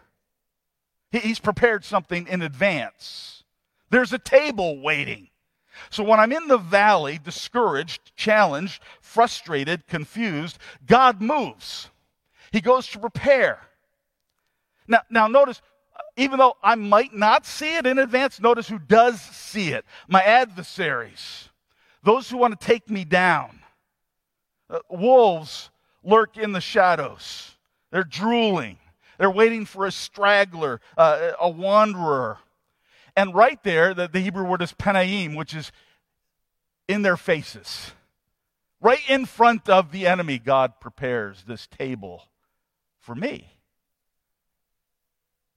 He, 1.10 1.18
he's 1.18 1.40
prepared 1.40 1.84
something 1.84 2.26
in 2.28 2.42
advance. 2.42 3.44
There's 3.90 4.12
a 4.12 4.18
table 4.18 4.80
waiting. 4.80 5.28
So 5.90 6.02
when 6.02 6.20
I'm 6.20 6.32
in 6.32 6.48
the 6.48 6.58
valley, 6.58 7.18
discouraged, 7.22 8.14
challenged, 8.16 8.82
frustrated, 9.00 9.86
confused, 9.86 10.58
God 10.86 11.20
moves. 11.20 11.88
He 12.52 12.60
goes 12.60 12.86
to 12.88 12.98
prepare. 12.98 13.60
Now, 14.86 15.00
now 15.10 15.28
notice, 15.28 15.60
even 16.16 16.38
though 16.38 16.56
I 16.62 16.74
might 16.74 17.14
not 17.14 17.46
see 17.46 17.76
it 17.76 17.86
in 17.86 17.98
advance, 17.98 18.40
notice 18.40 18.68
who 18.68 18.78
does 18.78 19.20
see 19.20 19.70
it. 19.70 19.84
My 20.08 20.22
adversaries, 20.22 21.48
those 22.02 22.28
who 22.28 22.38
want 22.38 22.58
to 22.58 22.66
take 22.66 22.88
me 22.88 23.04
down. 23.04 23.60
Uh, 24.70 24.80
wolves 24.90 25.70
lurk 26.02 26.36
in 26.36 26.52
the 26.52 26.60
shadows. 26.60 27.54
They're 27.90 28.04
drooling. 28.04 28.78
They're 29.18 29.30
waiting 29.30 29.64
for 29.64 29.86
a 29.86 29.92
straggler, 29.92 30.80
uh, 30.96 31.32
a 31.40 31.48
wanderer. 31.48 32.38
And 33.18 33.34
right 33.34 33.60
there, 33.64 33.94
the, 33.94 34.06
the 34.06 34.20
Hebrew 34.20 34.44
word 34.44 34.62
is 34.62 34.72
penaim, 34.72 35.34
which 35.34 35.52
is 35.52 35.72
in 36.86 37.02
their 37.02 37.16
faces. 37.16 37.90
Right 38.80 39.00
in 39.08 39.26
front 39.26 39.68
of 39.68 39.90
the 39.90 40.06
enemy, 40.06 40.38
God 40.38 40.74
prepares 40.80 41.42
this 41.42 41.66
table 41.66 42.28
for 43.00 43.16
me. 43.16 43.58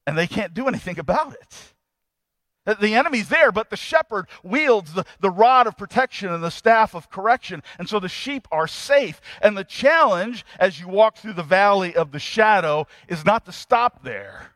And 0.08 0.18
they 0.18 0.26
can't 0.26 0.52
do 0.52 0.66
anything 0.66 0.98
about 0.98 1.34
it. 1.34 2.80
The 2.80 2.96
enemy's 2.96 3.28
there, 3.28 3.52
but 3.52 3.70
the 3.70 3.76
shepherd 3.76 4.26
wields 4.42 4.94
the, 4.94 5.04
the 5.20 5.30
rod 5.30 5.68
of 5.68 5.76
protection 5.76 6.32
and 6.32 6.42
the 6.42 6.50
staff 6.50 6.96
of 6.96 7.10
correction. 7.10 7.62
And 7.78 7.88
so 7.88 8.00
the 8.00 8.08
sheep 8.08 8.48
are 8.50 8.66
safe. 8.66 9.20
And 9.40 9.56
the 9.56 9.62
challenge 9.62 10.44
as 10.58 10.80
you 10.80 10.88
walk 10.88 11.16
through 11.16 11.34
the 11.34 11.44
valley 11.44 11.94
of 11.94 12.10
the 12.10 12.18
shadow 12.18 12.88
is 13.06 13.24
not 13.24 13.44
to 13.44 13.52
stop 13.52 14.02
there 14.02 14.48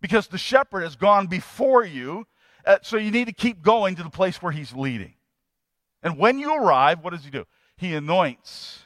because 0.00 0.28
the 0.28 0.38
shepherd 0.38 0.84
has 0.84 0.96
gone 0.96 1.26
before 1.26 1.84
you 1.84 2.26
uh, 2.66 2.78
so 2.82 2.96
you 2.96 3.10
need 3.10 3.26
to 3.26 3.32
keep 3.32 3.62
going 3.62 3.96
to 3.96 4.02
the 4.02 4.10
place 4.10 4.42
where 4.42 4.52
he's 4.52 4.72
leading. 4.72 5.14
And 6.02 6.18
when 6.18 6.38
you 6.38 6.54
arrive, 6.54 7.02
what 7.02 7.12
does 7.12 7.24
he 7.24 7.30
do? 7.30 7.46
He 7.76 7.94
anoints 7.94 8.80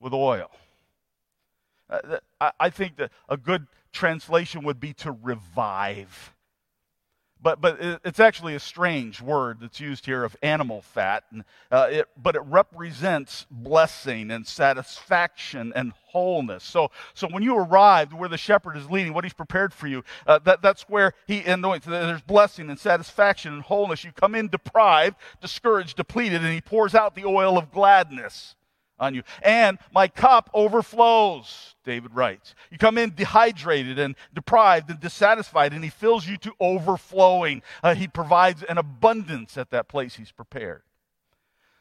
with 0.00 0.12
oil. 0.12 0.50
Uh, 1.90 2.18
I 2.60 2.70
think 2.70 2.96
that 2.96 3.10
a 3.28 3.36
good 3.36 3.66
translation 3.92 4.62
would 4.64 4.78
be 4.78 4.92
to 4.94 5.12
revive 5.12 6.34
but 7.42 7.60
but 7.60 7.78
it's 8.04 8.20
actually 8.20 8.54
a 8.54 8.60
strange 8.60 9.20
word 9.20 9.58
that's 9.60 9.80
used 9.80 10.06
here 10.06 10.24
of 10.24 10.36
animal 10.42 10.82
fat, 10.82 11.24
and, 11.32 11.44
uh, 11.70 11.88
it, 11.90 12.08
but 12.16 12.34
it 12.36 12.42
represents 12.42 13.46
blessing 13.50 14.30
and 14.30 14.46
satisfaction 14.46 15.72
and 15.76 15.92
wholeness. 16.08 16.64
So 16.64 16.90
so 17.14 17.28
when 17.28 17.42
you 17.42 17.56
arrive 17.56 18.12
where 18.12 18.28
the 18.28 18.38
shepherd 18.38 18.76
is 18.76 18.90
leading, 18.90 19.14
what 19.14 19.24
he's 19.24 19.32
prepared 19.32 19.72
for 19.72 19.86
you, 19.86 20.04
uh, 20.26 20.38
that 20.40 20.62
that's 20.62 20.82
where 20.82 21.14
he 21.26 21.42
anoints. 21.44 21.86
There's 21.86 22.22
blessing 22.22 22.70
and 22.70 22.78
satisfaction 22.78 23.52
and 23.54 23.62
wholeness. 23.62 24.04
You 24.04 24.12
come 24.12 24.34
in 24.34 24.48
deprived, 24.48 25.16
discouraged, 25.40 25.96
depleted, 25.96 26.42
and 26.42 26.52
he 26.52 26.60
pours 26.60 26.94
out 26.94 27.14
the 27.14 27.24
oil 27.24 27.56
of 27.58 27.70
gladness 27.70 28.56
on 28.98 29.14
you. 29.14 29.22
And 29.42 29.78
my 29.92 30.08
cup 30.08 30.50
overflows, 30.54 31.74
David 31.84 32.14
writes. 32.14 32.54
You 32.70 32.78
come 32.78 32.98
in 32.98 33.14
dehydrated 33.14 33.98
and 33.98 34.16
deprived 34.34 34.90
and 34.90 35.00
dissatisfied, 35.00 35.72
and 35.72 35.84
he 35.84 35.90
fills 35.90 36.26
you 36.26 36.36
to 36.38 36.52
overflowing. 36.60 37.62
Uh, 37.82 37.94
he 37.94 38.08
provides 38.08 38.62
an 38.62 38.78
abundance 38.78 39.56
at 39.56 39.70
that 39.70 39.88
place 39.88 40.16
he's 40.16 40.32
prepared. 40.32 40.82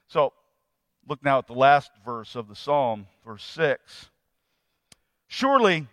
So, 0.08 0.34
look 1.08 1.24
now 1.24 1.40
at 1.40 1.48
the 1.48 1.54
last 1.54 1.92
verse 2.06 2.36
of 2.36 2.48
the 2.48 2.56
psalm, 2.56 3.08
verse 3.26 3.44
6. 3.44 4.10
Surely, 5.28 5.88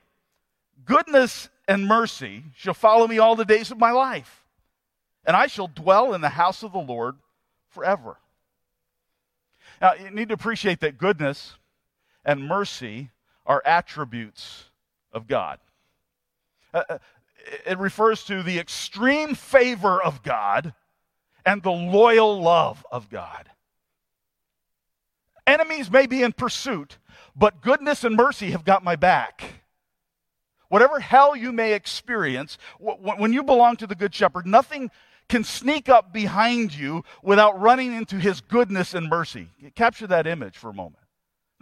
goodness 0.85 1.49
and 1.67 1.87
mercy 1.87 2.45
shall 2.57 2.75
follow 2.75 3.07
me 3.07 3.19
all 3.19 3.35
the 3.35 3.45
days 3.45 3.71
of 3.71 3.79
my 3.79 3.91
life, 3.91 4.45
and 5.25 5.37
I 5.37 5.47
shall 5.47 5.67
dwell 5.67 6.15
in 6.15 6.21
the 6.21 6.29
house 6.29 6.63
of 6.63 6.73
the 6.73 6.79
Lord 6.79 7.17
forever. 7.71 8.17
Now, 9.81 9.95
you 9.95 10.11
need 10.11 10.29
to 10.29 10.35
appreciate 10.35 10.81
that 10.81 10.99
goodness 10.99 11.55
and 12.25 12.47
mercy 12.47 13.11
are 13.47 13.63
attributes 13.65 14.65
of 15.13 15.27
God. 15.27 15.59
Uh, 16.73 16.83
uh, 16.89 16.99
it 17.67 17.79
refers 17.79 18.25
to 18.25 18.43
the 18.43 18.59
extreme 18.59 19.35
favor 19.35 20.03
of 20.03 20.23
God 20.23 20.75
and 21.45 21.63
the 21.63 21.71
loyal 21.71 22.41
love 22.41 22.85
of 22.91 23.11
God. 23.11 23.51
Enemies 25.47 25.91
may 25.91 26.07
be 26.07 26.23
in 26.23 26.33
pursuit, 26.33 26.97
but 27.37 27.61
goodness 27.61 28.03
and 28.03 28.17
mercy 28.17 28.53
have 28.53 28.65
got 28.65 28.83
my 28.83 28.97
back. 28.97 29.43
Whatever 30.69 31.01
hell 31.01 31.37
you 31.37 31.53
may 31.53 31.75
experience, 31.75 32.57
when 32.79 33.33
you 33.33 33.43
belong 33.43 33.77
to 33.77 33.87
the 33.87 33.95
Good 33.95 34.15
Shepherd, 34.15 34.47
nothing 34.47 34.91
can 35.29 35.45
sneak 35.45 35.89
up 35.89 36.13
behind 36.13 36.75
you 36.75 37.03
without 37.23 37.61
running 37.61 37.95
into 37.95 38.17
his 38.17 38.41
goodness 38.41 38.95
and 38.95 39.09
mercy. 39.09 39.49
Capture 39.75 40.07
that 40.07 40.27
image 40.27 40.57
for 40.57 40.71
a 40.71 40.75
moment. 40.75 41.03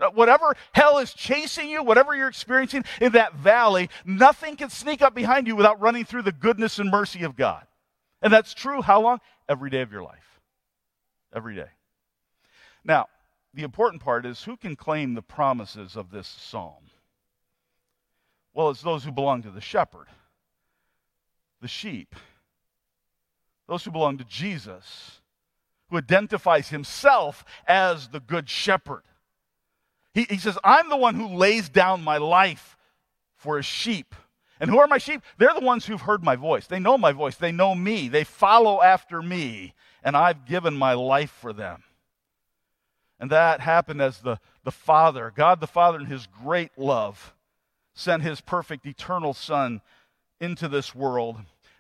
Uh, 0.01 0.11
Whatever 0.11 0.57
hell 0.73 0.99
is 0.99 1.15
chasing 1.15 1.71
you, 1.71 1.83
whatever 1.83 2.15
you're 2.15 2.29
experiencing 2.29 2.85
in 3.01 3.13
that 3.13 3.35
valley, 3.35 3.89
nothing 4.05 4.57
can 4.57 4.71
sneak 4.71 5.03
up 5.03 5.15
behind 5.15 5.47
you 5.47 5.55
without 5.55 5.81
running 5.81 6.05
through 6.05 6.23
the 6.23 6.33
goodness 6.33 6.79
and 6.79 6.91
mercy 6.91 7.23
of 7.23 7.37
God. 7.37 7.67
And 8.21 8.33
that's 8.33 8.55
true 8.55 8.83
how 8.83 9.01
long? 9.01 9.21
Every 9.49 9.71
day 9.71 9.81
of 9.81 9.93
your 9.93 10.03
life. 10.03 10.41
Every 11.35 11.55
day. 11.55 11.71
Now, 12.85 13.07
the 13.55 13.63
important 13.63 14.03
part 14.03 14.27
is 14.27 14.43
who 14.43 14.57
can 14.57 14.77
claim 14.77 15.15
the 15.15 15.23
promises 15.23 15.97
of 15.97 16.11
this 16.11 16.27
psalm? 16.27 16.91
Well, 18.55 18.71
it's 18.71 18.83
those 18.83 19.05
who 19.05 19.13
belong 19.13 19.43
to 19.43 19.51
the 19.51 19.61
shepherd, 19.61 20.09
the 21.61 21.69
sheep, 21.69 22.15
those 23.69 23.85
who 23.85 23.91
belong 23.91 24.19
to 24.19 24.25
Jesus, 24.25 25.21
who 25.89 25.99
identifies 25.99 26.69
himself 26.69 27.45
as 27.67 28.09
the 28.09 28.21
good 28.21 28.49
shepherd. 28.49 29.03
He, 30.15 30.27
he 30.29 30.39
says, 30.39 30.59
I'm 30.63 30.89
the 30.89 30.97
one 30.97 31.15
who 31.15 31.37
lays 31.37 31.69
down 31.69 32.03
my 32.03 32.19
life 32.19 32.77
for 33.37 33.57
his 33.57 33.67
sheep. 33.67 34.15
And 34.61 34.71
who 34.71 34.79
are 34.79 34.87
my 34.87 34.99
sheep? 34.99 35.23
They're 35.39 35.55
the 35.55 35.65
ones 35.65 35.87
who've 35.87 36.01
heard 36.01 36.23
my 36.23 36.37
voice. 36.37 36.67
They 36.67 36.79
know 36.79 36.97
my 36.97 37.13
voice. 37.13 37.37
They 37.37 37.51
know 37.51 37.75
me. 37.75 38.09
They 38.09 38.25
follow 38.25 38.81
after 38.81 39.21
me. 39.21 39.75
And 40.05 40.17
I've 40.17 40.47
given 40.47 40.75
my 40.75 40.93
life 40.95 41.37
for 41.41 41.53
them. 41.53 41.83
And 43.19 43.31
that 43.31 43.61
happened 43.61 44.01
as 44.01 44.19
the, 44.19 44.39
the 44.65 44.73
Father, 44.73 45.33
God 45.35 45.61
the 45.61 45.67
Father, 45.67 45.99
in 45.99 46.07
his 46.07 46.27
great 46.27 46.71
love, 46.77 47.35
sent 47.95 48.23
his 48.23 48.41
perfect 48.41 48.87
eternal 48.87 49.35
Son 49.35 49.81
into 50.41 50.69
this 50.69 50.95
world. 50.95 51.37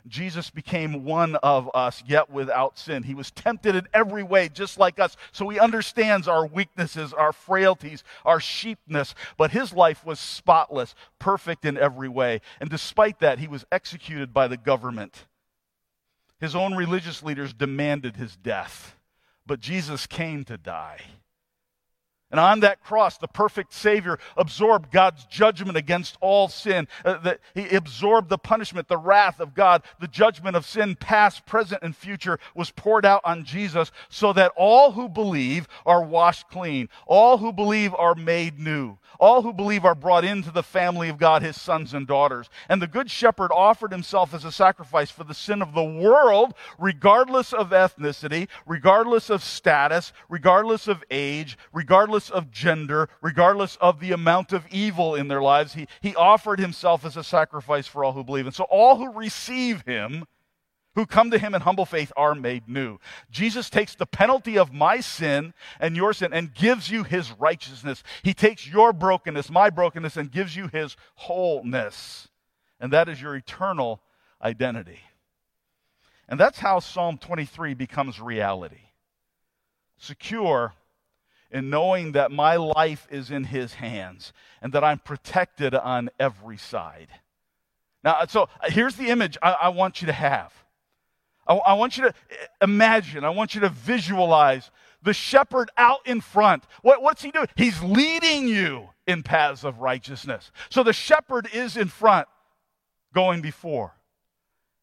Jesus 0.07 0.50
became 0.50 1.05
one 1.05 1.36
of 1.36 1.70
us, 1.74 2.03
yet 2.07 2.30
without 2.30 2.78
sin. 2.78 3.05
He 3.05 3.14
was 3.14 3.30
tempted 3.30 3.76
in 3.76 3.86
every 3.94 4.22
way, 4.22 4.48
just 4.48 4.78
like 4.78 4.98
us. 4.98 5.16
So 5.30 5.48
he 5.48 5.61
understands 5.61 6.26
our 6.26 6.46
weaknesses, 6.46 7.12
our 7.12 7.32
frailties, 7.32 8.03
our 8.24 8.40
sheepness. 8.40 9.14
But 9.36 9.53
his 9.53 9.72
life 9.72 10.05
was 10.05 10.18
spotless, 10.18 10.94
perfect 11.18 11.64
in 11.64 11.76
every 11.78 12.09
way. 12.09 12.40
And 12.61 12.68
despite 12.68 13.20
that, 13.20 13.38
he 13.38 13.48
was 13.48 13.64
executed 13.70 14.34
by 14.34 14.48
the 14.48 14.57
government. 14.57 15.26
His 16.40 16.57
own 16.57 16.74
religious 16.74 17.22
leaders 17.22 17.53
demanded 17.53 18.16
his 18.16 18.36
death. 18.36 18.96
But 19.46 19.61
Jesus 19.61 20.07
came 20.07 20.44
to 20.44 20.59
die. 20.59 21.00
And 22.33 22.41
on 22.41 22.61
that 22.61 22.83
cross, 22.83 23.18
the 23.18 23.28
perfect 23.28 23.74
Savior 23.74 24.18
absorbed 24.39 24.91
God's 24.91 25.26
judgment 25.26 25.76
against 25.76 26.16
all 26.22 26.49
sin. 26.49 26.89
Uh, 27.05 27.18
that 27.18 27.41
he 27.55 27.68
absorbed 27.76 28.30
the 28.30 28.39
punishment, 28.39 28.89
the 28.89 28.97
wrath 28.97 29.39
of 29.39 29.55
God, 29.55 29.83
the 30.01 30.09
judgment 30.09 30.57
of 30.57 30.64
sin, 30.64 30.97
past, 30.97 31.45
present, 31.45 31.83
and 31.83 31.95
future, 31.95 32.39
was 32.55 32.70
poured 32.70 33.05
out 33.05 33.20
on 33.24 33.45
Jesus 33.45 33.93
so 34.09 34.33
that 34.33 34.53
all 34.57 34.93
who 34.93 35.11
believe 35.11 35.68
are 35.85 36.03
washed 36.03 36.49
clean. 36.49 36.89
All 37.07 37.37
who 37.37 37.53
believe 37.53 37.95
are 37.95 38.14
made 38.14 38.59
new. 38.59 38.97
All 39.20 39.43
who 39.43 39.53
believe 39.53 39.85
are 39.85 39.95
brought 39.95 40.24
into 40.24 40.51
the 40.51 40.62
family 40.62 41.11
of 41.11 41.18
God, 41.18 41.43
his 41.43 41.61
sons 41.61 41.93
and 41.93 42.07
daughters. 42.07 42.49
And 42.68 42.80
the 42.80 42.87
Good 42.87 43.11
Shepherd 43.11 43.53
offered 43.53 43.93
himself 43.93 44.33
as 44.33 44.45
a 44.45 44.51
sacrifice 44.51 45.11
for 45.11 45.24
the 45.24 45.35
sin 45.35 45.61
of 45.61 45.74
the 45.74 45.85
world, 45.85 46.55
regardless 46.78 47.53
of 47.53 47.70
ethnicity, 47.70 48.49
regardless 48.66 49.28
of 49.28 49.45
status, 49.45 50.12
regardless 50.30 50.89
of 50.89 51.05
age, 51.11 51.59
regardless 51.72 52.22
of 52.31 52.51
gender, 52.51 53.09
regardless 53.20 53.77
of 53.81 54.01
the 54.01 54.12
amount 54.12 54.53
of 54.53 54.64
evil 54.70 55.14
in 55.14 55.29
their 55.29 55.43
lives. 55.43 55.75
He, 55.75 55.87
he 56.01 56.14
offered 56.14 56.59
himself 56.59 57.05
as 57.05 57.16
a 57.16 57.25
sacrifice 57.25 57.87
for 57.87 58.05
all 58.05 58.12
who 58.12 58.25
believe. 58.25 58.47
And 58.47 58.55
so 58.55 58.64
all 58.64 58.97
who 58.97 59.12
receive 59.12 59.83
him, 59.83 60.27
who 60.95 61.07
come 61.07 61.31
to 61.31 61.39
him 61.39 61.55
in 61.55 61.62
humble 61.62 61.87
faith, 61.87 62.12
are 62.16 62.35
made 62.35 62.68
new. 62.68 62.99
Jesus 63.31 63.70
takes 63.70 63.95
the 63.95 64.07
penalty 64.07 64.59
of 64.59 64.73
my 64.73 65.01
sin 65.01 65.55
and 65.81 65.97
your 65.97 66.12
sin 66.12 66.33
and 66.33 66.55
gives 66.55 66.91
you 66.91 67.03
his 67.03 67.33
righteousness. 67.33 68.03
He 68.23 68.35
takes 68.35 68.66
your 68.66 68.93
brokenness, 68.93 69.51
my 69.51 69.70
brokenness, 69.70 70.16
and 70.16 70.31
gives 70.31 70.55
you 70.55 70.68
his 70.68 70.97
wholeness. 71.14 72.29
And 72.81 72.93
that 72.93 73.09
is 73.09 73.23
your 73.23 73.37
eternal 73.37 74.03
identity. 74.43 75.01
And 76.29 76.39
that's 76.39 76.59
how 76.59 76.81
Psalm 76.81 77.18
23 77.18 77.75
becomes 77.75 78.20
reality. 78.20 78.81
Secure 79.99 80.75
in 81.53 81.68
knowing 81.68 82.12
that 82.12 82.32
my 82.32 82.57
life 82.57 83.07
is 83.11 83.30
in 83.30 83.44
his 83.44 83.74
hands 83.74 84.32
and 84.62 84.72
that 84.72 84.82
I'm 84.82 84.98
protected 84.98 85.74
on 85.74 86.11
every 86.18 86.57
side. 86.57 87.09
Now, 88.03 88.24
so 88.26 88.42
uh, 88.42 88.70
here's 88.70 88.96
the 88.96 89.09
image 89.09 89.36
I, 89.42 89.53
I 89.53 89.68
want 89.68 90.00
you 90.00 90.07
to 90.07 90.12
have. 90.12 90.53
I, 91.46 91.55
I 91.55 91.74
want 91.74 91.96
you 91.96 92.05
to 92.05 92.14
imagine, 92.62 93.24
I 93.24 93.30
want 93.30 93.55
you 93.55 93.61
to 93.61 93.68
visualize 93.68 94.70
the 95.03 95.12
shepherd 95.12 95.70
out 95.76 96.07
in 96.07 96.20
front. 96.20 96.64
What, 96.80 97.03
what's 97.03 97.22
he 97.22 97.30
doing? 97.30 97.48
He's 97.55 97.80
leading 97.82 98.48
you 98.48 98.88
in 99.07 99.22
paths 99.22 99.64
of 99.64 99.78
righteousness. 99.78 100.50
So 100.70 100.82
the 100.82 100.92
shepherd 100.92 101.48
is 101.53 101.76
in 101.76 101.88
front, 101.88 102.28
going 103.12 103.42
before. 103.42 103.92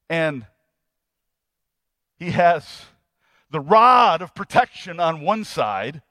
And 0.09 0.45
he 2.17 2.32
has 2.32 2.84
the 3.49 3.59
rod 3.59 4.22
of 4.22 4.36
protection 4.36 4.99
on 4.99 5.22
one 5.22 5.43
side 5.43 6.01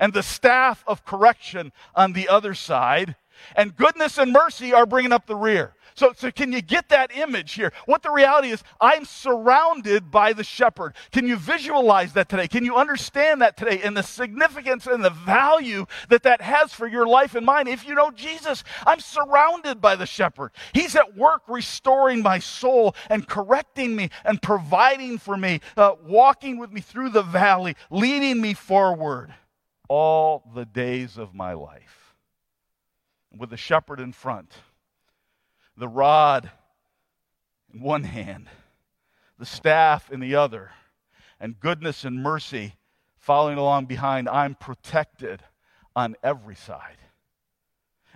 and 0.00 0.12
the 0.12 0.22
staff 0.22 0.84
of 0.86 1.04
correction 1.04 1.72
on 1.94 2.12
the 2.12 2.28
other 2.28 2.54
side. 2.54 3.16
And 3.54 3.76
goodness 3.76 4.18
and 4.18 4.32
mercy 4.32 4.72
are 4.72 4.86
bringing 4.86 5.12
up 5.12 5.26
the 5.26 5.36
rear. 5.36 5.74
So, 5.96 6.12
so 6.14 6.30
can 6.30 6.52
you 6.52 6.60
get 6.60 6.90
that 6.90 7.16
image 7.16 7.54
here? 7.54 7.72
What 7.86 8.02
the 8.02 8.10
reality 8.10 8.50
is, 8.50 8.62
I'm 8.80 9.06
surrounded 9.06 10.10
by 10.10 10.34
the 10.34 10.44
shepherd. 10.44 10.94
Can 11.10 11.26
you 11.26 11.36
visualize 11.36 12.12
that 12.12 12.28
today? 12.28 12.48
Can 12.48 12.66
you 12.66 12.76
understand 12.76 13.40
that 13.40 13.56
today 13.56 13.80
and 13.82 13.96
the 13.96 14.02
significance 14.02 14.86
and 14.86 15.02
the 15.02 15.10
value 15.10 15.86
that 16.10 16.22
that 16.24 16.42
has 16.42 16.74
for 16.74 16.86
your 16.86 17.06
life 17.06 17.34
and 17.34 17.46
mine? 17.46 17.66
If 17.66 17.88
you 17.88 17.94
know 17.94 18.10
Jesus, 18.10 18.62
I'm 18.86 19.00
surrounded 19.00 19.80
by 19.80 19.96
the 19.96 20.04
shepherd. 20.04 20.52
He's 20.74 20.94
at 20.96 21.16
work 21.16 21.42
restoring 21.48 22.22
my 22.22 22.40
soul 22.40 22.94
and 23.08 23.26
correcting 23.26 23.96
me 23.96 24.10
and 24.26 24.42
providing 24.42 25.16
for 25.16 25.38
me, 25.38 25.60
uh, 25.78 25.92
walking 26.04 26.58
with 26.58 26.72
me 26.72 26.82
through 26.82 27.08
the 27.08 27.22
valley, 27.22 27.74
leading 27.90 28.42
me 28.42 28.52
forward 28.52 29.32
all 29.88 30.50
the 30.54 30.64
days 30.64 31.18
of 31.18 31.34
my 31.34 31.52
life. 31.52 32.14
With 33.36 33.50
the 33.50 33.56
shepherd 33.56 34.00
in 34.00 34.12
front 34.12 34.52
the 35.76 35.88
rod 35.88 36.50
in 37.72 37.80
one 37.80 38.04
hand, 38.04 38.48
the 39.38 39.46
staff 39.46 40.10
in 40.10 40.20
the 40.20 40.34
other, 40.34 40.70
and 41.38 41.60
goodness 41.60 42.04
and 42.04 42.22
mercy 42.22 42.74
following 43.18 43.58
along 43.58 43.86
behind. 43.86 44.28
I'm 44.28 44.54
protected 44.54 45.42
on 45.94 46.16
every 46.22 46.54
side. 46.54 46.96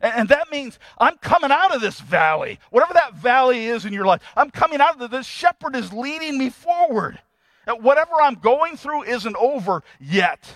And, 0.02 0.30
that 0.30 0.50
means 0.50 0.78
I'm 0.96 1.18
coming 1.18 1.50
out 1.50 1.74
of 1.74 1.82
this 1.82 2.00
valley, 2.00 2.58
whatever 2.70 2.94
that 2.94 3.16
valley 3.16 3.66
is 3.66 3.84
in 3.84 3.92
your 3.92 4.06
life. 4.06 4.22
I'm 4.34 4.50
coming 4.50 4.80
out 4.80 4.96
of 4.96 5.02
it. 5.02 5.10
This 5.10 5.26
shepherd 5.26 5.76
is 5.76 5.92
leading 5.92 6.38
me 6.38 6.48
forward. 6.48 7.18
And 7.66 7.84
whatever 7.84 8.12
I'm 8.18 8.36
going 8.36 8.78
through 8.78 9.02
isn't 9.02 9.36
over 9.36 9.82
yet. 10.00 10.50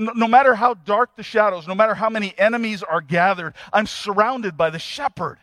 No, 0.00 0.26
matter 0.26 0.54
how 0.54 0.72
dark 0.72 1.14
the 1.16 1.22
shadows, 1.22 1.68
no 1.68 1.74
matter 1.74 1.94
how 1.94 2.08
many 2.08 2.32
enemies 2.38 2.82
are 2.82 3.02
gathered, 3.02 3.52
I'm 3.70 3.86
surrounded 3.86 4.56
by 4.56 4.70
the 4.70 4.78
shepherd. 4.78 5.38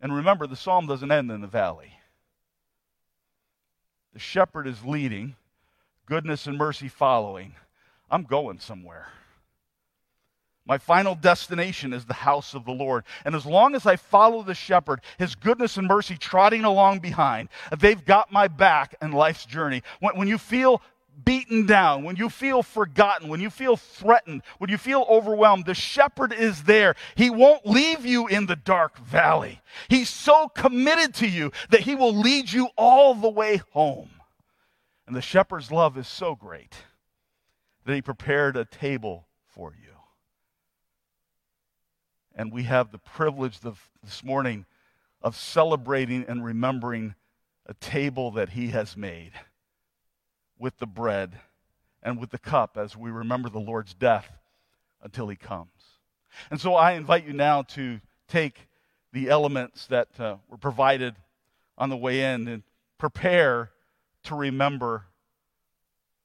And 0.00 0.14
remember, 0.14 0.46
the 0.46 0.56
psalm 0.56 0.86
doesn't 0.86 1.12
end 1.12 1.30
in 1.30 1.42
the 1.42 1.46
valley. 1.46 1.92
The 4.14 4.18
shepherd 4.18 4.66
is 4.66 4.86
leading, 4.86 5.36
goodness 6.06 6.46
and 6.46 6.56
mercy 6.56 6.88
following. 6.88 7.54
I'm 8.10 8.22
going 8.22 8.58
somewhere. 8.58 9.08
My 10.64 10.78
final 10.78 11.14
destination 11.14 11.92
is 11.92 12.06
the 12.06 12.14
house 12.14 12.54
of 12.54 12.64
the 12.64 12.72
Lord. 12.72 13.04
And 13.26 13.34
as 13.34 13.44
long 13.44 13.74
as 13.74 13.84
I 13.84 13.96
follow 13.96 14.42
the 14.42 14.54
shepherd, 14.54 15.02
his 15.18 15.34
goodness 15.34 15.76
and 15.76 15.86
mercy 15.86 16.16
trotting 16.16 16.64
along 16.64 17.00
behind, 17.00 17.50
they've 17.78 18.02
got 18.02 18.32
my 18.32 18.48
back 18.48 18.94
in 19.02 19.12
life's 19.12 19.44
journey. 19.44 19.82
When, 20.00 20.16
when 20.16 20.28
you 20.28 20.38
feel 20.38 20.80
beaten 21.24 21.66
down, 21.66 22.04
when 22.04 22.16
you 22.16 22.28
feel 22.28 22.62
forgotten, 22.62 23.28
when 23.28 23.40
you 23.40 23.50
feel 23.50 23.76
threatened, 23.76 24.42
when 24.58 24.70
you 24.70 24.78
feel 24.78 25.06
overwhelmed, 25.08 25.64
the 25.64 25.74
shepherd 25.74 26.32
is 26.32 26.64
there. 26.64 26.94
He 27.14 27.30
won't 27.30 27.66
leave 27.66 28.04
you 28.04 28.26
in 28.26 28.46
the 28.46 28.56
dark 28.56 28.98
valley. 28.98 29.60
He's 29.88 30.10
so 30.10 30.48
committed 30.48 31.14
to 31.16 31.28
you 31.28 31.52
that 31.70 31.80
he 31.80 31.94
will 31.94 32.14
lead 32.14 32.52
you 32.52 32.68
all 32.76 33.14
the 33.14 33.30
way 33.30 33.62
home. 33.70 34.10
And 35.06 35.14
the 35.14 35.22
shepherd's 35.22 35.70
love 35.70 35.96
is 35.96 36.08
so 36.08 36.34
great 36.34 36.74
that 37.84 37.94
he 37.94 38.02
prepared 38.02 38.56
a 38.56 38.64
table 38.64 39.26
for 39.46 39.72
you. 39.72 39.94
And 42.34 42.52
we 42.52 42.64
have 42.64 42.92
the 42.92 42.98
privilege 42.98 43.60
of, 43.64 43.88
this 44.02 44.22
morning 44.22 44.66
of 45.22 45.36
celebrating 45.36 46.24
and 46.28 46.44
remembering 46.44 47.14
a 47.64 47.74
table 47.74 48.30
that 48.32 48.50
he 48.50 48.68
has 48.68 48.96
made 48.96 49.32
with 50.58 50.78
the 50.78 50.86
bread 50.86 51.38
and 52.02 52.18
with 52.18 52.30
the 52.30 52.38
cup 52.38 52.76
as 52.76 52.96
we 52.96 53.10
remember 53.10 53.48
the 53.48 53.58
Lord's 53.58 53.94
death 53.94 54.30
until 55.02 55.28
he 55.28 55.36
comes. 55.36 55.70
And 56.50 56.60
so 56.60 56.74
I 56.74 56.92
invite 56.92 57.26
you 57.26 57.32
now 57.32 57.62
to 57.62 58.00
take 58.28 58.68
the 59.12 59.28
elements 59.28 59.86
that 59.86 60.08
uh, 60.18 60.36
were 60.48 60.58
provided 60.58 61.14
on 61.78 61.88
the 61.88 61.96
way 61.96 62.20
in 62.20 62.48
and 62.48 62.62
prepare 62.98 63.70
to 64.24 64.34
remember 64.34 65.06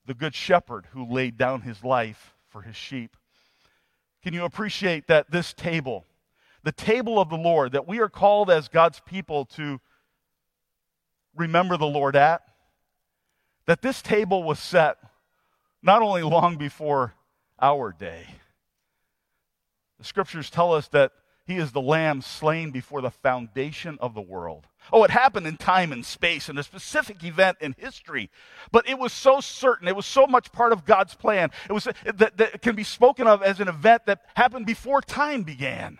the 0.05 0.13
Good 0.13 0.35
Shepherd 0.35 0.87
who 0.91 1.05
laid 1.05 1.37
down 1.37 1.61
his 1.61 1.83
life 1.83 2.33
for 2.49 2.61
his 2.61 2.75
sheep. 2.75 3.15
Can 4.23 4.33
you 4.33 4.45
appreciate 4.45 5.07
that 5.07 5.31
this 5.31 5.53
table, 5.53 6.05
the 6.63 6.71
table 6.71 7.19
of 7.19 7.29
the 7.29 7.37
Lord, 7.37 7.71
that 7.71 7.87
we 7.87 7.99
are 7.99 8.09
called 8.09 8.49
as 8.49 8.67
God's 8.67 8.99
people 8.99 9.45
to 9.45 9.79
remember 11.35 11.77
the 11.77 11.87
Lord 11.87 12.15
at, 12.15 12.41
that 13.65 13.81
this 13.81 14.01
table 14.01 14.43
was 14.43 14.59
set 14.59 14.97
not 15.81 16.01
only 16.01 16.23
long 16.23 16.57
before 16.57 17.13
our 17.59 17.91
day. 17.91 18.27
The 19.99 20.05
scriptures 20.05 20.49
tell 20.49 20.73
us 20.73 20.87
that 20.89 21.11
he 21.45 21.57
is 21.57 21.71
the 21.71 21.81
lamb 21.81 22.21
slain 22.21 22.71
before 22.71 23.01
the 23.01 23.09
foundation 23.09 23.97
of 23.99 24.13
the 24.13 24.21
world. 24.21 24.67
Oh, 24.91 25.03
it 25.03 25.11
happened 25.11 25.47
in 25.47 25.57
time 25.57 25.91
and 25.91 26.05
space 26.05 26.49
in 26.49 26.57
a 26.57 26.63
specific 26.63 27.23
event 27.23 27.57
in 27.61 27.75
history, 27.77 28.29
but 28.71 28.87
it 28.87 28.97
was 28.97 29.11
so 29.11 29.41
certain. 29.41 29.87
It 29.87 29.95
was 29.95 30.05
so 30.05 30.25
much 30.27 30.51
part 30.51 30.71
of 30.71 30.85
God's 30.85 31.13
plan. 31.13 31.51
It 31.69 31.73
was 31.73 31.87
that, 32.05 32.37
that 32.37 32.61
can 32.61 32.75
be 32.75 32.83
spoken 32.83 33.27
of 33.27 33.43
as 33.43 33.59
an 33.59 33.67
event 33.67 34.05
that 34.05 34.21
happened 34.35 34.65
before 34.65 35.01
time 35.01 35.43
began. 35.43 35.99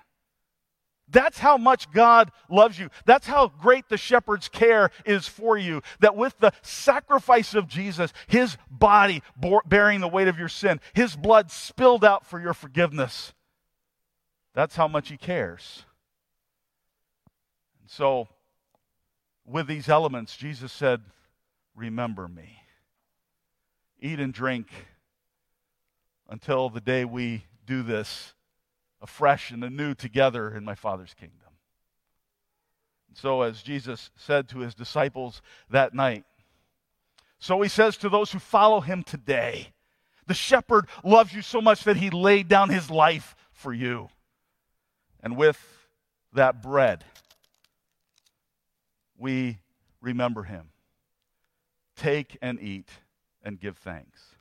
That's 1.12 1.40
how 1.40 1.58
much 1.58 1.92
God 1.92 2.32
loves 2.50 2.80
you. 2.80 2.90
That's 3.06 3.28
how 3.28 3.48
great 3.48 3.90
the 3.90 3.98
shepherd's 3.98 4.48
care 4.48 4.92
is 5.06 5.28
for 5.28 5.58
you. 5.58 5.82
That 6.00 6.16
with 6.16 6.38
the 6.40 6.54
sacrifice 6.62 7.54
of 7.54 7.68
Jesus, 7.68 8.14
his 8.28 8.58
body 8.70 9.22
bore, 9.36 9.62
bearing 9.66 10.00
the 10.00 10.08
weight 10.08 10.28
of 10.28 10.40
your 10.40 10.50
sin, 10.50 10.80
his 10.94 11.16
blood 11.16 11.52
spilled 11.52 12.06
out 12.06 12.26
for 12.26 12.40
your 12.40 12.54
forgiveness. 12.54 13.34
That's 14.54 14.76
how 14.76 14.88
much 14.88 15.10
he 15.10 15.18
cares. 15.18 15.84
And 17.82 17.90
so, 17.90 18.28
with 19.46 19.68
these 19.68 19.90
elements, 19.90 20.36
Jesus 20.36 20.72
said, 20.72 21.02
Remember 21.76 22.28
me. 22.28 22.58
Eat 24.00 24.20
and 24.20 24.34
drink 24.34 24.68
until 26.30 26.70
the 26.70 26.82
day 26.82 27.06
we 27.06 27.46
do 27.66 27.84
this 27.84 28.34
afresh 29.02 29.52
and 29.52 29.64
anew 29.64 29.94
together 29.94 30.54
in 30.56 30.64
my 30.64 30.76
Father's 30.76 31.14
kingdom. 31.14 31.38
And 33.10 33.18
so, 33.18 33.42
as 33.42 33.62
Jesus 33.62 34.10
said 34.16 34.48
to 34.50 34.60
his 34.60 34.74
disciples 34.76 35.42
that 35.70 35.94
night, 35.94 36.24
so 37.40 37.62
he 37.62 37.70
says 37.70 37.98
to 37.98 38.10
those 38.10 38.32
who 38.32 38.40
follow 38.40 38.82
him 38.82 39.04
today, 39.04 39.74
the 40.28 40.34
shepherd 40.34 40.86
loves 41.04 41.34
you 41.34 41.42
so 41.42 41.60
much 41.60 41.84
that 41.86 41.98
he 41.98 42.10
laid 42.10 42.48
down 42.48 42.70
his 42.70 42.90
life 42.90 43.36
for 43.52 43.74
you. 43.74 44.10
And 45.22 45.36
with 45.36 45.60
that 46.34 46.62
bread, 46.62 47.04
we 49.18 49.60
remember 50.02 50.44
him. 50.44 50.70
Take 51.96 52.38
and 52.42 52.60
eat 52.62 52.90
and 53.44 53.60
give 53.60 53.78
thanks. 53.78 54.36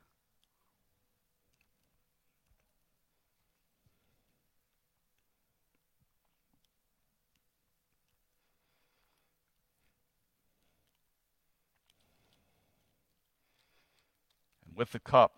With 14.80 14.92
the 14.92 14.98
cup, 14.98 15.32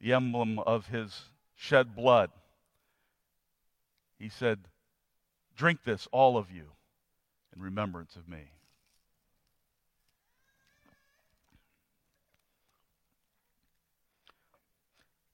the 0.00 0.12
emblem 0.12 0.58
of 0.58 0.88
his 0.88 1.26
shed 1.54 1.94
blood, 1.94 2.28
he 4.18 4.28
said, 4.28 4.58
Drink 5.56 5.84
this, 5.84 6.08
all 6.10 6.36
of 6.36 6.50
you, 6.50 6.64
in 7.54 7.62
remembrance 7.62 8.16
of 8.16 8.28
me. 8.28 8.50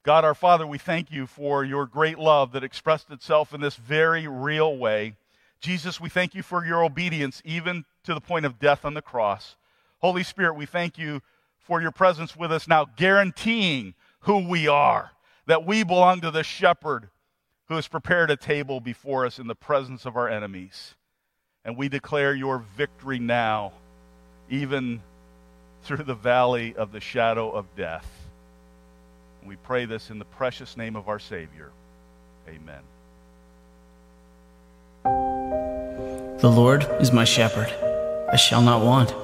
God 0.03 0.23
our 0.23 0.35
Father, 0.35 0.67
we 0.67 0.77
thank 0.77 1.11
you 1.11 1.27
for 1.27 1.65
your 1.65 1.87
great 1.87 2.19
love 2.19 2.53
that 2.53 2.63
expressed 2.63 3.11
itself 3.11 3.55
in 3.55 3.63
this 3.63 3.77
very 3.77 4.29
real 4.29 4.77
way. 4.77 5.15
Jesus, 5.63 5.99
we 5.99 6.11
thank 6.11 6.35
you 6.35 6.43
for 6.43 6.67
your 6.67 6.85
obedience, 6.85 7.41
even 7.43 7.87
to 8.03 8.13
the 8.13 8.21
point 8.21 8.45
of 8.45 8.59
death 8.59 8.85
on 8.85 8.93
the 8.93 9.01
cross. 9.01 9.57
Holy 10.01 10.23
Spirit, 10.23 10.57
we 10.57 10.67
thank 10.67 10.99
you 10.99 11.23
for 11.65 11.81
your 11.81 11.91
presence 11.91 12.37
with 12.37 12.53
us 12.53 12.69
now, 12.69 12.85
guaranteeing 12.97 13.95
who 14.21 14.47
we 14.47 14.69
are, 14.69 15.13
that 15.47 15.67
we 15.67 15.83
belong 15.83 16.21
to 16.21 16.31
the 16.31 16.45
shepherd 16.45 17.09
who 17.69 17.75
has 17.75 17.89
prepared 17.89 18.31
a 18.31 18.37
table 18.37 18.81
before 18.81 19.25
us 19.25 19.39
in 19.39 19.47
the 19.47 19.55
presence 19.55 20.05
of 20.05 20.17
our 20.17 20.29
enemies. 20.29 20.95
And 21.65 21.77
we 21.77 21.89
declare 21.89 22.35
your 22.35 22.59
victory 22.77 23.19
now, 23.19 23.73
even 24.51 25.01
through 25.83 26.05
the 26.05 26.15
valley 26.15 26.75
of 26.77 26.93
the 26.93 27.01
shadow 27.01 27.51
of 27.51 27.67
death. 27.75 28.11
We 29.45 29.57
pray 29.57 29.87
this 29.87 30.11
in 30.11 30.19
the 30.19 30.25
precious 30.27 30.77
name 30.77 30.97
of 30.97 31.09
our 31.09 31.19
Savior. 31.19 31.71
Amen. 32.49 32.83
The 36.41 36.51
Lord 36.51 36.87
is 37.01 37.13
my 37.13 37.25
shepherd, 37.25 37.73
I 38.31 38.37
shall 38.37 38.61
not 38.61 38.85
want. 38.85 39.24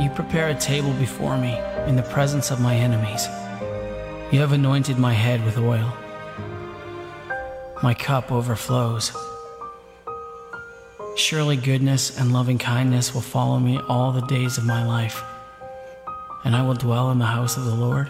You 0.00 0.08
prepare 0.10 0.48
a 0.48 0.54
table 0.54 0.92
before 0.92 1.36
me 1.36 1.58
in 1.88 1.96
the 1.96 2.04
presence 2.04 2.52
of 2.52 2.60
my 2.60 2.76
enemies. 2.76 3.26
You 4.30 4.38
have 4.38 4.52
anointed 4.52 4.96
my 4.96 5.12
head 5.12 5.44
with 5.44 5.58
oil. 5.58 5.92
My 7.82 7.94
cup 7.94 8.30
overflows. 8.30 9.10
Surely 11.16 11.56
goodness 11.56 12.16
and 12.16 12.32
loving 12.32 12.58
kindness 12.58 13.12
will 13.12 13.22
follow 13.22 13.58
me 13.58 13.80
all 13.88 14.12
the 14.12 14.26
days 14.26 14.56
of 14.56 14.64
my 14.64 14.86
life, 14.86 15.20
and 16.44 16.54
I 16.54 16.62
will 16.62 16.74
dwell 16.74 17.10
in 17.10 17.18
the 17.18 17.26
house 17.26 17.56
of 17.56 17.64
the 17.64 17.74
Lord 17.74 18.08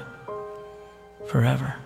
forever. 1.27 1.77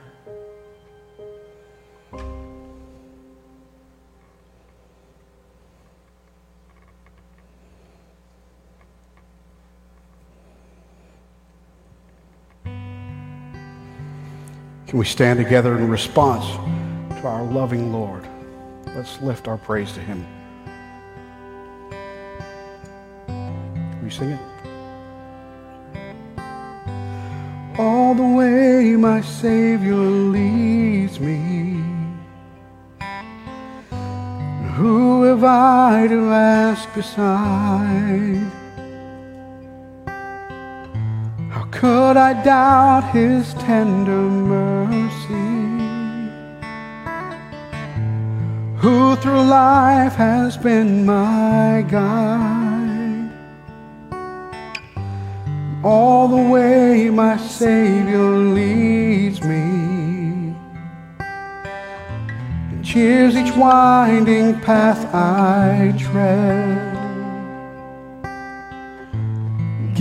Can 14.92 14.98
we 14.98 15.06
stand 15.06 15.38
together 15.38 15.78
in 15.78 15.88
response 15.88 16.44
to 17.18 17.26
our 17.26 17.42
loving 17.44 17.94
Lord? 17.94 18.28
Let's 18.88 19.18
lift 19.22 19.48
our 19.48 19.56
praise 19.56 19.90
to 19.92 20.00
Him. 20.00 20.26
Can 23.26 24.04
we 24.04 24.10
sing 24.10 24.32
it? 24.32 24.40
All 27.78 28.14
the 28.14 28.22
way 28.22 28.94
my 28.96 29.22
Savior 29.22 29.96
leads 29.96 31.18
me. 31.18 31.82
Who 34.74 35.22
have 35.22 35.42
I 35.42 36.06
to 36.06 36.20
ask 36.30 36.92
beside? 36.92 38.61
Could 41.82 42.16
I 42.16 42.32
doubt 42.44 43.10
his 43.10 43.54
tender 43.54 44.22
mercy? 44.54 45.50
Who 48.76 49.16
through 49.16 49.42
life 49.42 50.14
has 50.14 50.56
been 50.56 51.04
my 51.04 51.84
guide? 51.90 53.32
All 55.82 56.28
the 56.28 56.44
way 56.52 57.10
my 57.10 57.36
Savior 57.36 58.30
leads 58.60 59.42
me 59.42 60.54
and 62.70 62.84
cheers 62.84 63.34
each 63.34 63.56
winding 63.56 64.60
path 64.60 65.12
I 65.12 65.92
tread 65.98 66.91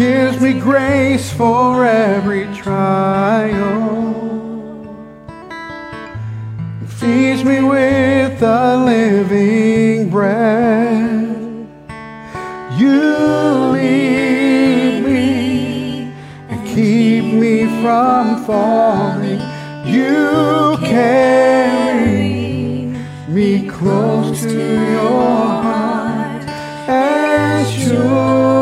gives 0.02 0.42
me 0.42 0.60
grace 0.60 1.32
for 1.32 1.86
every 1.86 2.46
trial, 2.56 3.94
feeds 6.88 7.44
me 7.44 7.62
with 7.62 8.40
the 8.40 8.78
living 8.84 10.10
bread. 10.10 11.38
You 12.80 12.98
lead 13.74 15.04
me 15.04 16.12
and 16.50 16.68
keep 16.68 17.26
I'm 17.86 18.44
falling, 18.44 19.40
you 19.86 20.78
carry 20.80 22.18
me 23.28 23.68
close 23.68 24.42
to 24.42 24.92
your 24.94 25.20
heart, 25.68 26.44
and 26.90 27.68
surely 27.68 28.61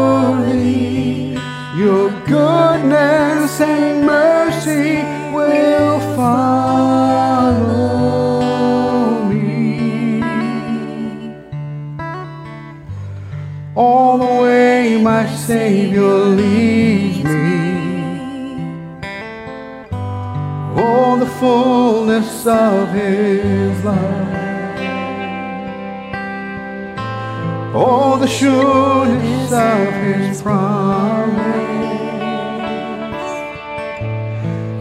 of 22.50 22.92
His 22.92 23.84
love. 23.86 24.28
Oh, 27.76 28.18
the 28.20 28.28
sureness 28.28 29.52
of 29.52 29.94
His 30.04 30.42
promise. 30.42 31.38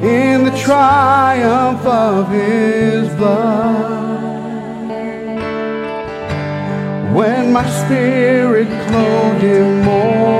In 0.02 0.44
the 0.44 0.56
triumph 0.58 1.84
of 1.84 2.30
His 2.30 3.08
blood. 3.16 4.08
When 7.14 7.52
my 7.52 7.68
spirit 7.68 8.68
clothed 8.88 9.44
immortal 9.44 10.37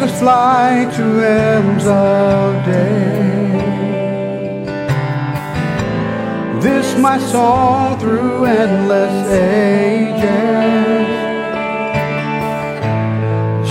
that 0.00 0.10
fly 0.18 0.90
to 0.96 1.04
ends 1.24 1.86
of 1.86 2.64
day. 2.64 3.16
This 6.60 6.98
my 6.98 7.18
song 7.18 7.98
through 7.98 8.44
endless 8.44 9.16
ages. 9.32 11.06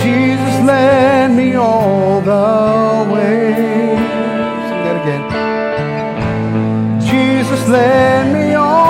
Jesus 0.02 0.56
led 0.70 1.30
me 1.30 1.54
all 1.54 2.20
the 2.20 3.12
way. 3.12 3.54
Sing 4.66 4.80
that 4.84 4.96
again. 5.02 5.24
Jesus 7.00 7.62
led 7.68 8.32
me 8.32 8.54
all 8.54 8.85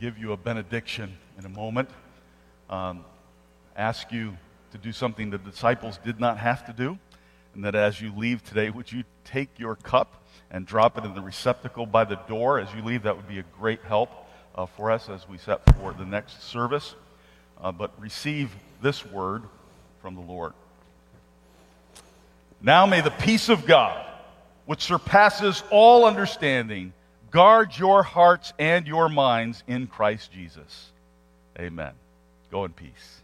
give 0.00 0.16
you 0.16 0.32
a 0.32 0.36
benediction 0.36 1.14
in 1.38 1.44
a 1.44 1.48
moment. 1.50 1.90
Um, 2.70 3.04
ask 3.76 4.10
you 4.10 4.34
to 4.72 4.78
do 4.78 4.92
something 4.92 5.28
the 5.28 5.36
disciples 5.36 5.98
did 6.02 6.18
not 6.18 6.38
have 6.38 6.64
to 6.66 6.72
do, 6.72 6.98
and 7.54 7.64
that 7.64 7.74
as 7.74 8.00
you 8.00 8.10
leave 8.16 8.42
today, 8.42 8.70
would 8.70 8.90
you 8.90 9.04
take 9.24 9.58
your 9.58 9.76
cup 9.76 10.24
and 10.50 10.64
drop 10.64 10.96
it 10.96 11.04
in 11.04 11.14
the 11.14 11.20
receptacle 11.20 11.84
by 11.84 12.04
the 12.04 12.14
door 12.14 12.58
as 12.58 12.72
you 12.74 12.82
leave? 12.82 13.02
That 13.02 13.14
would 13.14 13.28
be 13.28 13.40
a 13.40 13.44
great 13.58 13.82
help 13.82 14.10
uh, 14.54 14.64
for 14.64 14.90
us 14.90 15.10
as 15.10 15.28
we 15.28 15.36
set 15.36 15.60
for 15.76 15.92
the 15.92 16.06
next 16.06 16.44
service. 16.44 16.94
Uh, 17.60 17.70
but 17.70 17.92
receive 18.00 18.50
this 18.80 19.04
word 19.04 19.42
from 20.00 20.14
the 20.14 20.22
Lord. 20.22 20.54
Now 22.62 22.86
may 22.86 23.02
the 23.02 23.10
peace 23.10 23.50
of 23.50 23.66
God, 23.66 24.02
which 24.64 24.80
surpasses 24.80 25.62
all 25.70 26.06
understanding, 26.06 26.94
guard 27.30 27.76
your 27.78 28.02
hearts 28.02 28.52
and 28.58 28.86
your 28.86 29.08
minds 29.08 29.62
in 29.66 29.86
Christ 29.86 30.32
Jesus. 30.32 30.92
Amen. 31.58 31.92
Go 32.50 32.64
in 32.64 32.72
peace. 32.72 33.19